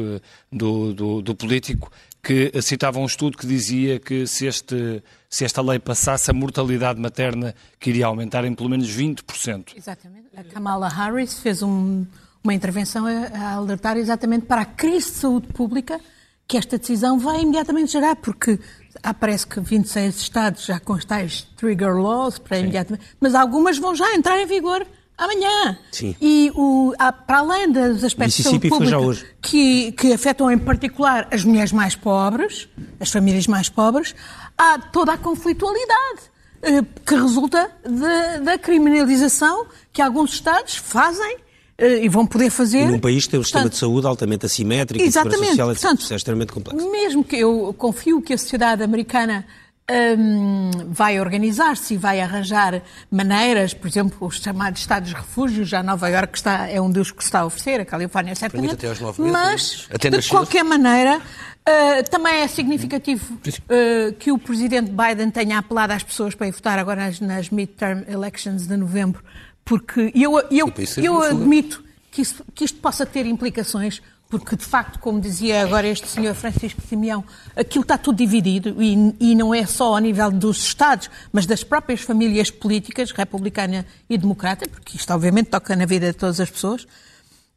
do, 0.50 0.92
do, 0.94 1.22
do, 1.22 1.34
político 1.34 1.90
que 2.22 2.52
citava 2.62 2.98
um 2.98 3.06
estudo 3.06 3.36
que 3.36 3.46
dizia 3.46 3.98
que 3.98 4.26
se, 4.26 4.46
este, 4.46 5.02
se 5.28 5.44
esta 5.44 5.60
lei 5.60 5.78
passasse, 5.78 6.30
a 6.30 6.34
mortalidade 6.34 7.00
materna 7.00 7.54
que 7.80 7.90
iria 7.90 8.06
aumentar 8.06 8.44
em 8.44 8.54
pelo 8.54 8.68
menos 8.68 8.88
20%. 8.88 9.76
Exatamente. 9.76 10.26
A 10.36 10.44
Kamala 10.44 10.88
Harris 10.88 11.40
fez 11.40 11.62
um, 11.62 12.06
uma 12.42 12.54
intervenção 12.54 13.06
a, 13.06 13.10
a 13.10 13.52
alertar 13.54 13.96
exatamente 13.96 14.46
para 14.46 14.62
a 14.62 14.66
crise 14.66 15.06
de 15.06 15.16
saúde 15.16 15.48
pública 15.48 16.00
que 16.46 16.56
esta 16.56 16.78
decisão 16.78 17.18
vai 17.18 17.40
imediatamente 17.40 17.92
gerar, 17.92 18.16
porque 18.16 18.58
há 19.02 19.14
parece 19.14 19.46
que 19.46 19.60
26 19.60 20.16
Estados 20.16 20.64
já 20.64 20.78
com 20.78 20.98
tais 20.98 21.42
trigger 21.56 21.96
laws 21.96 22.38
para 22.38 22.56
Sim. 22.56 22.62
imediatamente, 22.64 23.04
mas 23.20 23.34
algumas 23.34 23.78
vão 23.78 23.94
já 23.94 24.14
entrar 24.14 24.40
em 24.40 24.46
vigor 24.46 24.86
amanhã. 25.16 25.78
Sim. 25.90 26.16
E 26.20 26.50
o, 26.54 26.92
para 27.26 27.38
além 27.38 27.70
dos 27.70 28.04
aspectos 28.04 28.36
de 28.36 28.42
saúde 28.42 28.68
pública 28.68 28.96
que, 29.40 29.92
que 29.92 30.12
afetam 30.12 30.50
em 30.50 30.58
particular 30.58 31.28
as 31.30 31.44
mulheres 31.44 31.72
mais 31.72 31.94
pobres, 31.94 32.68
as 32.98 33.10
famílias 33.10 33.46
mais 33.46 33.68
pobres, 33.68 34.14
há 34.56 34.78
toda 34.78 35.12
a 35.12 35.18
conflitualidade 35.18 36.32
eh, 36.62 36.82
que 37.04 37.14
resulta 37.14 37.70
de, 37.84 38.44
da 38.44 38.58
criminalização 38.58 39.66
que 39.92 40.02
alguns 40.02 40.32
Estados 40.32 40.76
fazem 40.76 41.38
e 41.78 42.08
vão 42.08 42.26
poder 42.26 42.50
fazer. 42.50 42.82
E 42.82 42.86
num 42.86 42.98
país 42.98 43.24
que 43.24 43.30
tem 43.30 43.40
um 43.40 43.42
sistema 43.42 43.68
de 43.68 43.76
saúde 43.76 44.06
altamente 44.06 44.46
assimétrico 44.46 45.04
exatamente, 45.04 45.42
e 45.42 45.46
social 45.48 45.68
portanto, 45.68 46.12
é 46.12 46.16
extremamente 46.16 46.52
complexo. 46.52 46.90
Mesmo 46.90 47.24
que 47.24 47.36
eu 47.36 47.74
confio 47.76 48.20
que 48.20 48.32
a 48.34 48.38
sociedade 48.38 48.82
americana 48.82 49.44
um, 49.90 50.70
vai 50.88 51.20
organizar-se 51.20 51.94
e 51.94 51.96
vai 51.96 52.20
arranjar 52.20 52.82
maneiras, 53.10 53.74
por 53.74 53.88
exemplo, 53.88 54.26
os 54.26 54.36
chamados 54.36 54.80
Estados 54.80 55.10
de 55.10 55.14
Refúgio, 55.14 55.64
já 55.64 55.82
Nova 55.82 56.08
Iorque 56.08 56.36
está, 56.36 56.68
é 56.68 56.80
um 56.80 56.90
dos 56.90 57.10
que 57.10 57.22
se 57.22 57.28
está 57.28 57.40
a 57.40 57.46
oferecer, 57.46 57.80
a 57.80 57.84
Califórnia 57.84 58.34
certamente, 58.34 58.74
até 58.74 58.88
aos 58.88 59.18
mas 59.18 59.88
de 59.98 60.28
qualquer 60.28 60.64
maneira 60.64 61.18
uh, 61.18 62.10
também 62.10 62.40
é 62.40 62.48
significativo 62.48 63.34
uh, 63.34 64.12
que 64.18 64.30
o 64.30 64.38
Presidente 64.38 64.90
Biden 64.90 65.30
tenha 65.30 65.58
apelado 65.58 65.92
às 65.92 66.02
pessoas 66.02 66.34
para 66.34 66.46
ir 66.46 66.52
votar 66.52 66.78
agora 66.78 67.06
nas, 67.06 67.20
nas 67.20 67.50
midterm 67.50 68.04
elections 68.08 68.66
de 68.66 68.76
novembro 68.76 69.22
porque 69.64 70.12
eu, 70.14 70.38
eu, 70.50 70.72
eu 70.96 71.22
admito 71.22 71.82
que, 72.10 72.22
isso, 72.22 72.44
que 72.54 72.64
isto 72.64 72.78
possa 72.78 73.06
ter 73.06 73.26
implicações, 73.26 74.02
porque 74.28 74.56
de 74.56 74.64
facto, 74.64 74.98
como 74.98 75.20
dizia 75.20 75.62
agora 75.62 75.86
este 75.86 76.08
senhor 76.08 76.34
Francisco 76.34 76.80
Simeão, 76.80 77.24
aquilo 77.54 77.82
está 77.82 77.98
tudo 77.98 78.16
dividido 78.16 78.82
e, 78.82 79.14
e, 79.20 79.34
não 79.34 79.54
é 79.54 79.66
só 79.66 79.94
ao 79.94 79.98
nível 79.98 80.30
dos 80.30 80.58
Estados, 80.64 81.10
mas 81.32 81.46
das 81.46 81.62
próprias 81.62 82.00
famílias 82.00 82.50
políticas, 82.50 83.12
republicana 83.12 83.86
e 84.08 84.16
democrata, 84.16 84.68
porque 84.68 84.96
isto 84.96 85.12
obviamente 85.12 85.50
toca 85.50 85.76
na 85.76 85.86
vida 85.86 86.12
de 86.12 86.18
todas 86.18 86.40
as 86.40 86.50
pessoas. 86.50 86.86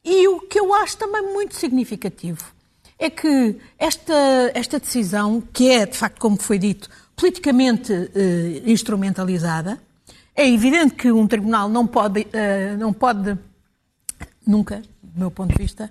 E 0.03 0.27
o 0.27 0.41
que 0.41 0.59
eu 0.59 0.73
acho 0.73 0.97
também 0.97 1.21
muito 1.33 1.55
significativo 1.55 2.43
é 2.99 3.09
que 3.09 3.57
esta, 3.77 4.13
esta 4.53 4.79
decisão, 4.79 5.41
que 5.53 5.69
é 5.69 5.85
de 5.85 5.97
facto, 5.97 6.19
como 6.19 6.37
foi 6.37 6.60
dito, 6.60 6.89
politicamente 7.15 7.91
eh, 7.93 8.62
instrumentalizada, 8.65 9.79
é 10.36 10.50
evidente 10.50 10.96
que 10.96 11.12
um 11.12 11.25
tribunal 11.27 11.69
não 11.69 11.88
pode, 11.88 12.21
uh, 12.21 12.77
não 12.77 12.92
pode 12.92 13.38
nunca, 14.46 14.81
do 15.02 15.19
meu 15.19 15.31
ponto 15.31 15.54
de 15.54 15.63
vista, 15.63 15.90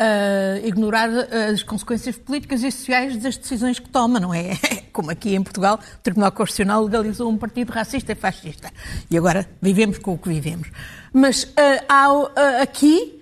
uh, 0.00 0.66
ignorar 0.66 1.08
as 1.52 1.64
consequências 1.64 2.16
políticas 2.16 2.62
e 2.62 2.70
sociais 2.70 3.16
das 3.16 3.36
decisões 3.36 3.80
que 3.80 3.88
toma, 3.88 4.20
não 4.20 4.32
é? 4.32 4.56
Como 4.92 5.10
aqui 5.10 5.34
em 5.34 5.42
Portugal, 5.42 5.80
o 5.96 6.02
Tribunal 6.02 6.30
Constitucional 6.30 6.84
legalizou 6.84 7.28
um 7.28 7.36
partido 7.36 7.70
racista 7.70 8.12
e 8.12 8.14
fascista. 8.14 8.72
E 9.10 9.18
agora 9.18 9.48
vivemos 9.60 9.98
com 9.98 10.14
o 10.14 10.18
que 10.18 10.28
vivemos. 10.28 10.70
Mas 11.12 11.42
uh, 11.42 11.84
há, 11.88 12.62
aqui, 12.62 13.20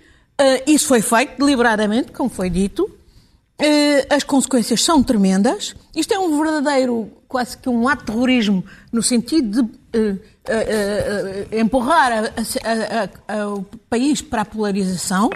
isso 0.67 0.87
foi 0.87 1.01
feito 1.01 1.37
deliberadamente, 1.37 2.11
como 2.11 2.29
foi 2.29 2.49
dito, 2.49 2.89
as 4.09 4.23
consequências 4.23 4.81
são 4.81 5.03
tremendas. 5.03 5.75
Isto 5.93 6.13
é 6.13 6.19
um 6.19 6.41
verdadeiro, 6.41 7.11
quase 7.27 7.57
que 7.57 7.67
um 7.67 7.89
ato 7.89 8.05
de 8.05 8.11
terrorismo, 8.13 8.63
no 8.89 9.03
sentido 9.03 9.63
de 9.63 9.69
uh, 10.49 11.53
uh, 11.53 11.59
empurrar 11.59 12.11
a, 12.11 13.33
a, 13.33 13.39
a, 13.39 13.47
o 13.49 13.63
país 13.89 14.21
para 14.21 14.41
a 14.41 14.45
polarização. 14.45 15.29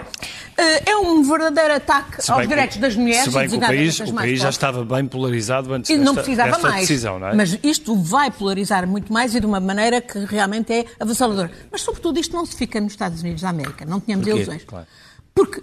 é 0.58 0.96
um 0.98 1.24
verdadeiro 1.24 1.76
ataque 1.76 2.32
aos 2.32 2.48
direitos 2.48 2.78
das 2.78 2.96
mulheres. 2.96 3.26
Se 3.26 3.30
bem 3.32 3.50
que 3.50 3.56
o 3.56 3.60
país, 3.60 4.00
o 4.00 4.14
país 4.14 4.40
já 4.40 4.50
estava 4.50 4.84
bem 4.84 5.06
polarizado 5.06 5.74
antes 5.74 5.90
e 5.90 5.94
desta, 5.98 6.06
não 6.06 6.16
precisava 6.16 6.60
mais. 6.60 6.82
decisão, 6.82 7.20
não 7.20 7.28
é? 7.28 7.36
Mas 7.36 7.58
isto 7.64 7.96
vai 7.96 8.32
polarizar 8.32 8.88
muito 8.88 9.12
mais 9.12 9.36
e 9.36 9.40
de 9.40 9.46
uma 9.46 9.60
maneira 9.60 10.02
que 10.02 10.20
realmente 10.26 10.74
é 10.74 10.86
avassaladora. 11.00 11.52
Mas, 11.72 11.82
sobretudo, 11.82 12.20
isto 12.20 12.36
não 12.36 12.46
se 12.46 12.56
fica 12.56 12.80
nos 12.80 12.94
Estados 12.94 13.22
Unidos 13.22 13.42
da 13.42 13.50
América. 13.50 13.86
Não 13.86 14.00
tínhamos 14.00 14.28
ilusões. 14.28 14.64
Claro. 14.64 14.88
Porque 15.34 15.62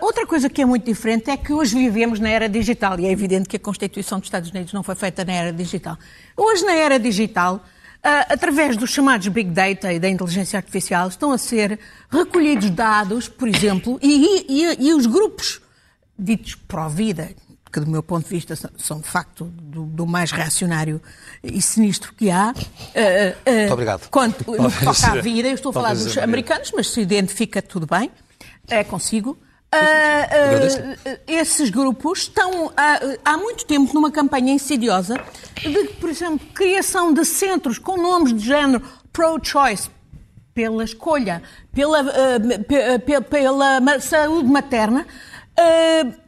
outra 0.00 0.26
coisa 0.26 0.48
que 0.48 0.62
é 0.62 0.64
muito 0.64 0.84
diferente 0.84 1.30
é 1.30 1.36
que 1.36 1.52
hoje 1.52 1.74
vivemos 1.74 2.20
na 2.20 2.28
era 2.28 2.48
digital 2.48 2.98
e 3.00 3.06
é 3.06 3.10
evidente 3.10 3.48
que 3.48 3.56
a 3.56 3.60
Constituição 3.60 4.18
dos 4.18 4.26
Estados 4.26 4.50
Unidos 4.50 4.72
não 4.72 4.82
foi 4.82 4.94
feita 4.94 5.24
na 5.24 5.32
era 5.32 5.52
digital. 5.52 5.98
Hoje, 6.36 6.64
na 6.64 6.74
era 6.74 6.98
digital, 6.98 7.64
através 8.04 8.76
dos 8.76 8.90
chamados 8.90 9.26
Big 9.28 9.50
Data 9.50 9.92
e 9.92 9.98
da 9.98 10.08
inteligência 10.08 10.58
artificial, 10.58 11.08
estão 11.08 11.32
a 11.32 11.38
ser 11.38 11.78
recolhidos 12.10 12.70
dados, 12.70 13.28
por 13.28 13.48
exemplo, 13.48 13.98
e, 14.02 14.44
e, 14.48 14.88
e 14.88 14.94
os 14.94 15.06
grupos 15.06 15.60
ditos 16.18 16.54
pró-vida, 16.54 17.30
que 17.72 17.80
do 17.80 17.90
meu 17.90 18.02
ponto 18.02 18.24
de 18.24 18.30
vista 18.30 18.54
são, 18.76 19.00
de 19.00 19.08
facto 19.08 19.46
do, 19.46 19.84
do 19.84 20.06
mais 20.06 20.30
reacionário 20.30 21.02
e 21.42 21.60
sinistro 21.60 22.14
que 22.14 22.30
há. 22.30 22.52
Uh, 22.52 23.50
uh, 23.50 23.58
Muito 23.58 23.72
obrigado. 23.72 24.08
Quanto 24.10 24.52
no 24.52 24.70
que 24.70 24.84
toca 24.84 25.06
à 25.10 25.20
vida, 25.20 25.48
eu 25.48 25.54
estou 25.54 25.70
a 25.70 25.72
falar 25.72 25.94
dos 25.94 26.16
americanos, 26.18 26.70
mas 26.74 26.88
se 26.88 27.00
identifica 27.00 27.60
tudo 27.60 27.86
bem, 27.86 28.10
é 28.68 28.84
consigo. 28.84 29.36
Uh, 29.74 31.10
uh, 31.10 31.18
esses 31.26 31.68
grupos 31.68 32.20
estão 32.20 32.72
há 33.24 33.36
muito 33.36 33.66
tempo 33.66 33.92
numa 33.92 34.10
campanha 34.10 34.52
insidiosa 34.52 35.18
de, 35.60 35.84
por 36.00 36.08
exemplo, 36.08 36.46
criação 36.54 37.12
de 37.12 37.24
centros 37.24 37.78
com 37.78 37.96
nomes 37.96 38.32
de 38.32 38.46
género 38.46 38.82
pro-choice, 39.12 39.90
pela 40.54 40.84
escolha, 40.84 41.42
pela, 41.72 42.02
uh, 42.02 43.22
pela 43.28 44.00
saúde 44.00 44.48
materna, 44.48 45.06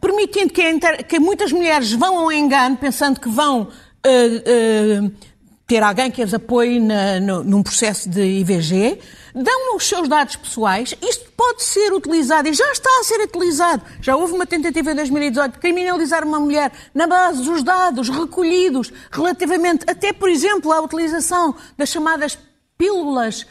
permitindo 0.01 0.53
que, 0.53 0.69
inter... 0.69 1.07
que, 1.07 1.21
muitas 1.21 1.53
mulheres 1.53 1.93
vão 1.93 2.19
ao 2.19 2.33
engano 2.33 2.77
pensando 2.77 3.21
que 3.21 3.29
vão 3.29 3.69
ter 5.67 5.83
alguém 5.83 6.11
que 6.11 6.23
as 6.23 6.33
apoie 6.33 6.79
na, 6.79 7.19
no, 7.19 7.43
num 7.43 7.63
processo 7.63 8.09
de 8.09 8.23
IVG 8.23 8.99
dão 9.43 9.77
os 9.77 9.87
seus 9.87 10.09
dados 10.09 10.35
pessoais, 10.37 10.95
isto 11.03 11.31
pode 11.37 11.63
ser 11.63 11.93
utilizado 11.93 12.49
e 12.49 12.55
já 12.55 12.73
está 12.73 12.89
a 13.01 13.05
ser 13.05 13.21
utilizado. 13.21 13.83
Já 14.01 14.17
houve 14.17 14.33
uma 14.33 14.47
tentativa 14.47 14.93
em 14.93 14.95
2018 14.95 15.53
de 15.53 15.59
criminalizar 15.59 16.25
uma 16.25 16.41
mulher 16.41 16.73
na 16.95 17.07
base 17.07 17.45
dos 17.45 17.63
dados 17.63 18.09
recolhidos 18.09 18.91
relativamente, 19.11 19.85
até 19.89 20.13
por 20.13 20.31
exemplo, 20.31 20.73
à 20.73 20.81
utilização 20.81 21.55
das 21.77 21.91
chamadas 21.91 22.39
pílulas 22.79 23.43
uh, 23.43 23.47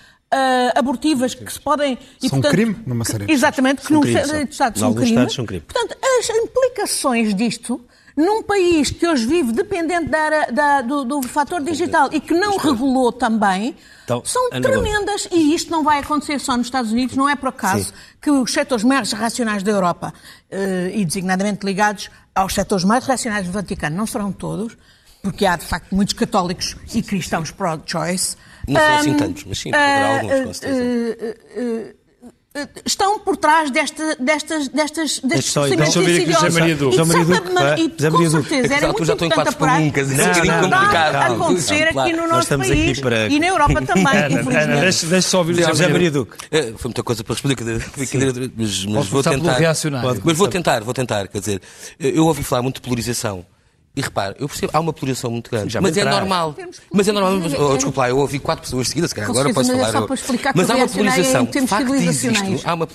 abortivas 0.73 1.35
que 1.35 1.51
se 1.51 1.59
podem. 1.59 1.99
E, 2.21 2.29
são 2.29 2.41
portanto, 2.41 2.51
crime 2.51 2.75
numa 2.85 3.05
série 3.05 3.25
de 3.25 3.31
Exatamente, 3.31 3.81
que 3.83 3.93
num 3.93 4.01
crime, 4.01 4.19
são 4.79 4.95
crime. 4.95 5.31
são 5.31 5.45
crime. 5.45 5.61
Portanto, 5.61 5.97
as 6.01 6.29
implicações 6.29 7.35
disto 7.35 7.79
num 8.15 8.41
país 8.41 8.91
que 8.91 9.05
hoje 9.05 9.25
vive 9.25 9.51
dependente 9.51 10.09
da, 10.09 10.45
da, 10.45 10.81
do, 10.81 11.03
do 11.03 11.21
fator 11.23 11.61
digital 11.61 12.09
e 12.13 12.21
que 12.21 12.33
não 12.33 12.57
regulou 12.57 13.11
também, 13.11 13.75
então, 14.05 14.23
são 14.23 14.49
tremendas. 14.49 15.27
E 15.31 15.53
isto 15.53 15.69
não 15.69 15.83
vai 15.83 15.99
acontecer 15.99 16.39
só 16.39 16.55
nos 16.55 16.67
Estados 16.67 16.91
Unidos, 16.91 17.15
não 17.17 17.27
é 17.27 17.35
por 17.35 17.49
acaso 17.49 17.85
Sim. 17.85 17.93
que 18.21 18.31
os 18.31 18.53
setores 18.53 18.83
mais 18.85 19.11
racionais 19.11 19.63
da 19.63 19.71
Europa, 19.71 20.13
eh, 20.49 20.91
e 20.93 21.03
designadamente 21.03 21.65
ligados 21.65 22.09
aos 22.33 22.53
setores 22.53 22.85
mais 22.85 23.05
racionais 23.05 23.45
do 23.45 23.51
Vaticano, 23.51 23.97
não 23.97 24.05
serão 24.05 24.31
todos, 24.31 24.77
porque 25.21 25.45
há 25.45 25.57
de 25.57 25.65
facto 25.65 25.93
muitos 25.93 26.13
católicos 26.13 26.77
e 26.93 27.01
cristãos 27.01 27.51
pro-choice. 27.51 28.37
Não 28.67 28.79
são 28.79 28.95
assim 28.95 29.13
tantos, 29.17 29.43
mas 29.43 29.59
sim, 29.59 29.71
haverá 29.73 30.19
alguns, 30.21 30.45
com 30.45 30.53
certeza 30.53 30.81
eh, 30.81 31.95
estão 32.85 33.19
por 33.19 33.35
trás 33.37 33.69
desta, 33.69 34.15
destas, 34.19 34.69
destas, 34.69 35.19
destes 35.19 35.53
procedimentos 35.53 35.95
insidiosos. 35.95 36.41
José 36.41 36.59
Maria 36.59 36.75
Du. 36.75 36.91
José 36.91 37.03
Maria 37.03 37.25
Du. 37.25 37.35
E, 37.81 38.11
com 38.11 38.29
certeza, 38.29 38.73
era 38.75 38.87
muito 38.87 39.05
já 39.05 39.13
estou 39.13 39.27
em 39.27 39.31
quatro 39.31 39.55
perguntas, 39.55 40.11
isso 40.11 40.21
é 40.21 40.23
um 40.23 40.27
bocadinho 40.27 40.61
complicado. 40.61 41.15
a 41.15 41.25
acontecer 41.27 41.83
aqui 41.87 42.13
no 42.13 42.27
nosso 42.27 42.57
país 42.57 42.99
para... 42.99 43.27
e 43.27 43.39
na 43.39 43.47
Europa 43.47 43.81
também. 43.85 44.79
Deixa, 44.79 45.21
só 45.21 45.39
ouvir 45.39 45.59
o 45.59 45.67
José 45.67 45.87
Maria 45.87 46.11
Duque. 46.11 46.37
É, 46.51 46.73
foi 46.77 46.89
muita 46.89 47.03
coisa 47.03 47.23
para 47.23 47.33
responder, 47.33 47.57
mas 48.55 49.07
vou 49.07 49.23
tentar. 49.23 49.59
Mas 50.23 50.37
vou 50.37 50.47
tentar, 50.47 50.83
vou 50.83 50.93
tentar, 50.93 51.27
quer 51.27 51.39
dizer, 51.39 51.61
eu 51.99 52.25
ouvi 52.25 52.43
falar 52.43 52.61
muito 52.61 52.75
de 52.75 52.81
polarização 52.81 53.45
e 53.95 54.01
repare, 54.01 54.35
eu 54.39 54.47
percebo, 54.47 54.71
há 54.73 54.79
uma 54.79 54.91
polarização 54.91 55.31
muito 55.31 55.49
grande. 55.49 55.71
Sim, 55.71 55.79
mas 55.81 55.95
é 55.95 56.03
normal. 56.03 56.55
Mas 56.91 57.07
é 57.07 57.11
normal. 57.13 57.33
Oh, 57.57 57.75
desculpa 57.75 58.01
lá, 58.01 58.09
eu 58.09 58.17
ouvi 58.17 58.39
quatro 58.39 58.63
pessoas 58.63 58.89
seguidas, 58.89 59.11
se 59.11 59.15
calhar 59.15 59.29
agora 59.29 59.53
posso 59.53 59.69
mas 59.69 59.77
falar. 59.77 59.89
É 59.89 59.91
só 59.91 60.05
para 60.05 60.15
explicar 60.15 60.53
mas 60.55 60.69
há 60.69 60.75
uma 60.75 60.87
polarização. 60.87 61.45
De 61.45 61.67
facto, 61.67 61.95
existe. 61.95 62.61
Há 62.65 62.73
uma 62.73 62.87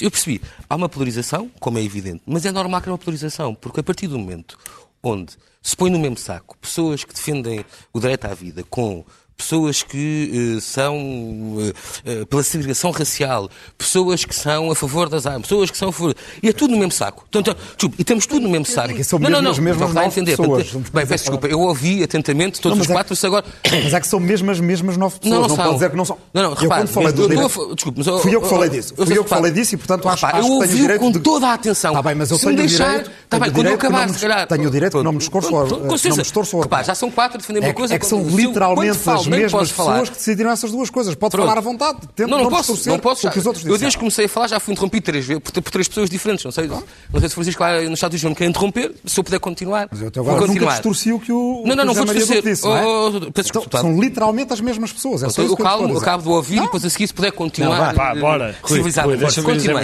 Eu 0.00 0.10
percebi. 0.10 0.42
Há 0.68 0.74
uma 0.74 0.88
polarização, 0.88 1.50
como 1.60 1.78
é 1.78 1.82
evidente, 1.82 2.22
mas 2.26 2.44
é 2.44 2.50
normal 2.50 2.80
que 2.80 2.88
há 2.88 2.92
uma 2.92 2.98
polarização, 2.98 3.54
porque 3.54 3.80
a 3.80 3.82
partir 3.82 4.08
do 4.08 4.18
momento 4.18 4.58
onde 5.02 5.34
se 5.62 5.76
põe 5.76 5.90
no 5.90 5.98
mesmo 5.98 6.16
saco 6.16 6.56
pessoas 6.58 7.04
que 7.04 7.14
defendem 7.14 7.64
o 7.92 8.00
direito 8.00 8.24
à 8.24 8.34
vida 8.34 8.64
com 8.68 9.04
pessoas 9.42 9.82
que 9.82 10.54
uh, 10.56 10.60
são 10.60 10.96
uh, 10.96 12.26
pela 12.26 12.42
segregação 12.42 12.90
racial, 12.90 13.50
pessoas 13.76 14.24
que 14.24 14.34
são 14.34 14.70
a 14.70 14.74
favor 14.74 15.08
das 15.08 15.26
armas, 15.26 15.42
pessoas 15.42 15.70
que 15.70 15.76
são 15.76 15.88
a 15.88 15.92
favor. 15.92 16.14
E 16.42 16.48
é 16.48 16.52
tudo 16.52 16.70
no 16.70 16.78
mesmo 16.78 16.92
saco. 16.92 17.26
Portanto, 17.30 17.56
desculpa, 17.76 17.96
e 17.98 18.04
temos 18.04 18.26
tudo 18.26 18.42
no 18.42 18.48
mesmo 18.48 18.66
saco. 18.66 18.92
É 18.98 19.02
são 19.02 19.18
não, 19.18 19.28
não, 19.28 19.42
não, 19.42 19.54
mesmo 19.56 19.88
não, 19.88 20.02
entender. 20.04 20.36
Pessoas. 20.36 20.72
Bem, 20.72 21.06
peço 21.06 21.24
desculpa, 21.24 21.46
eu 21.46 21.60
ouvi 21.60 22.02
atentamente 22.02 22.60
todos 22.60 22.78
não, 22.78 22.84
os 22.84 22.90
é 22.90 22.94
quatro, 22.94 23.14
é, 23.14 23.26
agora. 23.26 23.44
Mas 23.84 23.92
é 23.92 24.00
que 24.00 24.06
são 24.06 24.20
mesmo 24.20 24.50
as 24.50 24.60
mesmas 24.60 24.96
nove 24.96 25.18
pessoas. 25.18 25.40
Não, 25.40 25.48
não, 25.48 25.56
não 25.56 25.64
pode 25.64 25.74
dizer 25.74 25.90
que 25.90 25.96
não 25.96 26.04
são. 26.04 26.18
Não, 26.32 26.42
não, 26.42 26.54
repare, 26.54 26.82
eu, 26.82 26.88
falei 26.88 27.12
do 27.12 27.28
direito, 27.28 27.74
desculpa, 27.74 27.98
mas 27.98 28.06
eu, 28.06 28.18
fui 28.18 28.34
eu 28.34 28.40
que 28.40 28.48
falei 28.48 28.70
disso. 28.70 28.94
Fui 28.94 29.18
eu 29.18 29.24
que 29.24 29.30
falei 29.30 29.52
disso 29.52 29.74
e, 29.74 29.78
portanto, 29.78 30.08
acho, 30.08 30.26
acho 30.26 30.36
que 30.36 30.42
tenho 30.42 30.60
o 30.60 30.66
direito. 30.66 31.00
com 31.00 31.12
toda 31.12 31.48
a 31.48 31.54
atenção. 31.54 31.90
Está 31.92 32.02
bem, 32.02 32.14
mas 32.14 32.30
eu 32.30 32.38
tenho 32.38 32.52
o 32.52 32.66
direito. 32.66 33.10
Está 33.24 33.38
bem, 33.38 33.50
quando 33.50 33.66
eu 33.66 33.74
acabar, 33.74 34.08
se 34.08 34.20
calhar. 34.20 34.46
Tenho 34.46 34.68
o 34.68 34.70
direito 34.70 34.98
que 34.98 35.04
não 35.04 35.12
me 35.12 35.18
escorço. 35.18 36.60
Repare, 36.60 36.86
já 36.86 36.94
são 36.94 37.10
quatro 37.10 37.38
a 37.38 37.40
defender 37.40 37.60
uma 37.60 37.74
coisa. 37.74 37.94
É 37.94 37.98
que 37.98 38.06
são 38.06 38.22
literalmente 38.28 38.90
as 39.08 39.26
mesmas 39.36 39.70
pessoas 39.70 40.08
que 40.08 40.16
decidiram 40.16 40.50
essas 40.50 40.70
duas 40.70 40.90
coisas. 40.90 41.14
Pode 41.14 41.32
Pronto. 41.32 41.46
falar 41.46 41.58
à 41.58 41.62
vontade. 41.62 41.98
Tente 42.14 42.30
não, 42.30 42.38
não, 42.38 42.50
posso, 42.50 42.88
não 42.88 42.98
posso. 42.98 43.22
Já. 43.22 43.32
Eu 43.64 43.78
desde 43.78 43.96
que 43.96 43.98
comecei 43.98 44.26
a 44.26 44.28
falar 44.28 44.48
já 44.48 44.60
fui 44.60 44.72
interrompido 44.72 45.04
três 45.04 45.26
vezes 45.26 45.42
por, 45.42 45.52
por 45.52 45.70
três 45.70 45.88
pessoas 45.88 46.08
diferentes. 46.08 46.44
Não 46.44 46.52
sei, 46.52 46.68
não 46.68 46.82
sei 47.18 47.28
se 47.28 47.34
Francisco 47.34 47.62
lá 47.62 47.80
no 47.82 47.94
Estado 47.94 48.12
do 48.12 48.18
João 48.18 48.34
quer 48.34 48.46
interromper. 48.46 48.94
Se 49.04 49.18
eu 49.18 49.24
puder 49.24 49.40
continuar. 49.40 49.88
Mas 49.90 50.00
eu 50.00 50.08
até 50.08 50.20
agora 50.20 50.38
vou 50.38 50.46
continuar. 50.46 50.70
nunca 50.70 50.82
distorci 50.82 51.12
o 51.12 51.20
que 51.20 51.32
o 51.32 51.62
Não, 51.66 51.74
não, 51.74 51.84
não 51.84 51.94
vou 51.94 52.04
distorcer. 52.04 52.42
Disse, 52.42 52.64
não 52.64 52.76
é? 52.76 52.84
oh, 52.84 53.10
oh, 53.12 53.16
então, 53.26 53.80
são 53.80 54.00
literalmente 54.00 54.52
as 54.52 54.60
mesmas 54.60 54.92
pessoas. 54.92 55.22
É 55.22 55.26
então, 55.26 55.44
eu, 55.44 55.56
calmo, 55.56 55.92
eu 55.92 55.98
acabo 55.98 56.22
de 56.22 56.28
ouvir 56.28 56.58
e 56.58 56.60
depois 56.60 56.84
a 56.84 56.90
seguir 56.90 57.06
se 57.06 57.14
puder 57.14 57.32
continuar. 57.32 57.94
Vá, 57.94 58.14
bora. 58.14 58.56
Civilizado. 58.66 59.10
Continuar. 59.42 59.82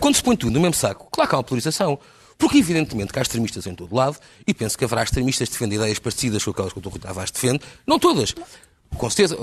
Quando 0.00 0.14
se 0.14 0.22
põe 0.22 0.36
tudo 0.36 0.52
no 0.52 0.60
mesmo 0.60 0.74
saco, 0.74 1.08
claro 1.10 1.28
que 1.28 1.34
há 1.34 1.38
uma 1.38 1.44
polarização. 1.44 1.98
Porque, 2.38 2.58
evidentemente, 2.58 3.12
que 3.12 3.18
há 3.18 3.22
extremistas 3.22 3.66
em 3.66 3.74
todo 3.74 3.94
lado, 3.94 4.16
e 4.46 4.54
penso 4.54 4.78
que 4.78 4.84
haverá 4.84 5.02
extremistas 5.02 5.48
que 5.48 5.54
defendem 5.54 5.76
ideias 5.76 5.98
parecidas 5.98 6.44
com 6.44 6.52
aquelas 6.52 6.72
que 6.72 6.78
o 6.78 6.80
Dr. 6.80 6.90
Rui 6.90 7.00
Tavares 7.00 7.32
defende, 7.32 7.60
não 7.84 7.98
todas, 7.98 8.32
com 8.96 9.10
certeza, 9.10 9.36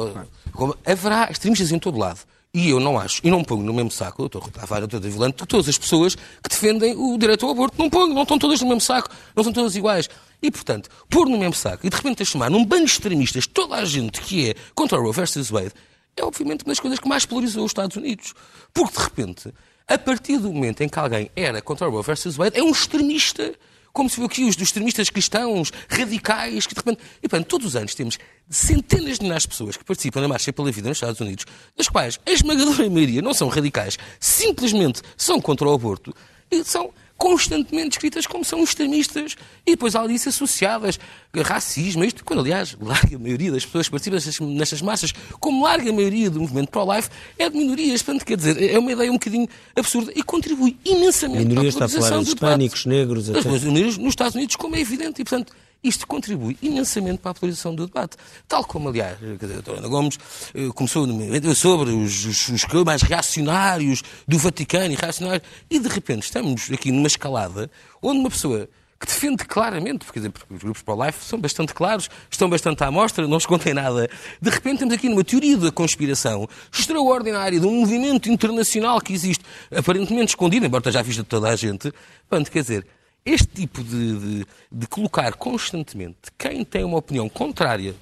haverá 0.86 1.30
extremistas 1.30 1.72
em 1.72 1.78
todo 1.78 1.98
lado. 1.98 2.22
E 2.54 2.70
eu 2.70 2.80
não 2.80 2.98
acho, 2.98 3.20
e 3.22 3.30
não 3.30 3.44
ponho 3.44 3.64
no 3.64 3.74
mesmo 3.74 3.92
saco, 3.92 4.24
o 4.24 4.30
doutor 4.30 4.50
Tavares, 4.50 4.86
o 4.86 4.88
doutor 4.88 5.10
Vilante, 5.10 5.46
todas 5.46 5.68
as 5.68 5.78
pessoas 5.78 6.16
que 6.16 6.50
defendem 6.50 6.96
o 6.96 7.18
direito 7.18 7.46
ao 7.46 7.52
aborto. 7.52 7.76
Não 7.78 7.90
ponho, 7.90 8.14
não 8.14 8.22
estão 8.22 8.40
todas 8.40 8.62
no 8.62 8.68
mesmo 8.68 8.80
saco, 8.80 9.10
não 9.36 9.44
são 9.44 9.52
todas 9.52 9.76
iguais. 9.76 10.10
E, 10.42 10.50
portanto, 10.50 10.90
pôr 11.10 11.28
no 11.28 11.38
mesmo 11.38 11.54
saco 11.54 11.86
e 11.86 11.90
de 11.90 11.96
repente 11.98 12.24
a 12.24 12.26
chamar 12.26 12.50
num 12.50 12.64
bando 12.64 12.86
de 12.86 12.92
extremistas 12.92 13.46
toda 13.46 13.76
a 13.76 13.84
gente 13.84 14.22
que 14.22 14.52
é 14.52 14.56
contra 14.74 14.98
o 14.98 15.04
Roe 15.04 15.12
versus 15.12 15.50
Wade, 15.50 15.74
é 16.16 16.24
obviamente 16.24 16.64
uma 16.64 16.72
das 16.72 16.80
coisas 16.80 16.98
que 16.98 17.10
mais 17.10 17.26
polarizou 17.26 17.66
os 17.66 17.72
Estados 17.72 17.98
Unidos. 17.98 18.34
Porque, 18.74 18.98
de 18.98 19.04
repente, 19.04 19.54
a 19.88 19.98
partir 19.98 20.38
do 20.38 20.52
momento 20.52 20.82
em 20.82 20.90
que 20.90 21.00
alguém 21.00 21.30
era 21.36 21.62
contra 21.62 21.88
o 21.88 21.92
Roe 21.92 22.04
versus 22.04 22.36
Wade, 22.36 22.58
é 22.58 22.64
um 22.64 22.72
extremista 22.72 23.54
como 23.96 24.10
se 24.10 24.18
viu 24.18 24.26
aqui 24.26 24.44
os 24.44 24.58
dos 24.58 24.68
extremistas 24.68 25.10
cristãos, 25.10 25.72
radicais, 25.88 26.68
que 26.68 26.76
de 26.76 26.80
repente. 26.82 27.02
E, 27.24 27.30
portanto, 27.30 27.48
todos 27.48 27.68
os 27.68 27.76
anos 27.78 27.96
temos 27.96 28.20
centenas 28.50 29.18
de 29.18 29.24
milhares 29.24 29.44
de 29.44 29.50
pessoas 29.50 29.78
que 29.78 29.86
participam 29.86 30.20
na 30.20 30.28
Marcha 30.28 30.52
pela 30.52 30.70
Vida 30.70 30.90
nos 30.90 30.98
Estados 30.98 31.22
Unidos, 31.22 31.46
das 31.78 31.88
quais 31.88 32.20
a 32.26 32.32
esmagadora 32.32 32.90
maioria 32.90 33.22
não 33.22 33.34
são 33.34 33.48
radicais, 33.48 33.98
simplesmente 34.20 35.02
são 35.16 35.40
contra 35.40 35.66
o 35.66 35.74
aborto. 35.74 36.14
E 36.52 36.62
são 36.66 36.94
constantemente 37.18 37.90
descritas 37.90 38.28
como 38.28 38.44
são 38.44 38.64
extremistas 38.64 39.36
e 39.66 39.72
depois 39.72 39.96
há 39.96 40.06
disso 40.06 40.30
associadas 40.30 41.00
a 41.34 41.42
racismo, 41.42 42.04
isto, 42.04 42.24
quando 42.24 42.40
aliás, 42.40 42.78
larga 42.82 43.18
maioria 43.18 43.52
das 43.52 43.66
pessoas 43.66 43.88
que 43.88 43.92
participam 43.92 44.16
nestas, 44.16 44.40
nestas 44.40 44.82
massas, 44.82 45.14
como 45.40 45.64
larga 45.64 45.92
maioria 45.92 46.30
do 46.30 46.40
movimento 46.40 46.70
pro-life, 46.70 47.10
é 47.38 47.50
de 47.50 47.58
minorias, 47.58 48.02
portanto, 48.02 48.26
quer 48.26 48.38
dizer, 48.38 48.72
é 48.74 48.78
uma 48.78 48.92
ideia 48.92 49.10
um 49.10 49.16
bocadinho 49.16 49.48
absurda 49.76 50.12
e 50.16 50.24
contribui 50.24 50.78
imensamente 50.86 51.46
minorias 51.46 51.76
para 51.76 51.86
a 51.86 51.88
está 51.88 52.00
a 52.00 52.02
falar 52.02 52.10
polarização 52.10 52.24
de 52.24 52.30
do 52.30 52.36
debate. 52.36 52.52
hispânicos, 52.52 52.86
negros, 52.86 53.30
As 53.30 53.46
etc. 53.46 53.64
minorias 53.64 53.98
nos 53.98 54.10
Estados 54.10 54.36
Unidos, 54.36 54.56
como 54.56 54.76
é 54.76 54.80
evidente, 54.80 55.22
e 55.22 55.26
portanto, 55.26 55.54
isto 55.88 56.08
contribui 56.08 56.58
imensamente 56.62 57.20
para 57.20 57.32
a 57.32 57.34
polarização 57.34 57.76
do 57.76 57.86
debate. 57.86 58.18
Tal 58.48 58.64
como, 58.64 58.90
aliás, 58.90 59.18
a 59.22 59.46
doutora 59.46 59.80
Ana 59.80 59.88
Gomes 59.88 60.18
eh, 60.54 60.70
começou 60.74 61.08
sobre 61.56 61.92
os, 61.92 62.26
os, 62.26 62.50
os 62.50 62.66
mais 62.86 63.02
reacionários 63.02 64.02
do 64.28 64.38
Vaticano 64.38 64.94
e 64.94 64.96
reacionários, 64.96 65.48
e 65.70 65.80
de 65.80 65.88
repente 65.88 66.24
estamos 66.24 66.70
aqui 66.72 66.92
numa 66.92 67.08
escalada 67.08 67.70
onde 68.02 68.20
uma 68.20 68.30
pessoa 68.30 68.68
que 69.00 69.06
defende 69.06 69.44
claramente, 69.46 70.06
porque, 70.06 70.30
porque 70.30 70.54
os 70.54 70.64
grupos 70.64 70.82
pro-life 70.82 71.24
são 71.24 71.40
bastante 71.40 71.74
claros, 71.74 72.10
estão 72.32 72.50
bastante 72.50 72.84
à 72.84 72.88
amostra, 72.88 73.28
não 73.28 73.38
escondem 73.38 73.74
nada. 73.74 74.10
De 74.42 74.50
repente 74.50 74.80
temos 74.80 74.94
aqui 74.94 75.10
numa 75.10 75.24
teoria 75.24 75.58
da 75.58 75.72
conspiração 75.72 76.48
extraordinária 76.74 77.60
de 77.60 77.66
um 77.66 77.82
movimento 77.82 78.30
internacional 78.30 79.02
que 79.02 79.14
existe, 79.14 79.44
aparentemente 79.76 80.30
escondido, 80.30 80.66
embora 80.66 81.04
vista 81.04 81.24
de 81.24 81.30
toda 81.30 81.50
a 81.50 81.56
gente. 81.56 81.94
Portanto, 82.28 82.52
quer 82.52 82.62
dizer, 82.62 82.88
este 83.26 83.48
tipo 83.48 83.84
de, 83.84 84.20
de, 84.20 84.46
de 84.72 84.88
colocar 84.88 85.34
constantemente 85.34 86.18
quem 86.38 86.64
tem 86.64 86.84
uma 86.84 86.98
opinião 86.98 87.28
contrária 87.28 87.96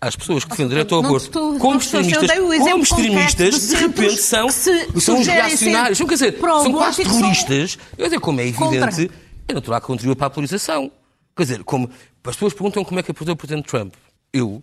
às 0.00 0.16
pessoas 0.16 0.44
que 0.44 0.50
defendem 0.50 0.66
o 0.66 0.70
direito 0.70 0.94
ao 0.94 1.04
aborto 1.04 1.26
estou- 1.26 1.58
como 1.58 1.78
extremistas, 1.78 2.30
como 2.70 2.82
extremistas, 2.82 3.68
de 3.68 3.74
repente 3.76 4.16
são, 4.16 4.48
são 4.50 5.22
reacionários. 5.22 5.98
quer 5.98 6.06
dizer, 6.06 6.38
são 6.40 6.72
quase 6.72 7.02
terroristas. 7.02 7.78
Eu 7.98 8.04
dizer, 8.06 8.20
como 8.20 8.40
é 8.40 8.50
contra. 8.52 8.88
evidente, 8.88 9.12
é 9.48 9.52
natural 9.52 9.80
que 9.80 9.86
contribua 9.88 10.16
para 10.16 10.26
a 10.28 10.30
polarização. 10.30 10.90
Quer 11.36 11.42
dizer, 11.42 11.64
como 11.64 11.90
as 12.24 12.34
pessoas 12.36 12.54
perguntam 12.54 12.84
como 12.84 12.98
é 13.00 13.02
que 13.02 13.10
apoiou 13.10 13.34
o 13.34 13.36
Presidente 13.36 13.66
Trump. 13.66 13.94
Eu 14.32 14.62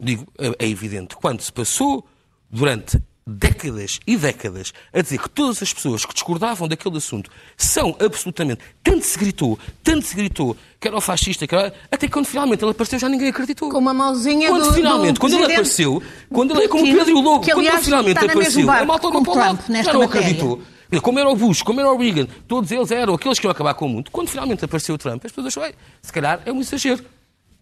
digo, 0.00 0.26
é, 0.38 0.64
é 0.64 0.68
evidente, 0.68 1.14
quando 1.16 1.40
se 1.40 1.52
passou 1.52 2.04
durante 2.50 2.98
décadas 3.30 4.00
e 4.06 4.16
décadas 4.16 4.72
a 4.92 5.02
dizer 5.02 5.18
que 5.18 5.28
todas 5.28 5.62
as 5.62 5.72
pessoas 5.72 6.04
que 6.06 6.14
discordavam 6.14 6.66
daquele 6.66 6.96
assunto 6.96 7.30
são 7.56 7.94
absolutamente. 8.00 8.60
Tanto 8.82 9.04
se 9.04 9.18
gritou, 9.18 9.58
tanto 9.84 10.06
se 10.06 10.16
gritou 10.16 10.56
que 10.80 10.88
era 10.88 10.96
o 10.96 11.00
fascista, 11.00 11.46
que 11.46 11.54
era, 11.54 11.74
até 11.90 12.08
quando 12.08 12.24
finalmente 12.26 12.64
ele 12.64 12.70
apareceu 12.70 12.98
já 12.98 13.08
ninguém 13.08 13.28
acreditou. 13.28 13.68
Com 13.70 13.78
uma 13.78 13.92
mãozinha 13.92 14.48
Quando 14.48 14.64
do- 14.64 14.72
finalmente, 14.72 15.14
do 15.14 15.20
quando 15.20 15.34
ele 15.34 15.44
apareceu, 15.44 16.02
quando 16.32 16.50
ele 16.54 16.64
é 16.64 16.68
como 16.68 16.84
Pedro 16.84 17.10
e 17.10 17.12
o 17.12 17.20
Lobo, 17.20 17.44
quando 17.44 17.66
ele 17.66 17.78
finalmente 17.78 18.18
apareceu, 18.24 18.66
barco 18.66 18.82
a 18.82 18.86
malta 18.86 19.06
olhou 19.08 19.22
para 19.22 19.32
o 19.32 19.36
lado, 19.36 19.58
já 19.68 19.92
não 19.92 20.00
matéria. 20.00 20.04
acreditou. 20.04 20.62
Como 21.02 21.18
era 21.18 21.28
o 21.28 21.36
Bush, 21.36 21.60
como 21.62 21.80
era 21.80 21.92
o 21.92 21.98
Reagan, 21.98 22.26
todos 22.46 22.70
eles 22.70 22.90
eram 22.90 23.12
aqueles 23.12 23.38
que 23.38 23.46
iam 23.46 23.50
acabar 23.50 23.74
com 23.74 23.84
o 23.84 23.88
mundo. 23.90 24.10
Quando 24.10 24.28
finalmente 24.30 24.64
apareceu 24.64 24.94
o 24.94 24.98
Trump, 24.98 25.22
as 25.22 25.30
pessoas 25.30 25.48
acharam, 25.48 25.66
"Ei, 25.68 25.74
se 26.00 26.10
calhar 26.10 26.40
é 26.46 26.50
um 26.52 26.60
exagero. 26.60 27.02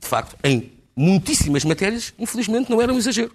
De 0.00 0.06
facto, 0.06 0.36
em 0.44 0.70
muitíssimas 0.94 1.64
matérias, 1.64 2.14
infelizmente, 2.18 2.70
não 2.70 2.80
era 2.80 2.92
um 2.92 2.98
exagero. 2.98 3.32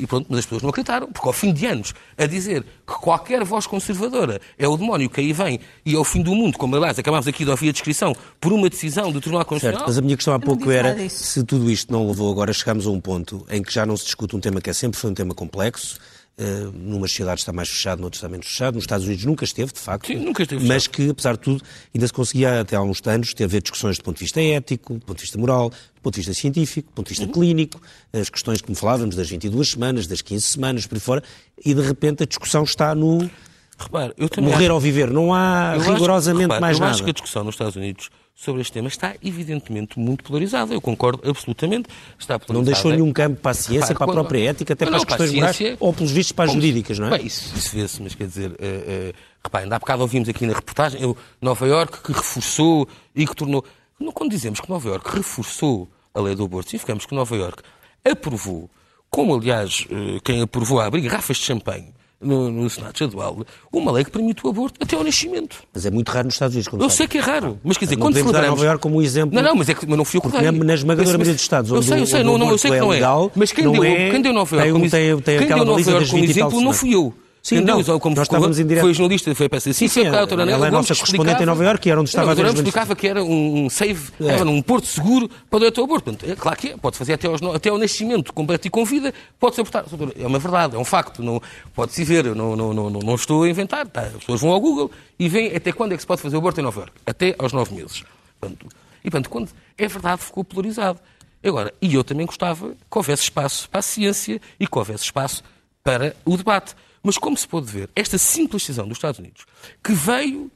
E 0.00 0.06
pronto, 0.06 0.26
mas 0.30 0.38
as 0.40 0.46
pessoas 0.46 0.62
não 0.62 0.70
acreditaram, 0.70 1.12
porque 1.12 1.28
ao 1.28 1.32
fim 1.32 1.52
de 1.52 1.66
anos 1.66 1.92
a 2.16 2.24
dizer 2.24 2.62
que 2.86 2.94
qualquer 2.94 3.44
voz 3.44 3.66
conservadora 3.66 4.40
é 4.58 4.66
o 4.66 4.76
demónio 4.76 5.10
que 5.10 5.20
aí 5.20 5.32
vem 5.32 5.60
e 5.84 5.94
é 5.94 5.98
o 5.98 6.04
fim 6.04 6.22
do 6.22 6.34
mundo, 6.34 6.56
como 6.56 6.74
aliás 6.74 6.98
acabámos 6.98 7.28
aqui 7.28 7.44
de 7.44 7.50
ouvir 7.50 7.68
a 7.68 7.72
descrição 7.72 8.16
por 8.40 8.50
uma 8.52 8.70
decisão 8.70 9.12
do 9.12 9.20
Tribunal 9.20 9.42
Certo, 9.42 9.48
Constitucional. 9.50 9.86
mas 9.86 9.98
a 9.98 10.00
minha 10.00 10.16
questão 10.16 10.32
há 10.32 10.40
pouco 10.40 10.70
era 10.70 11.08
se 11.08 11.44
tudo 11.44 11.70
isto 11.70 11.92
não 11.92 12.08
levou 12.08 12.32
agora, 12.32 12.50
chegamos 12.52 12.86
a 12.86 12.90
um 12.90 13.00
ponto 13.00 13.46
em 13.50 13.62
que 13.62 13.72
já 13.72 13.84
não 13.84 13.96
se 13.96 14.04
discute 14.06 14.34
um 14.34 14.40
tema 14.40 14.60
que 14.60 14.70
é 14.70 14.72
sempre 14.72 14.98
foi 14.98 15.10
um 15.10 15.14
tema 15.14 15.34
complexo. 15.34 15.98
Uh, 16.38 16.72
numas 16.72 17.10
sociedades 17.10 17.42
está 17.42 17.52
mais 17.52 17.68
fechado, 17.68 18.00
noutros 18.00 18.18
está 18.18 18.26
menos 18.28 18.46
fechado. 18.46 18.74
Nos 18.76 18.84
Estados 18.84 19.04
Unidos 19.06 19.26
nunca 19.26 19.44
esteve, 19.44 19.72
de 19.74 19.78
facto. 19.78 20.06
Sim, 20.06 20.16
nunca 20.16 20.42
esteve 20.42 20.66
Mas 20.66 20.86
que, 20.86 21.10
apesar 21.10 21.34
de 21.34 21.40
tudo, 21.40 21.62
ainda 21.94 22.06
se 22.06 22.12
conseguia, 22.14 22.60
até 22.62 22.76
há 22.76 22.80
uns 22.82 23.02
anos, 23.04 23.34
ter 23.34 23.44
haver 23.44 23.60
discussões 23.60 23.98
do 23.98 24.04
ponto 24.04 24.16
de 24.16 24.24
vista 24.24 24.40
ético, 24.40 24.94
do 24.94 25.00
ponto 25.04 25.16
de 25.18 25.22
vista 25.22 25.36
moral, 25.38 25.68
do 25.68 26.00
ponto 26.02 26.14
de 26.14 26.20
vista 26.20 26.32
científico, 26.32 26.88
do 26.90 26.94
ponto 26.94 27.06
de 27.08 27.10
vista 27.10 27.26
Uhum. 27.26 27.32
clínico, 27.32 27.78
as 28.10 28.30
questões 28.30 28.62
que 28.62 28.70
me 28.70 28.74
falávamos 28.74 29.16
das 29.16 29.28
22 29.28 29.70
semanas, 29.72 30.06
das 30.06 30.22
15 30.22 30.46
semanas, 30.46 30.86
por 30.86 30.94
aí 30.94 31.00
fora, 31.00 31.22
e 31.62 31.74
de 31.74 31.82
repente 31.82 32.22
a 32.22 32.26
discussão 32.26 32.62
está 32.64 32.94
no 32.94 33.30
Repare, 33.78 34.12
eu 34.16 34.28
também 34.28 34.50
morrer 34.50 34.64
acho- 34.66 34.74
ou 34.74 34.80
viver. 34.80 35.10
Não 35.10 35.34
há 35.34 35.72
Eu 35.74 35.80
acho- 35.82 35.92
rigorosamente 35.92 36.42
repare, 36.44 36.60
mais 36.60 36.76
eu 36.76 36.80
nada. 36.80 36.92
acho 36.94 37.04
que 37.04 37.10
a 37.10 37.12
discussão 37.12 37.44
nos 37.44 37.54
Estados 37.54 37.76
Unidos 37.76 38.08
sobre 38.42 38.62
este 38.62 38.72
tema 38.72 38.88
está 38.88 39.14
evidentemente 39.22 39.98
muito 39.98 40.24
polarizada. 40.24 40.72
Eu 40.72 40.80
concordo 40.80 41.28
absolutamente. 41.28 41.88
Está 42.18 42.34
Não 42.34 42.40
polarizada. 42.40 42.72
deixou 42.74 42.90
nenhum 42.92 43.12
campo 43.12 43.38
para 43.40 43.50
a 43.50 43.54
ciência, 43.54 43.88
Repare, 43.88 43.94
para 43.98 44.04
a 44.04 44.06
quando- 44.08 44.14
própria 44.14 44.50
ética, 44.50 44.72
até 44.72 44.84
Não, 44.86 44.92
para 44.92 44.96
as 44.96 45.02
não, 45.02 45.06
questões 45.08 45.32
morais, 45.34 45.56
ciência- 45.56 45.76
ou 45.78 45.92
pelos 45.92 46.10
vistos 46.10 46.32
para 46.32 46.44
as 46.46 46.52
jurídicas, 46.54 46.98
não 46.98 47.08
é? 47.08 47.18
Bem, 47.18 47.26
isso, 47.26 47.54
isso 47.54 47.76
vê-se, 47.76 48.02
mas 48.02 48.14
quer 48.14 48.26
dizer, 48.26 48.50
uh, 48.50 48.54
uh, 48.54 49.14
repare, 49.44 49.64
ainda 49.64 49.76
há 49.76 49.78
bocado 49.78 50.00
ouvimos 50.02 50.28
aqui 50.28 50.46
na 50.46 50.54
reportagem 50.54 51.02
eu, 51.02 51.14
Nova 51.40 51.66
Iorque 51.66 51.98
que 52.02 52.12
reforçou 52.12 52.88
e 53.14 53.26
que 53.26 53.36
tornou. 53.36 53.62
Não, 53.98 54.10
Quando 54.10 54.30
dizemos 54.30 54.58
que 54.58 54.70
Nova 54.70 54.88
Iorque 54.88 55.16
reforçou 55.16 55.86
a 56.14 56.20
lei 56.20 56.34
do 56.34 56.44
aborto, 56.44 56.70
significamos 56.70 57.04
que 57.04 57.14
Nova 57.14 57.36
Iorque 57.36 57.62
aprovou, 58.02 58.70
como 59.10 59.34
aliás 59.34 59.86
uh, 59.90 60.20
quem 60.24 60.40
aprovou 60.40 60.80
a 60.80 60.86
abrir 60.86 61.02
garrafas 61.02 61.36
de 61.36 61.42
champanhe 61.44 61.92
no, 62.20 62.50
no 62.50 62.68
Senado 62.68 62.92
Estadual, 62.92 63.44
uma 63.72 63.90
lei 63.92 64.04
que 64.04 64.10
permite 64.10 64.46
o 64.46 64.50
aborto 64.50 64.78
até 64.82 64.94
ao 64.96 65.02
nascimento. 65.02 65.56
Mas 65.72 65.86
é 65.86 65.90
muito 65.90 66.08
raro 66.10 66.26
nos 66.26 66.34
Estados 66.34 66.54
Unidos, 66.54 66.68
como 66.68 66.82
Eu 66.82 66.88
sabe. 66.90 66.96
sei 66.98 67.08
que 67.08 67.18
é 67.18 67.20
raro, 67.20 67.58
mas 67.64 67.78
quer 67.78 67.86
dizer, 67.86 67.96
Não 67.96 68.02
quando 68.02 68.12
podemos 68.14 68.32
dar 68.32 68.38
celebramos... 68.40 68.60
Nova 68.60 68.70
Iorque 68.72 68.82
como 68.82 68.96
um 68.98 69.02
exemplo. 69.02 69.34
Não, 69.34 69.42
não, 69.42 69.54
mas, 69.56 69.68
é 69.68 69.74
que, 69.74 69.86
mas 69.86 69.96
não 69.96 70.04
fui 70.04 70.18
eu 70.18 70.22
que 70.22 70.28
dei. 70.28 70.42
na- 70.42 70.64
na 70.64 70.74
esmagadora 70.74 71.16
maioria 71.16 71.32
dos 71.34 71.42
Estados 71.42 71.70
Eu 71.70 71.76
onde 71.78 71.86
sei, 71.86 71.98
eu 71.98 72.02
o- 72.02 72.06
sei, 72.06 72.18
onde 72.20 72.26
não, 72.26 72.34
o 72.34 72.38
não, 72.38 72.50
eu 72.50 72.58
sei 72.58 72.70
que 72.70 72.76
aborto 72.76 72.86
não 72.86 72.92
é 72.92 72.96
é. 72.96 73.00
legal, 73.00 73.32
mas 73.34 73.52
quem 73.52 73.64
não 73.64 73.72
deu, 73.72 73.84
é- 73.84 74.10
quem 74.10 74.22
deu 74.22 74.32
Nova 74.32 74.56
Iorque 74.56 74.72
como, 74.72 74.90
tem- 74.90 75.20
tem 75.20 75.38
quem 75.38 75.46
deu 75.48 75.64
Nova 75.64 75.80
Iorque 75.90 76.10
como 76.10 76.22
20 76.22 76.34
tal 76.38 76.48
exemplo 76.48 76.60
não 76.62 76.72
fui 76.72 76.94
eu. 76.94 77.14
Sim, 77.42 77.56
Quem 77.56 77.64
deu 77.64 77.82
não, 77.82 77.98
como 77.98 78.14
nós 78.14 78.26
estávamos 78.26 78.58
em 78.58 78.66
direto. 78.66 78.82
Foi 78.82 78.90
a 78.90 78.92
jornalista, 78.92 79.34
foi 79.34 79.46
a 79.46 79.48
PSC. 79.48 79.72
Sim, 79.72 79.88
sim, 79.88 80.00
foi 80.00 80.08
a 80.08 80.18
doutora 80.18 80.42
ela 80.50 80.66
é 80.66 80.68
a 80.68 80.70
nossa 80.70 80.94
correspondente 80.94 81.42
em 81.42 81.46
Nova 81.46 81.64
Iorque, 81.64 81.90
era 81.90 82.00
onde 82.00 82.10
estava 82.10 82.32
a 82.32 82.34
doutora 82.34 82.54
explicava 82.54 82.94
que 82.94 83.08
era 83.08 83.24
um 83.24 83.64
um 83.64 83.70
save, 83.70 84.10
era 84.20 84.44
num 84.44 84.60
porto 84.62 84.86
seguro 84.86 85.28
para 85.48 85.56
o 85.56 85.60
direito 85.60 85.80
ao 85.80 85.84
aborto. 85.84 86.04
Portanto, 86.04 86.30
é 86.30 86.36
claro 86.36 86.58
que 86.58 86.68
é, 86.68 86.76
pode 86.76 86.96
fazer 86.96 87.14
até, 87.14 87.26
aos 87.26 87.42
até 87.42 87.70
ao 87.70 87.78
nascimento 87.78 88.32
completo 88.32 88.66
e 88.66 88.70
com 88.70 88.84
vida, 88.84 89.12
pode-se 89.38 89.60
abortar. 89.60 89.84
Doutora, 89.84 90.12
É 90.18 90.26
uma 90.26 90.38
verdade, 90.38 90.76
é 90.76 90.78
um 90.78 90.84
facto, 90.84 91.22
não, 91.22 91.40
pode-se 91.74 92.04
ver, 92.04 92.26
eu 92.26 92.34
não, 92.34 92.54
não, 92.54 92.74
não, 92.74 92.90
não, 92.90 93.00
não 93.00 93.14
estou 93.14 93.42
a 93.42 93.48
inventar. 93.48 93.86
Tá? 93.86 94.02
As 94.02 94.12
pessoas 94.12 94.40
vão 94.40 94.50
ao 94.50 94.60
Google 94.60 94.90
e 95.18 95.28
veem 95.28 95.54
até 95.56 95.72
quando 95.72 95.92
é 95.92 95.96
que 95.96 96.02
se 96.02 96.06
pode 96.06 96.20
fazer 96.20 96.36
o 96.36 96.38
aborto 96.38 96.60
em 96.60 96.62
Nova 96.62 96.80
Iorque. 96.80 96.96
Até 97.06 97.34
aos 97.38 97.52
nove 97.52 97.74
meses. 97.74 98.04
Portanto, 98.38 98.66
e, 99.04 99.10
portanto, 99.10 99.30
quando 99.30 99.48
é 99.78 99.88
verdade, 99.88 100.22
ficou 100.22 100.44
polarizado. 100.44 100.98
Agora, 101.42 101.72
e 101.80 101.94
eu 101.94 102.04
também 102.04 102.26
gostava 102.26 102.70
que 102.70 102.98
houvesse 102.98 103.22
espaço 103.24 103.68
para 103.70 103.80
a 103.80 103.82
ciência 103.82 104.40
e 104.58 104.66
que 104.66 104.78
houvesse 104.78 105.04
espaço 105.04 105.42
para 105.82 106.14
o 106.24 106.36
debate. 106.36 106.74
Mas 107.02 107.16
como 107.16 107.36
se 107.36 107.48
pode 107.48 107.66
ver, 107.66 107.88
esta 107.96 108.18
simples 108.18 108.62
decisão 108.62 108.86
dos 108.86 108.98
Estados 108.98 109.18
Unidos, 109.18 109.46
que 109.82 109.92
veio, 109.92 110.50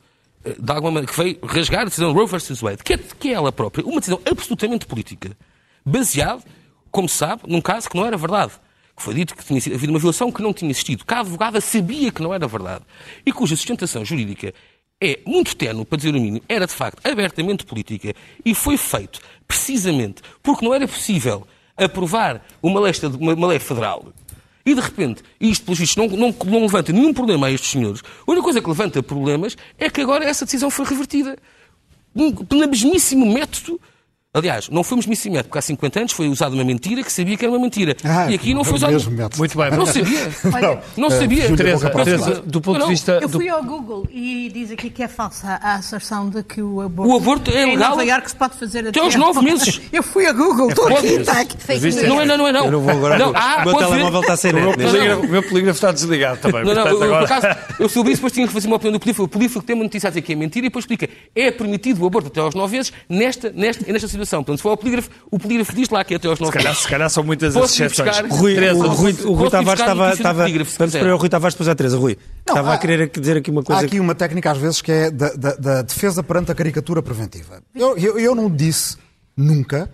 eh, 0.45 0.57
de 0.59 0.73
alguma 0.73 0.93
maneira, 0.93 1.13
que 1.13 1.19
veio 1.19 1.39
rasgar 1.43 1.83
a 1.83 1.85
decisão 1.85 2.13
Roe 2.13 2.27
versus 2.27 2.61
Wade, 2.61 2.83
que 2.83 2.95
é, 2.95 2.99
que 2.99 3.29
é 3.29 3.33
ela 3.33 3.51
própria, 3.51 3.85
uma 3.85 3.99
decisão 4.01 4.21
absolutamente 4.31 4.87
política, 4.87 5.37
baseada, 5.85 6.43
como 6.91 7.09
se 7.09 7.17
sabe, 7.17 7.43
num 7.47 7.61
caso 7.61 7.89
que 7.89 7.97
não 7.97 8.07
era 8.07 8.17
verdade. 8.17 8.53
Que 8.97 9.03
foi 9.03 9.15
dito 9.15 9.35
que 9.35 9.45
tinha 9.45 9.59
havido 9.75 9.93
uma 9.93 9.99
violação 9.99 10.31
que 10.31 10.41
não 10.41 10.53
tinha 10.53 10.71
existido. 10.71 11.05
Que 11.05 11.13
a 11.13 11.21
advogada 11.21 11.61
sabia 11.61 12.13
que 12.13 12.23
não 12.23 12.33
era 12.33 12.47
verdade. 12.47 12.85
E 13.27 13.33
cuja 13.33 13.57
sustentação 13.57 14.05
jurídica 14.05 14.55
é 15.01 15.19
muito 15.27 15.57
tenue, 15.57 15.85
para 15.85 15.97
dizer 15.97 16.11
o 16.11 16.21
mínimo, 16.21 16.41
era 16.49 16.67
de 16.67 16.73
facto 16.73 17.05
abertamente 17.05 17.65
política 17.65 18.15
e 18.45 18.55
foi 18.55 18.77
feito 18.77 19.21
precisamente 19.47 20.23
porque 20.43 20.65
não 20.65 20.73
era 20.73 20.87
possível 20.87 21.47
aprovar 21.77 22.45
uma 22.63 22.81
lei, 22.81 22.93
uma 23.19 23.47
lei 23.49 23.59
federal 23.59 24.07
e 24.67 24.75
de 24.75 24.81
repente, 24.81 25.23
isto 25.41 25.65
pelos 25.65 25.79
vistos 25.79 25.97
não, 25.97 26.17
não, 26.17 26.35
não 26.47 26.63
levanta 26.63 26.93
nenhum 26.93 27.13
problema 27.13 27.49
a 27.49 27.51
estes 27.51 27.71
senhores, 27.71 28.01
a 28.27 28.31
única 28.31 28.45
coisa 28.45 28.63
que 28.63 28.69
levanta 28.69 29.03
problemas 29.03 29.57
é 29.79 29.91
que 29.91 30.01
agora 30.01 30.25
essa 30.25 30.45
decisão 30.45 30.71
foi 30.71 30.87
revertida. 30.87 31.37
Pelo 32.49 32.69
mesmíssimo 32.69 33.27
método. 33.27 33.81
Aliás, 34.37 34.69
não 34.69 34.83
mesmíssimo 34.97 35.35
método, 35.37 35.49
porque 35.51 35.59
há 35.61 35.63
50 35.63 36.01
anos 36.01 36.13
foi 36.13 36.29
usada 36.29 36.53
uma 36.57 36.65
mentira 36.65 37.05
que 37.05 37.13
sabia 37.13 37.37
que 37.37 37.45
era 37.45 37.53
uma 37.53 37.61
mentira. 37.61 37.95
Ah, 38.03 38.29
e 38.29 38.35
aqui 38.35 38.53
não 38.53 38.63
é 38.63 38.65
foi 38.65 38.73
o 38.73 38.77
usado. 38.77 38.93
mesmo 38.93 39.11
método. 39.13 39.39
Muito 39.39 39.57
bem, 39.57 39.71
Não 39.71 39.79
mas- 39.79 39.91
sabia. 39.91 40.19
Olha, 40.53 40.83
Não 40.97 41.07
Eh, 41.07 41.11
sabia. 41.11 41.43
Júlia, 41.43 41.57
Teresa, 41.57 41.91
Teresa, 41.91 42.43
do 42.45 42.61
ponto 42.61 42.79
Não, 42.81 42.87
de 42.87 42.93
vista. 42.95 43.13
Eu 43.23 43.29
do- 43.29 43.39
fui 43.39 43.49
ao 43.49 43.63
Google 43.63 44.09
e 44.11 44.51
diz 44.53 44.73
aqui 44.73 44.91
que 44.91 45.05
é 45.05 45.07
falsa 45.09 45.61
a 45.63 45.77
asserção 45.77 46.29
de 46.29 46.43
que 46.43 46.61
o 46.61 46.81
aborto, 46.81 47.13
O 47.13 47.17
aborto 47.17 47.51
é 47.53 47.63
em 47.63 47.71
legal 47.77 47.91
Nova 47.91 48.05
Iorque 48.05 48.29
se 48.31 48.35
pode 48.37 48.57
fazer 48.59 48.89
até 48.89 48.99
aos 48.99 49.15
nove 49.15 49.41
meses. 49.45 49.81
Eu 49.93 50.03
fui 50.03 50.27
a 50.27 50.33
Google, 50.33 50.69
estou 50.69 50.89
pode- 50.89 51.07
aqui, 51.07 51.21
está 51.21 51.41
aqui. 51.41 51.57
News. 51.81 52.03
Não 52.03 52.21
é, 52.21 52.25
não, 52.27 52.37
não 52.37 52.49
é, 52.49 52.53
não. 52.53 52.65
Eu 52.65 52.71
não 52.73 52.81
vou 52.81 52.91
agora. 52.91 53.17
Não, 53.19 53.31
o 53.31 53.37
ah, 53.37 53.63
meu 53.65 53.75
telemóvel 53.77 54.21
está 54.21 54.37
sem 54.37 54.51
O 54.51 54.55
meu 54.55 54.67
net. 54.67 54.79
neste 54.79 54.91
polígrafo, 54.97 55.17
momento. 55.17 55.29
o 55.29 55.33
meu 55.33 55.43
polígrafo 55.45 55.77
está 55.77 55.93
desligado 55.93 56.41
também. 56.41 56.65
Não, 56.65 56.75
não, 56.75 56.83
portanto, 56.83 57.05
eu, 57.05 57.11
por 57.19 57.25
acaso, 57.25 57.47
eu 57.79 57.89
soube 57.89 58.11
isso, 58.11 58.17
depois 58.17 58.33
tinha 58.33 58.49
que 58.49 58.53
fazer 58.53 58.67
uma 58.67 58.77
opinião 58.77 58.95
do 58.95 58.99
polígrafo. 58.99 59.23
O 59.23 59.29
polígrafo 59.29 59.63
tem 59.63 59.77
uma 59.77 59.85
notícia 59.85 60.09
a 60.09 60.11
dizer 60.11 60.23
que 60.23 60.33
é 60.33 60.35
mentira 60.35 60.67
e 60.67 60.69
depois 60.71 60.83
explica. 60.83 61.09
É 61.37 61.53
permitido 61.53 62.03
o 62.03 62.07
aborto 62.09 62.27
até 62.27 62.41
aos 62.41 62.53
9 62.57 62.77
meses 62.77 62.93
nesta, 63.09 63.51
nesta, 63.55 63.85
nesta 63.93 64.09
situação. 64.09 64.24
Portanto, 64.45 64.57
se 64.59 64.63
for 64.63 64.71
ao 64.71 64.77
polígrafo, 64.77 65.11
o 65.31 65.39
polígrafo 65.39 65.75
diz 65.75 65.89
lá 65.91 66.05
que 66.05 66.15
é 66.15 66.17
até 66.17 66.29
aos 66.29 66.39
9 66.39 66.51
Se 66.53 66.57
calhar, 66.59 66.73
meses. 66.73 66.83
se 66.85 66.89
calhar 66.91 67.11
são 67.11 67.25
muitas 67.25 67.57
as 67.57 67.71
exceções. 67.79 68.19
Rui, 68.31 68.55
Teresa, 68.55 68.79
o 68.85 68.89
Rui, 68.89 69.13
o 69.25 69.33
Rui 69.35 69.51
Tavares 69.51 69.81
a 69.81 69.85
estava. 69.85 70.13
estava 70.13 70.49
vamos 70.49 70.93
para 70.95 71.15
o 71.15 71.17
Rui 71.19 71.29
Tavares 71.29 71.55
depois 71.55 71.69
a 71.69 71.75
Teresa. 71.75 71.97
Rui, 71.99 72.17
estava 72.41 72.71
a 72.71 72.75
há- 72.75 72.79
querer 72.79 73.09
dizer 73.11 73.37
aqui 73.37 73.51
uma 73.51 73.61
Há 73.61 73.65
coisa. 73.65 73.85
aqui 73.87 74.01
uma 74.01 74.15
técnica, 74.15 74.51
às 74.51 74.59
vezes, 74.59 74.81
que 74.83 74.93
é 74.93 75.11
da, 75.11 75.31
da- 75.35 75.55
da 75.57 75.83
defesa 75.83 76.23
perante 76.23 76.51
a 76.53 76.55
caricatura 76.55 77.03
preventiva. 77.03 77.63
Eu, 77.75 77.97
eu- 77.97 78.19
eu 78.19 78.35
não 78.35 78.51
disse 78.51 78.97
nunca, 79.37 79.91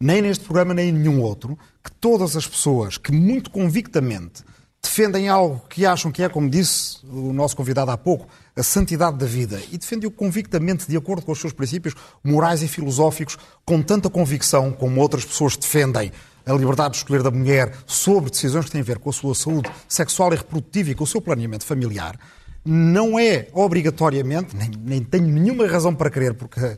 nem 0.00 0.20
neste 0.22 0.44
programa, 0.44 0.74
nem 0.74 0.90
em 0.90 0.92
nenhum 0.92 1.20
outro, 1.22 1.58
que 1.82 1.90
todas 1.92 2.36
as 2.36 2.46
pessoas 2.46 2.98
que 2.98 3.12
muito 3.12 3.50
convictamente 3.50 4.42
defendem 4.86 5.28
algo 5.28 5.62
que 5.68 5.84
acham 5.84 6.10
que 6.10 6.22
é, 6.22 6.28
como 6.28 6.48
disse 6.48 6.98
o 7.04 7.32
nosso 7.32 7.56
convidado 7.56 7.90
há 7.90 7.98
pouco, 7.98 8.26
a 8.56 8.62
santidade 8.62 9.18
da 9.18 9.26
vida. 9.26 9.60
E 9.70 9.76
defendem-o 9.76 10.10
convictamente 10.10 10.88
de 10.88 10.96
acordo 10.96 11.22
com 11.22 11.32
os 11.32 11.40
seus 11.40 11.52
princípios 11.52 11.94
morais 12.24 12.62
e 12.62 12.68
filosóficos, 12.68 13.36
com 13.64 13.82
tanta 13.82 14.08
convicção 14.08 14.72
como 14.72 15.00
outras 15.00 15.24
pessoas 15.24 15.56
defendem. 15.56 16.10
A 16.44 16.52
liberdade 16.52 16.92
de 16.92 16.96
escolher 16.98 17.22
da 17.22 17.30
mulher 17.30 17.74
sobre 17.86 18.30
decisões 18.30 18.66
que 18.66 18.70
têm 18.70 18.80
a 18.80 18.84
ver 18.84 18.98
com 18.98 19.10
a 19.10 19.12
sua 19.12 19.34
saúde 19.34 19.70
sexual 19.88 20.32
e 20.32 20.36
reprodutiva 20.36 20.90
e 20.90 20.94
com 20.94 21.04
o 21.04 21.06
seu 21.06 21.20
planeamento 21.20 21.66
familiar, 21.66 22.18
não 22.64 23.18
é 23.18 23.48
obrigatoriamente, 23.52 24.56
nem, 24.56 24.70
nem 24.78 25.02
tenho 25.02 25.26
nenhuma 25.26 25.66
razão 25.66 25.94
para 25.94 26.10
crer, 26.10 26.34
porque 26.34 26.60
a, 26.60 26.76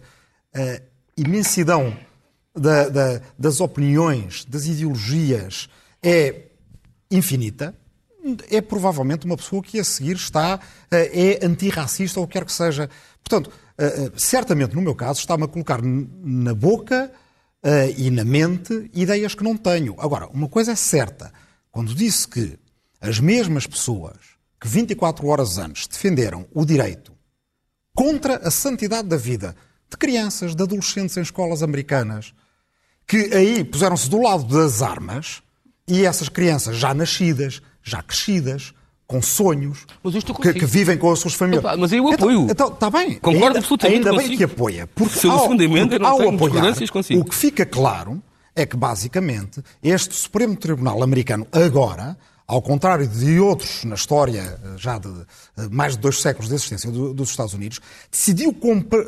a 0.54 0.80
imensidão 1.16 1.96
da, 2.54 2.88
da, 2.88 3.20
das 3.38 3.60
opiniões, 3.60 4.44
das 4.44 4.66
ideologias 4.66 5.68
é 6.02 6.46
infinita, 7.10 7.74
é 8.50 8.60
provavelmente 8.60 9.26
uma 9.26 9.36
pessoa 9.36 9.62
que 9.62 9.78
a 9.78 9.84
seguir 9.84 10.16
está, 10.16 10.60
eh, 10.90 11.38
é 11.40 11.46
antirracista 11.46 12.20
ou 12.20 12.26
quer 12.26 12.44
que 12.44 12.52
seja. 12.52 12.88
Portanto, 13.22 13.50
eh, 13.76 13.86
eh, 13.86 14.12
certamente 14.16 14.74
no 14.74 14.82
meu 14.82 14.94
caso, 14.94 15.20
está-me 15.20 15.44
a 15.44 15.48
colocar 15.48 15.80
na 15.82 16.54
boca 16.54 17.10
e 17.96 18.08
na 18.08 18.24
mente 18.24 18.88
ideias 18.94 19.34
que 19.34 19.42
não 19.42 19.56
tenho. 19.56 19.96
Agora, 19.98 20.28
uma 20.28 20.48
coisa 20.48 20.72
é 20.72 20.76
certa: 20.76 21.32
quando 21.70 21.94
disse 21.94 22.26
que 22.26 22.56
as 23.00 23.18
mesmas 23.18 23.66
pessoas 23.66 24.16
que 24.60 24.68
24 24.68 25.26
horas 25.26 25.58
antes 25.58 25.86
defenderam 25.86 26.46
o 26.54 26.64
direito 26.64 27.12
contra 27.94 28.36
a 28.36 28.50
santidade 28.50 29.08
da 29.08 29.16
vida 29.16 29.56
de 29.90 29.96
crianças, 29.96 30.54
de 30.54 30.62
adolescentes 30.62 31.16
em 31.16 31.22
escolas 31.22 31.62
americanas, 31.62 32.32
que 33.06 33.34
aí 33.34 33.64
puseram-se 33.64 34.08
do 34.08 34.20
lado 34.20 34.44
das 34.44 34.82
armas 34.82 35.42
e 35.88 36.04
essas 36.04 36.28
crianças 36.28 36.76
já 36.76 36.92
nascidas, 36.92 37.62
já 37.88 38.02
crescidas, 38.02 38.72
com 39.08 39.22
sonhos, 39.22 39.86
que, 40.42 40.52
que, 40.52 40.66
vivem 40.66 40.98
com 40.98 41.10
as 41.10 41.18
suas 41.18 41.32
famílias. 41.32 41.64
Opa, 41.64 41.76
mas 41.78 41.90
eu 41.92 42.06
apoio. 42.12 42.46
Então, 42.50 42.68
está 42.68 42.88
então, 42.88 42.90
bem. 42.90 43.14
Concordo 43.14 43.46
ainda, 43.46 43.58
absolutamente 43.58 43.96
Ainda 43.96 44.10
consigo. 44.10 44.28
bem 44.28 44.36
que 44.36 44.44
apoia. 44.44 44.86
Porque 44.86 45.18
Seu 45.18 45.32
ao, 45.32 45.46
fundamento 45.46 45.98
não 45.98 46.08
ao 46.08 46.28
apoiar, 46.28 46.74
consigo. 46.92 47.20
o 47.20 47.24
que 47.24 47.34
fica 47.34 47.64
claro 47.64 48.22
é 48.54 48.66
que, 48.66 48.76
basicamente, 48.76 49.62
este 49.82 50.14
Supremo 50.14 50.54
Tribunal 50.56 51.02
americano, 51.02 51.46
agora, 51.50 52.18
ao 52.46 52.60
contrário 52.60 53.08
de 53.08 53.40
outros 53.40 53.82
na 53.84 53.94
história 53.94 54.60
já 54.76 54.98
de 54.98 55.10
mais 55.70 55.94
de 55.94 56.00
dois 56.00 56.20
séculos 56.20 56.50
de 56.50 56.56
existência 56.56 56.90
do, 56.90 57.14
dos 57.14 57.30
Estados 57.30 57.54
Unidos, 57.54 57.80
decidiu 58.10 58.54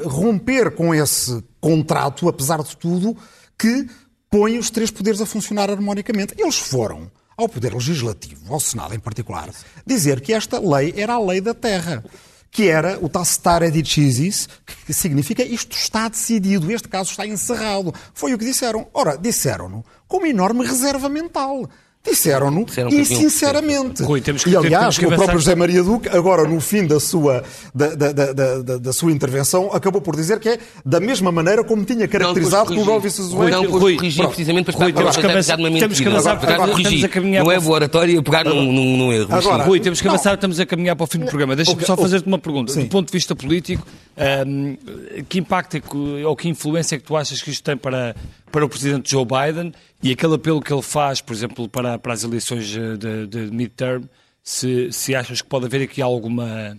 romper 0.07 0.71
com 0.71 0.95
esse 0.95 1.45
contrato, 1.61 2.27
apesar 2.27 2.63
de 2.63 2.75
tudo, 2.75 3.15
que 3.59 3.87
põe 4.31 4.57
os 4.57 4.71
três 4.71 4.91
poderes 4.91 5.21
a 5.21 5.27
funcionar 5.27 5.69
harmonicamente. 5.71 6.35
Eles 6.39 6.57
foram 6.57 7.11
ao 7.43 7.49
Poder 7.49 7.75
Legislativo, 7.75 8.53
ao 8.53 8.61
Senado 8.61 8.95
em 8.95 8.99
particular, 8.99 9.51
dizer 9.87 10.21
que 10.21 10.33
esta 10.33 10.59
lei 10.59 10.95
era 10.97 11.15
a 11.15 11.21
lei 11.21 11.41
da 11.41 11.55
terra. 11.55 12.05
Que 12.53 12.67
era 12.69 12.99
o 13.01 13.09
tal 13.09 13.23
stare 13.23 13.71
decisis, 13.71 14.49
que 14.85 14.93
significa 14.93 15.45
isto 15.45 15.77
está 15.77 16.09
decidido, 16.09 16.73
este 16.73 16.89
caso 16.89 17.11
está 17.13 17.25
encerrado. 17.25 17.95
Foi 18.13 18.35
o 18.35 18.39
que 18.39 18.45
disseram. 18.45 18.89
Ora, 18.93 19.17
disseram-no 19.17 19.85
com 20.09 20.17
uma 20.17 20.29
enorme 20.29 20.67
reserva 20.67 21.09
mental. 21.09 21.71
Disseram-no 22.03 22.65
e 22.91 23.05
sinceramente. 23.05 24.03
Rui, 24.03 24.23
temos 24.23 24.43
que, 24.43 24.49
e 24.49 24.57
aliás, 24.57 24.97
temos 24.97 24.99
que 24.99 25.07
o 25.07 25.09
próprio 25.11 25.39
José 25.39 25.55
Maria 25.55 25.83
Duque, 25.83 26.09
agora 26.09 26.49
no 26.49 26.59
fim 26.59 26.87
da 26.87 26.99
sua, 26.99 27.45
da, 27.75 27.95
da, 27.95 28.13
da, 28.13 28.79
da, 28.79 28.93
sua 28.93 29.13
intervenção, 29.13 29.71
acabou 29.71 30.01
por 30.01 30.17
dizer 30.17 30.41
que 30.41 30.49
é 30.49 30.59
da 30.83 30.99
mesma 30.99 31.31
maneira 31.31 31.63
como 31.63 31.85
tinha 31.85 32.09
caracterizado 32.09 32.73
o 32.73 33.01
vs. 33.01 33.33
Wade. 33.33 33.51
Não, 33.51 33.67
por 33.67 33.81
corrigir 33.81 34.27
precisamente 34.27 34.73
para 34.73 34.83
Rui, 34.83 34.93
temos 34.95 35.17
que 35.19 35.27
avançar, 35.27 35.57
temos 35.59 36.01
que 36.01 36.09
avançar 36.09 36.33
agora, 36.33 36.55
agora, 36.55 36.73
corrigir. 36.73 37.05
A 37.05 37.09
caminhar 37.09 37.45
não 37.45 37.53
é 37.53 37.61
boa 37.61 37.75
oratória 37.75 38.23
pegar 38.23 38.45
num, 38.45 38.73
num, 38.73 38.97
num 38.97 39.13
erro. 39.13 39.35
Agora, 39.35 39.65
Rui, 39.65 39.79
temos 39.79 40.01
que 40.01 40.09
avançar, 40.09 40.35
estamos 40.35 40.59
a 40.59 40.65
caminhar 40.65 40.97
para 40.97 41.05
o 41.05 41.07
fim 41.07 41.19
do 41.19 41.27
programa. 41.27 41.55
Deixa-me 41.55 41.85
só 41.85 41.99
fazer-te 41.99 42.27
uma 42.27 42.39
pergunta. 42.39 42.73
Sim. 42.73 42.85
Do 42.85 42.89
ponto 42.89 43.09
de 43.09 43.13
vista 43.13 43.37
político, 43.37 43.87
um, 44.47 44.77
que 45.29 45.39
impacto 45.39 45.77
é 45.77 45.81
que, 45.81 46.25
ou 46.25 46.35
que 46.35 46.49
influência 46.49 46.97
é 46.97 46.99
que 46.99 47.05
tu 47.05 47.15
achas 47.15 47.43
que 47.43 47.51
isto 47.51 47.63
tem 47.63 47.77
para, 47.77 48.17
para 48.51 48.65
o 48.65 48.69
presidente 48.71 49.11
Joe 49.11 49.27
Biden 49.27 49.75
e 50.03 50.11
aquele 50.11 50.35
apelo 50.35 50.61
que 50.61 50.73
ele 50.73 50.83
faz, 50.83 51.21
por 51.21 51.33
exemplo, 51.33 51.69
para, 51.69 51.99
para 51.99 52.13
as 52.13 52.23
eleições 52.23 52.67
de, 52.67 53.27
de 53.27 53.51
midterm, 53.51 54.05
se, 54.43 54.91
se 54.93 55.15
achas 55.15 55.43
que 55.43 55.49
pode 55.49 55.67
haver 55.67 55.83
aqui 55.83 56.01
alguma, 56.01 56.79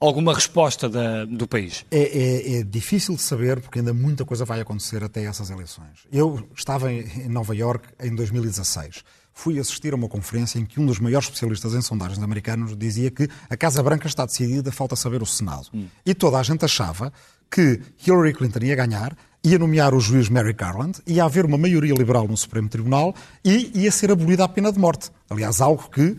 alguma 0.00 0.34
resposta 0.34 0.88
da, 0.88 1.24
do 1.24 1.46
país? 1.46 1.84
É, 1.90 1.98
é, 1.98 2.58
é, 2.58 2.62
difícil 2.62 3.14
de 3.14 3.22
saber, 3.22 3.60
porque 3.60 3.78
ainda 3.78 3.92
muita 3.92 4.24
coisa 4.24 4.44
vai 4.44 4.60
acontecer 4.60 5.04
até 5.04 5.24
essas 5.24 5.50
eleições. 5.50 6.06
Eu 6.10 6.48
estava 6.54 6.92
em 6.92 7.28
Nova 7.28 7.54
York 7.54 7.88
em 8.00 8.14
2016. 8.14 9.04
Fui 9.32 9.58
assistir 9.58 9.92
a 9.92 9.96
uma 9.96 10.08
conferência 10.08 10.58
em 10.58 10.64
que 10.64 10.80
um 10.80 10.86
dos 10.86 10.98
maiores 10.98 11.26
especialistas 11.26 11.74
em 11.74 11.82
sondagens 11.82 12.22
americanos 12.22 12.74
dizia 12.74 13.10
que 13.10 13.28
a 13.50 13.56
Casa 13.56 13.82
Branca 13.82 14.06
está 14.06 14.24
decidida, 14.24 14.72
falta 14.72 14.96
saber 14.96 15.22
o 15.22 15.26
Senado. 15.26 15.68
Hum. 15.74 15.88
E 16.06 16.14
toda 16.14 16.38
a 16.38 16.42
gente 16.42 16.64
achava 16.64 17.12
que 17.50 17.82
Hillary 18.04 18.32
Clinton 18.32 18.60
ia 18.64 18.74
ganhar, 18.74 19.16
ia 19.44 19.58
nomear 19.58 19.94
o 19.94 20.00
juiz 20.00 20.28
Mary 20.28 20.52
Garland, 20.52 20.98
ia 21.06 21.24
haver 21.24 21.44
uma 21.44 21.56
maioria 21.56 21.94
liberal 21.94 22.26
no 22.26 22.36
Supremo 22.36 22.68
Tribunal 22.68 23.14
e 23.44 23.70
ia 23.74 23.90
ser 23.90 24.10
abolida 24.10 24.44
a 24.44 24.48
pena 24.48 24.72
de 24.72 24.78
morte. 24.78 25.10
Aliás, 25.30 25.60
algo 25.60 25.88
que 25.90 26.16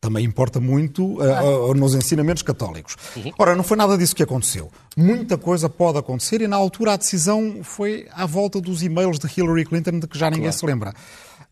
também 0.00 0.24
importa 0.24 0.58
muito 0.58 1.04
uh, 1.20 1.70
uh, 1.70 1.74
nos 1.74 1.94
ensinamentos 1.94 2.42
católicos. 2.42 2.96
Uhum. 3.14 3.32
Ora, 3.38 3.54
não 3.54 3.62
foi 3.62 3.76
nada 3.76 3.98
disso 3.98 4.16
que 4.16 4.22
aconteceu. 4.22 4.70
Muita 4.96 5.36
coisa 5.36 5.68
pode 5.68 5.98
acontecer 5.98 6.40
e, 6.40 6.48
na 6.48 6.56
altura, 6.56 6.94
a 6.94 6.96
decisão 6.96 7.60
foi 7.62 8.06
à 8.12 8.24
volta 8.24 8.60
dos 8.60 8.82
e-mails 8.82 9.18
de 9.18 9.26
Hillary 9.26 9.66
Clinton, 9.66 9.98
de 9.98 10.06
que 10.06 10.18
já 10.18 10.30
ninguém 10.30 10.44
claro. 10.44 10.58
se 10.58 10.66
lembra. 10.66 10.94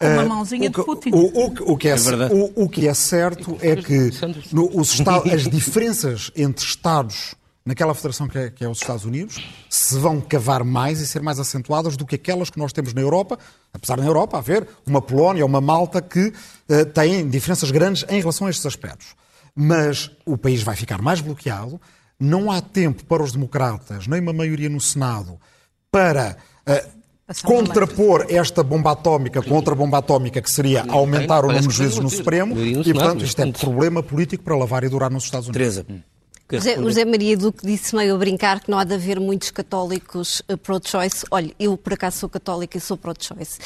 Uma 0.01 0.25
mãozinha 0.25 0.71
uh, 0.71 0.73
de 0.73 0.85
Putin. 0.85 1.11
O, 1.13 1.17
o, 1.19 1.73
o, 1.73 1.77
que 1.77 1.89
é, 1.89 1.93
é 1.93 1.97
o, 2.55 2.69
que 2.69 2.89
é 2.89 2.95
certo 2.95 3.59
é 3.61 3.77
que 3.77 4.11
no, 4.53 4.71
os 4.81 4.99
as 5.33 5.49
diferenças 5.49 6.31
entre 6.37 6.65
Estados 6.65 7.35
naquela 7.69 7.93
federação 7.93 8.27
que 8.27 8.39
é, 8.39 8.51
que 8.51 8.65
é, 8.65 8.69
os 8.69 8.79
Estados 8.79 9.05
Unidos, 9.05 9.39
se 9.69 9.99
vão 9.99 10.23
cavar 10.23 10.65
mais 10.65 11.01
e 11.01 11.07
ser 11.07 11.21
mais 11.21 11.39
acentuadas 11.39 11.99
do 11.99 12.07
que 12.07 12.15
aquelas 12.15 12.49
que 12.49 12.59
nós 12.59 12.73
temos 12.73 12.95
na 12.95 13.03
Europa, 13.03 13.39
apesar 13.75 13.97
de 13.97 14.01
na 14.01 14.07
Europa 14.07 14.39
haver 14.39 14.67
uma 14.87 15.03
Polónia 15.03 15.45
ou 15.45 15.49
uma 15.49 15.61
Malta 15.61 16.01
que 16.01 16.29
uh, 16.29 16.87
têm 16.95 17.29
diferenças 17.29 17.71
grandes 17.71 18.07
em 18.09 18.21
relação 18.21 18.47
a 18.47 18.51
estes 18.51 18.65
aspectos. 18.65 19.09
Mas 19.55 20.11
o 20.25 20.39
país 20.39 20.63
vai 20.63 20.77
ficar 20.77 21.03
mais 21.03 21.21
bloqueado, 21.21 21.79
não 22.19 22.51
há 22.51 22.63
tempo 22.63 23.05
para 23.05 23.23
os 23.23 23.33
democratas, 23.33 24.07
nem 24.07 24.19
uma 24.19 24.33
maioria 24.33 24.71
no 24.71 24.81
Senado, 24.81 25.39
para 25.93 26.39
uh, 26.67 26.99
contrapor 27.45 28.25
esta 28.31 28.63
bomba 28.63 28.93
atómica 28.93 29.43
com 29.43 29.55
outra 29.55 29.75
bomba 29.75 29.99
atómica 29.99 30.41
que 30.41 30.51
seria 30.51 30.87
aumentar 30.89 31.45
o 31.45 31.49
número 31.49 31.69
de 31.69 31.75
juízes 31.75 31.99
no 31.99 32.09
Supremo 32.09 32.59
e, 32.59 32.95
portanto, 32.95 33.27
isto 33.27 33.43
é 33.43 33.53
problema 33.53 34.03
político 34.03 34.43
para 34.43 34.57
lavar 34.57 34.85
e 34.85 34.89
durar 34.89 35.11
nos 35.11 35.25
Estados 35.25 35.49
Unidos. 35.49 35.85
Teresa. 35.85 36.18
José, 36.51 36.77
José 36.77 37.05
Maria 37.05 37.37
Duque 37.37 37.67
disse 37.67 37.95
meio 37.95 38.15
a 38.15 38.19
brincar 38.19 38.61
que 38.61 38.71
não 38.71 38.79
há 38.79 38.85
de 38.85 38.95
haver 38.95 39.21
muitos 39.21 39.51
católicos 39.51 40.41
uh, 40.51 40.57
pro-choice. 40.57 41.27
Olha, 41.31 41.53
eu 41.61 41.77
por 41.77 41.93
acaso 41.93 42.21
sou 42.21 42.29
católica 42.29 42.79
e 42.79 42.81
sou 42.81 42.97
pro-choice. 42.97 43.59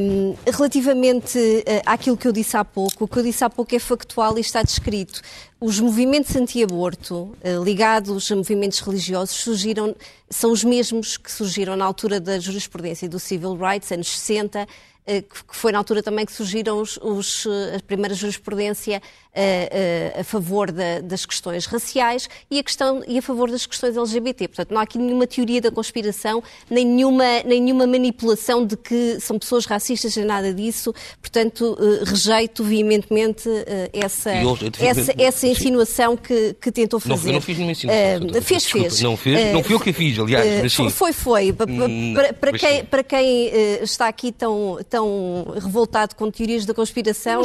Um, 0.00 0.36
relativamente 0.46 1.36
uh, 1.36 1.82
àquilo 1.84 2.16
que 2.16 2.28
eu 2.28 2.32
disse 2.32 2.56
há 2.56 2.64
pouco, 2.64 3.04
o 3.04 3.08
que 3.08 3.18
eu 3.18 3.22
disse 3.24 3.42
há 3.42 3.50
pouco 3.50 3.74
é 3.74 3.80
factual 3.80 4.38
e 4.38 4.40
está 4.40 4.62
descrito. 4.62 5.20
Os 5.60 5.80
movimentos 5.80 6.36
anti-aborto 6.36 7.16
uh, 7.16 7.64
ligados 7.64 8.30
a 8.30 8.36
movimentos 8.36 8.78
religiosos 8.78 9.34
surgiram, 9.34 9.96
são 10.30 10.52
os 10.52 10.62
mesmos 10.62 11.16
que 11.16 11.32
surgiram 11.32 11.74
na 11.74 11.84
altura 11.84 12.20
da 12.20 12.38
jurisprudência 12.38 13.08
do 13.08 13.18
Civil 13.18 13.56
Rights, 13.56 13.90
anos 13.90 14.08
60, 14.08 14.68
que 15.06 15.56
foi 15.56 15.70
na 15.70 15.78
altura 15.78 16.02
também 16.02 16.24
que 16.24 16.32
surgiram 16.32 16.80
os, 16.80 16.96
os, 17.02 17.46
a 17.76 17.80
primeira 17.86 18.14
jurisprudência 18.14 19.02
a, 19.34 20.18
a, 20.18 20.20
a 20.20 20.24
favor 20.24 20.70
da, 20.70 21.00
das 21.00 21.26
questões 21.26 21.66
raciais 21.66 22.28
e 22.50 22.58
a, 22.58 22.62
questão, 22.62 23.02
e 23.06 23.18
a 23.18 23.22
favor 23.22 23.50
das 23.50 23.66
questões 23.66 23.96
LGBT. 23.96 24.48
Portanto, 24.48 24.70
não 24.70 24.80
há 24.80 24.84
aqui 24.84 24.96
nenhuma 24.96 25.26
teoria 25.26 25.60
da 25.60 25.70
conspiração, 25.70 26.42
nem 26.70 26.86
nenhuma, 26.86 27.42
nem 27.44 27.60
nenhuma 27.60 27.86
manipulação 27.86 28.64
de 28.64 28.76
que 28.76 29.18
são 29.20 29.38
pessoas 29.38 29.66
racistas, 29.66 30.16
nem 30.16 30.24
nada 30.24 30.54
disso. 30.54 30.94
Portanto, 31.20 31.76
rejeito 32.04 32.62
veementemente 32.62 33.48
essa, 33.92 34.30
essa, 34.80 35.14
essa 35.18 35.46
insinuação 35.46 36.16
que, 36.16 36.54
que 36.60 36.70
tentou 36.70 37.00
fazer. 37.00 37.14
Não, 37.14 37.26
eu 37.26 37.32
não 37.34 37.40
fiz 37.40 37.56
nenhuma 37.56 37.72
insinuação. 37.72 38.26
Uh, 38.26 38.42
fez, 38.42 38.62
Desculpa, 38.62 38.88
fez. 38.88 39.00
Não, 39.00 39.16
fez, 39.16 39.52
não 39.52 39.62
fui 39.62 39.74
eu 39.74 39.80
que 39.80 39.92
fiz, 39.92 40.18
aliás. 40.18 40.62
Mas 40.62 40.72
sim. 40.72 40.88
Foi, 40.88 41.12
foi. 41.12 41.50
Hum, 41.50 42.14
para, 42.14 42.32
para, 42.32 42.52
quem, 42.58 42.84
para 42.84 43.02
quem 43.02 43.50
está 43.82 44.08
aqui 44.08 44.30
tão, 44.30 44.78
tão 44.94 45.44
revoltado 45.60 46.14
com 46.14 46.30
teorias 46.30 46.64
da 46.64 46.72
conspiração, 46.72 47.42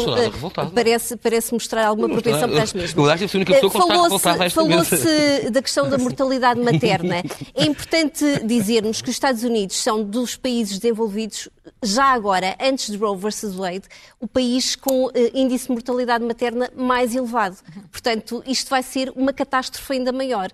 parece, 0.72 1.16
parece 1.16 1.52
mostrar 1.52 1.88
alguma 1.88 2.08
propensão 2.08 2.48
para 2.48 2.62
as 2.62 2.74
mesmas. 2.74 2.96
Eu 2.96 3.10
acho 3.10 3.28
que 3.28 3.38
a 3.38 3.40
única 3.40 3.54
pessoa 3.56 3.72
que 3.72 3.78
Falou-se 3.80 4.50
falou 4.52 5.52
da 5.52 5.62
questão 5.64 5.90
da 5.90 5.98
mortalidade 5.98 6.62
materna. 6.62 7.24
É 7.56 7.66
importante 7.66 8.24
dizermos 8.46 9.02
que 9.02 9.10
os 9.10 9.16
Estados 9.16 9.42
Unidos 9.42 9.78
são 9.78 10.04
dos 10.04 10.36
países 10.36 10.78
desenvolvidos, 10.78 11.50
já 11.82 12.06
agora, 12.06 12.56
antes 12.62 12.92
de 12.92 12.98
Roe 12.98 13.18
versus 13.18 13.56
Wade, 13.56 13.88
o 14.20 14.28
país 14.28 14.76
com 14.76 15.06
uh, 15.06 15.12
índice 15.34 15.66
de 15.66 15.72
mortalidade 15.72 16.24
materna 16.24 16.70
mais 16.76 17.16
elevado. 17.16 17.58
Portanto, 17.92 18.44
isto 18.46 18.70
vai 18.70 18.84
ser 18.84 19.12
uma 19.16 19.34
catástrofe 19.34 19.94
ainda 19.94 20.12
maior. 20.12 20.52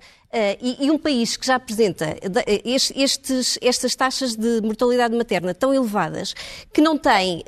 E, 0.61 0.85
e, 0.85 0.91
um 0.91 0.97
país 0.97 1.37
que 1.37 1.45
já 1.45 1.55
apresenta 1.55 2.17
estes, 2.63 3.57
estas 3.61 3.95
taxas 3.95 4.35
de 4.35 4.61
mortalidade 4.61 5.15
materna 5.15 5.53
tão 5.53 5.73
elevadas, 5.73 6.33
que 6.73 6.81
não 6.81 6.97
tem 6.97 7.43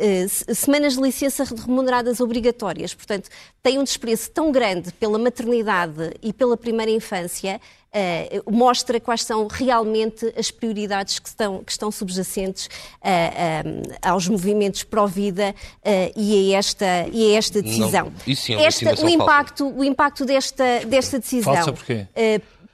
semanas 0.53 0.95
de 0.95 1.01
licença 1.01 1.43
remuneradas 1.43 2.19
obrigatórias, 2.19 2.93
portanto, 2.93 3.29
tem 3.61 3.77
um 3.77 3.83
desprezo 3.83 4.31
tão 4.31 4.51
grande 4.51 4.91
pela 4.93 5.19
maternidade 5.19 6.13
e 6.21 6.31
pela 6.31 6.55
primeira 6.55 6.91
infância, 6.91 7.59
uh, 7.87 8.51
mostra 8.51 8.99
quais 8.99 9.23
são 9.23 9.47
realmente 9.47 10.33
as 10.37 10.51
prioridades 10.51 11.19
que 11.19 11.27
estão, 11.27 11.63
que 11.63 11.71
estão 11.71 11.91
subjacentes 11.91 12.67
uh, 12.67 12.69
eh, 13.03 13.63
um, 13.65 13.81
eh, 13.91 13.97
aos 14.01 14.27
movimentos 14.27 14.83
pró-vida 14.83 15.53
uh, 15.53 16.11
e, 16.15 16.53
a 16.53 16.57
esta, 16.57 17.07
e 17.11 17.33
a 17.33 17.37
esta 17.37 17.61
decisão. 17.61 18.05
Não, 18.05 18.13
isso 18.25 18.51
é 18.51 18.65
esta, 18.65 19.05
o, 19.05 19.09
impacto, 19.09 19.67
o 19.67 19.83
impacto 19.83 20.25
desta, 20.25 20.85
desta 20.85 21.19
decisão. 21.19 21.53
Falsa 21.53 21.73
porquê? 21.73 22.07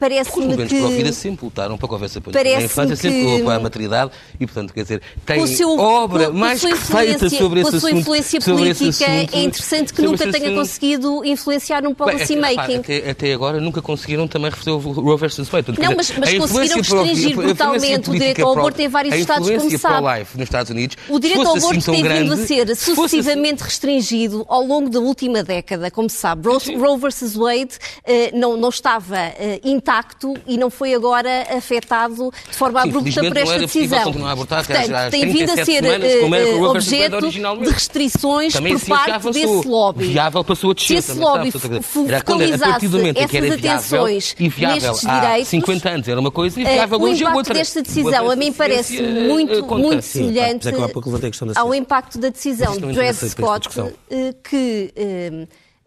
Parece-me 0.03 0.67
que... 0.67 0.75
Os 0.83 0.91
vida 0.91 1.13
sempre 1.13 1.45
lutaram 1.45 1.77
para 1.77 1.87
que 1.87 2.55
na 2.55 2.61
infância, 2.61 2.95
sempre 2.95 3.19
que... 3.19 3.37
pela 3.37 3.59
maternidade 3.59 4.11
e, 4.37 4.45
portanto, 4.45 4.73
quer 4.73 4.81
dizer, 4.81 5.01
tem 5.25 5.47
seu, 5.47 5.77
obra 5.79 6.29
mais 6.29 6.61
que 6.61 6.75
feita 6.75 7.29
sobre 7.29 7.61
esse 7.61 7.75
assunto. 7.77 7.81
Com 7.81 7.87
a 7.87 7.91
sua 7.91 7.99
influência 7.99 8.41
política, 8.41 9.05
é 9.05 9.43
interessante 9.43 9.93
que 9.93 10.01
nunca 10.01 10.29
tenha 10.29 10.47
assunto. 10.47 10.59
conseguido 10.59 11.25
influenciar 11.25 11.87
um 11.87 11.93
policy 11.93 12.35
Bem, 12.35 12.55
making. 12.55 12.75
Até, 12.79 13.09
até, 13.09 13.33
agora 13.33 13.61
nunca 13.61 13.81
conseguiram 13.81 14.27
também 14.27 14.49
reverter 14.49 14.71
o 14.71 14.77
Roe 14.77 15.17
versus 15.17 15.47
Wade. 15.47 15.71
Não, 15.79 15.95
mas, 15.95 16.11
mas 16.17 16.37
conseguiram 16.37 16.77
restringir 16.77 17.35
brutalmente 17.35 18.09
o 18.09 18.13
direito 18.13 18.43
ao 18.43 18.51
aborto 18.57 18.81
em 18.81 18.87
vários 18.89 19.15
estados, 19.15 19.49
como 19.49 19.77
sabe. 19.77 20.27
nos 20.35 20.43
Estados 20.43 20.69
Unidos, 20.69 20.97
o 21.07 21.19
direito 21.19 21.47
ao 21.47 21.55
aborto 21.55 21.77
assim 21.77 21.91
tem 21.91 22.03
vindo 22.03 22.33
a 22.33 22.37
ser 22.37 22.75
sucessivamente 22.75 23.63
restringido 23.63 24.45
ao 24.49 24.63
longo 24.63 24.89
da 24.89 24.99
última 24.99 25.43
década, 25.43 25.89
como 25.89 26.09
se 26.09 26.17
sabe. 26.17 26.49
Roe 26.49 26.99
versus 26.99 27.35
Wade 27.35 27.77
eh, 28.05 28.31
não 28.33 28.67
estava 28.67 29.17
eh, 29.17 29.61
intacto 29.63 29.92
e 30.47 30.57
não 30.57 30.69
foi 30.69 30.93
agora 30.93 31.47
afetado 31.55 32.31
de 32.49 32.55
forma 32.55 32.81
Sim, 32.81 32.89
abrupta 32.89 33.21
por 33.21 33.37
esta 33.37 33.59
decisão. 33.59 34.27
Abortar, 34.27 34.65
Portanto, 34.65 35.11
tem 35.11 35.27
vindo 35.27 35.51
a 35.51 35.65
ser 35.65 35.83
uh, 35.83 36.63
objeto 36.63 37.29
de 37.29 37.69
restrições 37.69 38.53
Também 38.53 38.77
por 38.77 38.87
parte 38.87 39.31
desse 39.31 39.67
lobby. 39.67 40.05
Viável 40.05 40.43
passou 40.43 40.71
a 40.71 40.73
descer. 40.73 41.01
Se 41.01 41.11
esse 41.11 41.19
lobby 41.19 41.51
focalizasse 41.51 42.85
essas 43.15 43.51
atenções 43.51 44.35
e 44.39 44.49
viável 44.49 44.91
nestes 44.91 45.09
direitos... 45.09 45.47
50 45.49 45.89
anos 45.89 46.07
era 46.07 46.19
uma 46.19 46.31
coisa 46.31 46.59
e 46.59 46.63
viável 46.63 46.97
uh, 46.97 47.03
hoje 47.03 47.23
é 47.23 47.27
outra. 47.27 47.37
O 47.37 47.41
impacto 47.41 47.53
desta 47.53 47.81
decisão 47.81 48.31
a 48.31 48.35
mim 48.35 48.51
parece 48.51 49.01
muito, 49.01 49.65
muito 49.65 50.01
semelhante 50.01 50.69
ao 51.55 51.73
impacto 51.73 52.17
da 52.17 52.29
decisão 52.29 52.77
de 52.77 52.93
Dred 52.93 53.13
Scott 53.13 53.69
que 54.43 54.93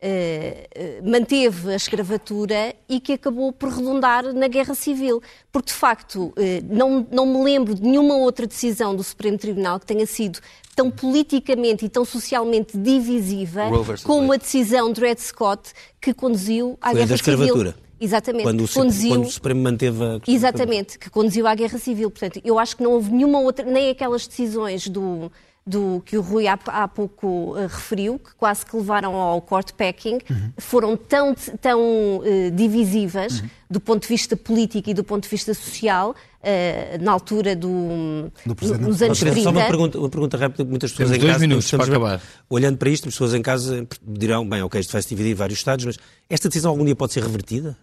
Uh, 0.06 1.10
manteve 1.10 1.72
a 1.72 1.74
escravatura 1.74 2.76
e 2.88 3.00
que 3.00 3.14
acabou 3.14 3.52
por 3.52 3.70
redundar 3.70 4.32
na 4.32 4.46
guerra 4.46 4.74
civil. 4.74 5.20
Porque, 5.50 5.72
de 5.72 5.74
facto, 5.74 6.26
uh, 6.26 6.34
não, 6.68 7.04
não 7.10 7.26
me 7.26 7.42
lembro 7.42 7.74
de 7.74 7.82
nenhuma 7.82 8.16
outra 8.16 8.46
decisão 8.46 8.94
do 8.94 9.02
Supremo 9.02 9.36
Tribunal 9.36 9.80
que 9.80 9.86
tenha 9.86 10.06
sido 10.06 10.38
tão 10.76 10.92
politicamente 10.92 11.86
e 11.86 11.88
tão 11.88 12.04
socialmente 12.04 12.78
divisiva 12.78 13.62
como 14.04 14.32
a 14.32 14.36
decisão 14.36 14.92
de 14.92 15.00
Dred 15.00 15.20
Scott 15.20 15.72
que 16.00 16.14
conduziu 16.14 16.78
à 16.80 16.90
Foi 16.90 16.98
guerra 16.98 17.08
da 17.08 17.14
escravatura. 17.16 17.70
civil. 17.70 17.86
Exatamente. 17.98 18.44
Quando 18.44 18.64
o, 18.64 18.68
conduziu... 18.68 19.08
quando 19.08 19.24
o 19.24 19.30
Supremo 19.30 19.62
manteve 19.62 20.04
a... 20.04 20.20
Exatamente, 20.28 20.98
que 20.98 21.08
conduziu 21.10 21.46
à 21.46 21.54
guerra 21.54 21.78
civil. 21.78 22.10
Portanto, 22.10 22.40
eu 22.44 22.58
acho 22.58 22.76
que 22.76 22.82
não 22.82 22.92
houve 22.92 23.10
nenhuma 23.10 23.40
outra, 23.40 23.64
nem 23.64 23.90
aquelas 23.90 24.26
decisões 24.26 24.86
do, 24.86 25.32
do 25.66 26.00
que 26.04 26.16
o 26.16 26.20
Rui 26.20 26.46
há, 26.46 26.56
há 26.66 26.86
pouco 26.86 27.56
uh, 27.56 27.66
referiu, 27.66 28.18
que 28.18 28.34
quase 28.36 28.64
que 28.64 28.76
levaram 28.76 29.16
ao 29.16 29.40
court 29.40 29.72
packing, 29.72 30.18
uhum. 30.30 30.52
foram 30.56 30.96
tão, 30.96 31.34
tão 31.60 31.80
uh, 32.18 32.50
divisivas 32.54 33.40
uhum. 33.40 33.48
Do 33.68 33.80
ponto 33.80 34.02
de 34.02 34.08
vista 34.08 34.36
político 34.36 34.90
e 34.90 34.94
do 34.94 35.02
ponto 35.02 35.24
de 35.24 35.28
vista 35.28 35.52
social, 35.52 36.14
uh, 36.46 37.02
na 37.02 37.12
altura 37.12 37.56
do, 37.56 38.30
do 38.44 38.78
nos 38.78 39.02
anos 39.02 39.18
30. 39.18 39.42
Só 39.42 39.50
uma 39.50 39.66
pergunta, 39.66 39.98
uma 39.98 40.08
pergunta 40.08 40.36
rápida, 40.36 40.64
muitas 40.64 40.92
pessoas 40.92 41.10
Temos 41.10 41.18
em 41.18 41.20
dois 41.20 41.32
casa... 41.32 41.46
minutos 41.46 41.70
para 41.70 41.84
acabar. 41.84 42.22
Olhando 42.48 42.78
para 42.78 42.90
isto, 42.90 43.08
as 43.08 43.14
pessoas 43.14 43.34
em 43.34 43.42
casa 43.42 43.86
dirão, 44.02 44.48
bem, 44.48 44.62
ok, 44.62 44.80
isto 44.80 44.92
vai 44.92 45.02
se 45.02 45.08
dividir 45.08 45.32
em 45.32 45.34
vários 45.34 45.58
Estados, 45.58 45.84
mas 45.84 45.96
esta 46.28 46.48
decisão 46.48 46.70
algum 46.70 46.84
dia 46.84 46.94
pode 46.94 47.12
ser 47.12 47.22
revertida? 47.22 47.76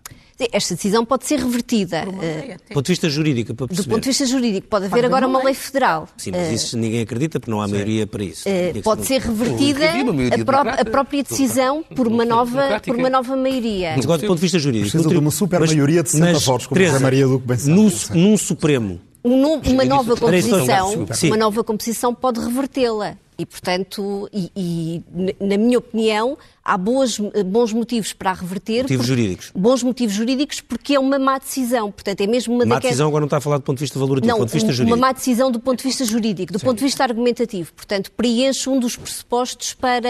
Esta 0.52 0.74
decisão 0.74 1.06
pode 1.06 1.26
ser 1.26 1.40
revertida. 1.40 2.06
Uh, 2.08 2.58
do 2.58 2.74
ponto 2.74 2.86
de 2.86 2.92
vista 2.92 3.08
jurídico, 3.08 3.54
para 3.54 3.68
perceber. 3.68 3.88
Do 3.88 3.94
ponto 3.94 4.04
de 4.04 4.10
vista 4.10 4.26
jurídico, 4.26 4.68
pode 4.68 4.86
haver 4.86 5.06
agora 5.06 5.28
uma 5.28 5.44
lei 5.44 5.54
federal. 5.54 6.10
Sim, 6.18 6.32
mas 6.32 6.52
isso 6.52 6.78
ninguém 6.78 7.02
acredita, 7.02 7.40
porque 7.40 7.52
não 7.52 7.62
há 7.62 7.68
maioria 7.68 8.08
para 8.08 8.24
isso. 8.24 8.50
Uh, 8.50 8.82
pode 8.82 9.06
ser 9.06 9.22
revertida 9.22 9.86
a, 9.92 10.46
pró 10.46 10.62
a, 10.62 10.86
própria 10.86 11.24
decisão 11.24 11.84
por 11.96 12.08
uma 12.08 12.26
nova, 12.26 12.82
por 12.84 12.96
uma 12.96 13.10
nova 13.10 13.38
maioria. 13.38 13.94
Mas 13.96 14.06
agora, 14.06 14.22
do 14.22 14.28
ponto 14.28 14.38
de 14.38 14.42
vista 14.42 14.58
jurídico... 14.58 14.92
Precisa 14.92 15.10
de 15.10 15.18
uma 15.18 15.32
super 15.32 15.62
maioria 15.74 16.04
de 16.04 16.10
60 16.10 16.40
votos, 16.40 16.68
como 16.68 16.82
a 16.86 17.00
Maria 17.00 17.28
do 17.28 17.40
que 17.40 17.48
bem 17.48 17.58
sabe. 17.58 18.20
Num 18.20 18.38
Supremo, 18.38 19.00
uma 19.24 19.86
nova 19.86 20.16
composição, 20.16 21.08
uma 21.24 21.38
nova 21.38 21.64
composição 21.64 22.14
pode 22.14 22.40
revertê-la. 22.40 23.18
E, 23.38 23.46
portanto, 23.46 24.30
e, 24.32 24.52
e, 24.56 25.04
na 25.40 25.58
minha 25.58 25.78
opinião, 25.78 26.38
há 26.64 26.78
boas, 26.78 27.18
bons 27.46 27.74
motivos 27.74 28.14
para 28.14 28.32
a 28.32 28.34
reverter. 28.34 28.84
Motivos 28.84 29.06
jurídicos. 29.06 29.52
Bons 29.56 29.84
motivos 29.84 30.16
jurídicos, 30.16 30.62
porque 30.62 30.96
é 30.96 31.00
uma 31.00 31.20
má 31.20 31.38
decisão. 31.38 31.92
Portanto, 31.92 32.22
é 32.22 32.28
mesmo 32.28 32.54
uma 32.54 32.66
má 32.66 32.80
decisão 32.80 33.08
agora 33.08 33.22
não 33.22 33.28
está 33.28 33.38
a 33.38 33.42
falar 33.42 33.58
do 33.58 33.64
ponto 33.64 33.78
de 33.78 33.84
vista 33.84 34.00
valorativo, 34.00 34.28
não, 34.28 34.38
do 34.38 34.42
ponto 34.42 34.50
de 34.50 34.54
vista 34.54 34.72
jurídico. 34.72 34.96
uma 34.96 35.08
má 35.08 35.12
decisão 35.12 35.52
do 35.52 35.60
ponto 35.60 35.80
de 35.80 35.84
vista 35.84 36.06
jurídico, 36.06 36.54
do 36.54 36.60
Sim. 36.60 36.66
ponto 36.66 36.78
de 36.78 36.84
vista 36.84 37.04
argumentativo. 37.04 37.74
Portanto, 37.74 38.12
preenche 38.12 38.70
um 38.70 38.80
dos 38.80 38.96
pressupostos 38.96 39.74
para 39.74 40.08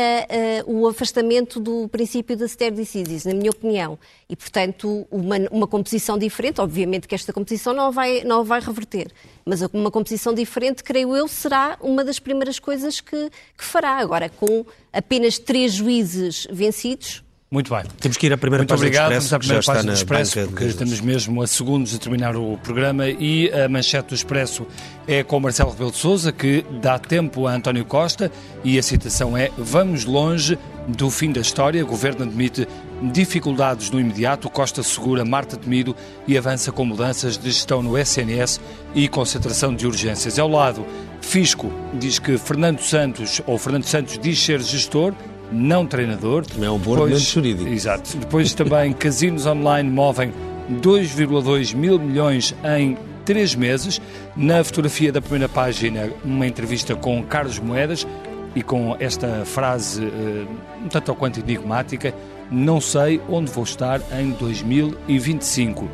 uh, 0.68 0.72
o 0.72 0.88
afastamento 0.88 1.60
do 1.60 1.88
princípio 1.88 2.38
da 2.38 2.48
stare 2.48 2.72
decisis, 2.72 3.26
na 3.26 3.34
minha 3.34 3.50
opinião. 3.50 3.98
E, 4.30 4.36
portanto, 4.36 5.06
uma, 5.12 5.36
uma 5.52 5.68
composição 5.68 6.18
diferente, 6.18 6.60
obviamente 6.60 7.08
que 7.08 7.16
esta 7.16 7.32
composição 7.32 7.74
não 7.74 7.92
vai, 7.92 8.24
não 8.24 8.44
vai 8.44 8.60
reverter, 8.60 9.12
mas 9.46 9.62
uma 9.74 9.92
composição 9.92 10.34
diferente, 10.34 10.84
creio 10.84 11.16
eu, 11.16 11.28
será 11.28 11.78
uma 11.82 12.04
das 12.04 12.20
primeiras 12.20 12.60
coisas 12.60 13.00
que, 13.00 13.13
que 13.58 13.64
fará. 13.64 13.98
Agora, 13.98 14.30
com 14.30 14.66
apenas 14.92 15.38
três 15.38 15.74
juízes 15.74 16.48
vencidos. 16.52 17.24
Muito 17.54 17.72
bem. 17.72 17.84
Temos 18.00 18.18
que 18.18 18.26
ir 18.26 18.34
à 18.34 18.38
primeira 18.38 18.62
Muito 18.62 18.70
página 18.70 18.88
obrigado. 18.88 19.10
do 19.10 19.14
Expresso. 19.14 19.30
Vamos 19.30 19.34
à 19.34 19.40
primeira 19.40 19.64
página 19.64 19.92
do 19.92 19.96
Expresso, 19.96 20.48
porque 20.48 20.64
de... 20.64 20.70
estamos 20.72 21.02
mesmo 21.02 21.40
a 21.44 21.46
segundos 21.46 21.92
de 21.92 22.00
terminar 22.00 22.36
o 22.36 22.58
programa 22.58 23.08
e 23.08 23.52
a 23.52 23.70
manchete 23.70 24.10
do 24.10 24.16
Expresso 24.16 24.66
é 25.08 25.22
com 25.22 25.40
Marcelo 25.40 25.70
Rebelo 25.70 25.92
de 25.92 25.98
Sousa, 25.98 26.32
que 26.32 26.66
dá 26.82 26.98
tempo 26.98 27.46
a 27.46 27.54
António 27.54 27.86
Costa 27.86 28.32
e 28.64 28.80
a 28.80 28.82
citação 28.82 29.38
é 29.38 29.52
Vamos 29.56 30.04
longe 30.04 30.58
do 30.88 31.12
fim 31.12 31.32
da 31.32 31.42
história. 31.42 31.84
O 31.84 31.88
governo 31.88 32.24
admite 32.24 32.68
dificuldades 33.12 33.92
no 33.92 34.00
imediato. 34.00 34.50
Costa 34.50 34.82
segura 34.82 35.24
Marta 35.24 35.56
Temido 35.56 35.96
e 36.28 36.36
avança 36.36 36.72
com 36.72 36.84
mudanças 36.84 37.38
de 37.38 37.52
gestão 37.52 37.84
no 37.84 37.96
SNS 37.96 38.60
e 38.96 39.08
concentração 39.08 39.76
de 39.76 39.86
urgências. 39.86 40.40
Ao 40.40 40.48
lado, 40.48 40.84
Fisco 41.24 41.72
diz 41.94 42.20
que 42.20 42.38
Fernando 42.38 42.80
Santos, 42.80 43.42
ou 43.48 43.58
Fernando 43.58 43.86
Santos 43.86 44.20
diz 44.20 44.38
ser 44.38 44.62
gestor, 44.62 45.14
não 45.52 45.86
treinador. 45.88 46.46
Também 46.46 46.68
é 46.68 46.72
um 46.72 46.78
bom 46.78 46.94
argumento 46.94 47.20
jurídico. 47.20 47.68
Exato. 47.68 48.18
Depois 48.18 48.54
também 48.54 48.94
casinos 48.94 49.46
online 49.46 49.90
movem 49.90 50.32
2,2 50.82 51.76
mil 51.76 51.98
milhões 51.98 52.54
em 52.78 52.98
três 53.26 53.56
meses. 53.56 54.02
Na 54.36 54.64
fotografia 54.64 55.12
da 55.12 55.22
primeira 55.22 55.50
página, 55.50 56.12
uma 56.24 56.46
entrevista 56.46 56.96
com 56.96 57.24
Carlos 57.24 57.58
Moedas 57.58 58.06
e 58.54 58.62
com 58.62 58.96
esta 59.00 59.44
frase 59.46 60.04
uh, 60.04 60.48
um 60.84 60.88
tanto 60.90 61.10
ou 61.10 61.16
quanto 61.16 61.40
enigmática: 61.40 62.14
Não 62.52 62.80
sei 62.82 63.20
onde 63.30 63.50
vou 63.50 63.64
estar 63.64 64.02
em 64.20 64.32
2025. 64.32 65.90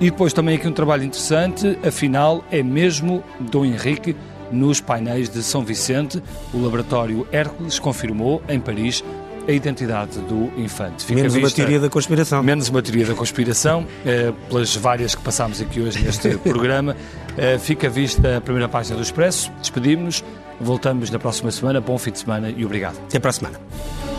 E 0.00 0.10
depois 0.10 0.32
também 0.32 0.56
aqui 0.56 0.68
um 0.68 0.72
trabalho 0.72 1.04
interessante, 1.04 1.78
afinal 1.86 2.44
é 2.50 2.62
mesmo 2.62 3.24
Dom 3.40 3.64
Henrique 3.64 4.14
nos 4.50 4.80
painéis 4.80 5.28
de 5.28 5.42
São 5.42 5.64
Vicente. 5.64 6.22
O 6.52 6.62
laboratório 6.62 7.26
Hércules 7.32 7.78
confirmou, 7.78 8.42
em 8.48 8.60
Paris, 8.60 9.04
a 9.46 9.52
identidade 9.52 10.18
do 10.20 10.50
infante. 10.56 11.04
Fica 11.04 11.16
menos 11.16 11.34
vista, 11.34 11.48
uma 11.48 11.54
teoria 11.54 11.80
da 11.80 11.90
conspiração. 11.90 12.42
Menos 12.42 12.68
uma 12.68 12.82
teoria 12.82 13.06
da 13.06 13.14
conspiração, 13.14 13.86
eh, 14.04 14.32
pelas 14.48 14.74
várias 14.74 15.14
que 15.14 15.22
passámos 15.22 15.60
aqui 15.60 15.80
hoje 15.80 16.02
neste 16.02 16.36
programa. 16.38 16.96
Eh, 17.36 17.58
fica 17.58 17.88
vista 17.88 18.38
a 18.38 18.40
primeira 18.40 18.68
página 18.68 18.96
do 18.96 19.02
Expresso. 19.02 19.52
Despedimos-nos. 19.60 20.24
Voltamos 20.60 21.10
na 21.10 21.18
próxima 21.18 21.50
semana. 21.50 21.80
Bom 21.80 21.98
fim 21.98 22.12
de 22.12 22.20
semana 22.20 22.50
e 22.50 22.64
obrigado. 22.64 22.96
Até 23.06 23.18
para 23.18 23.30
a 23.30 23.32
semana. 23.32 24.13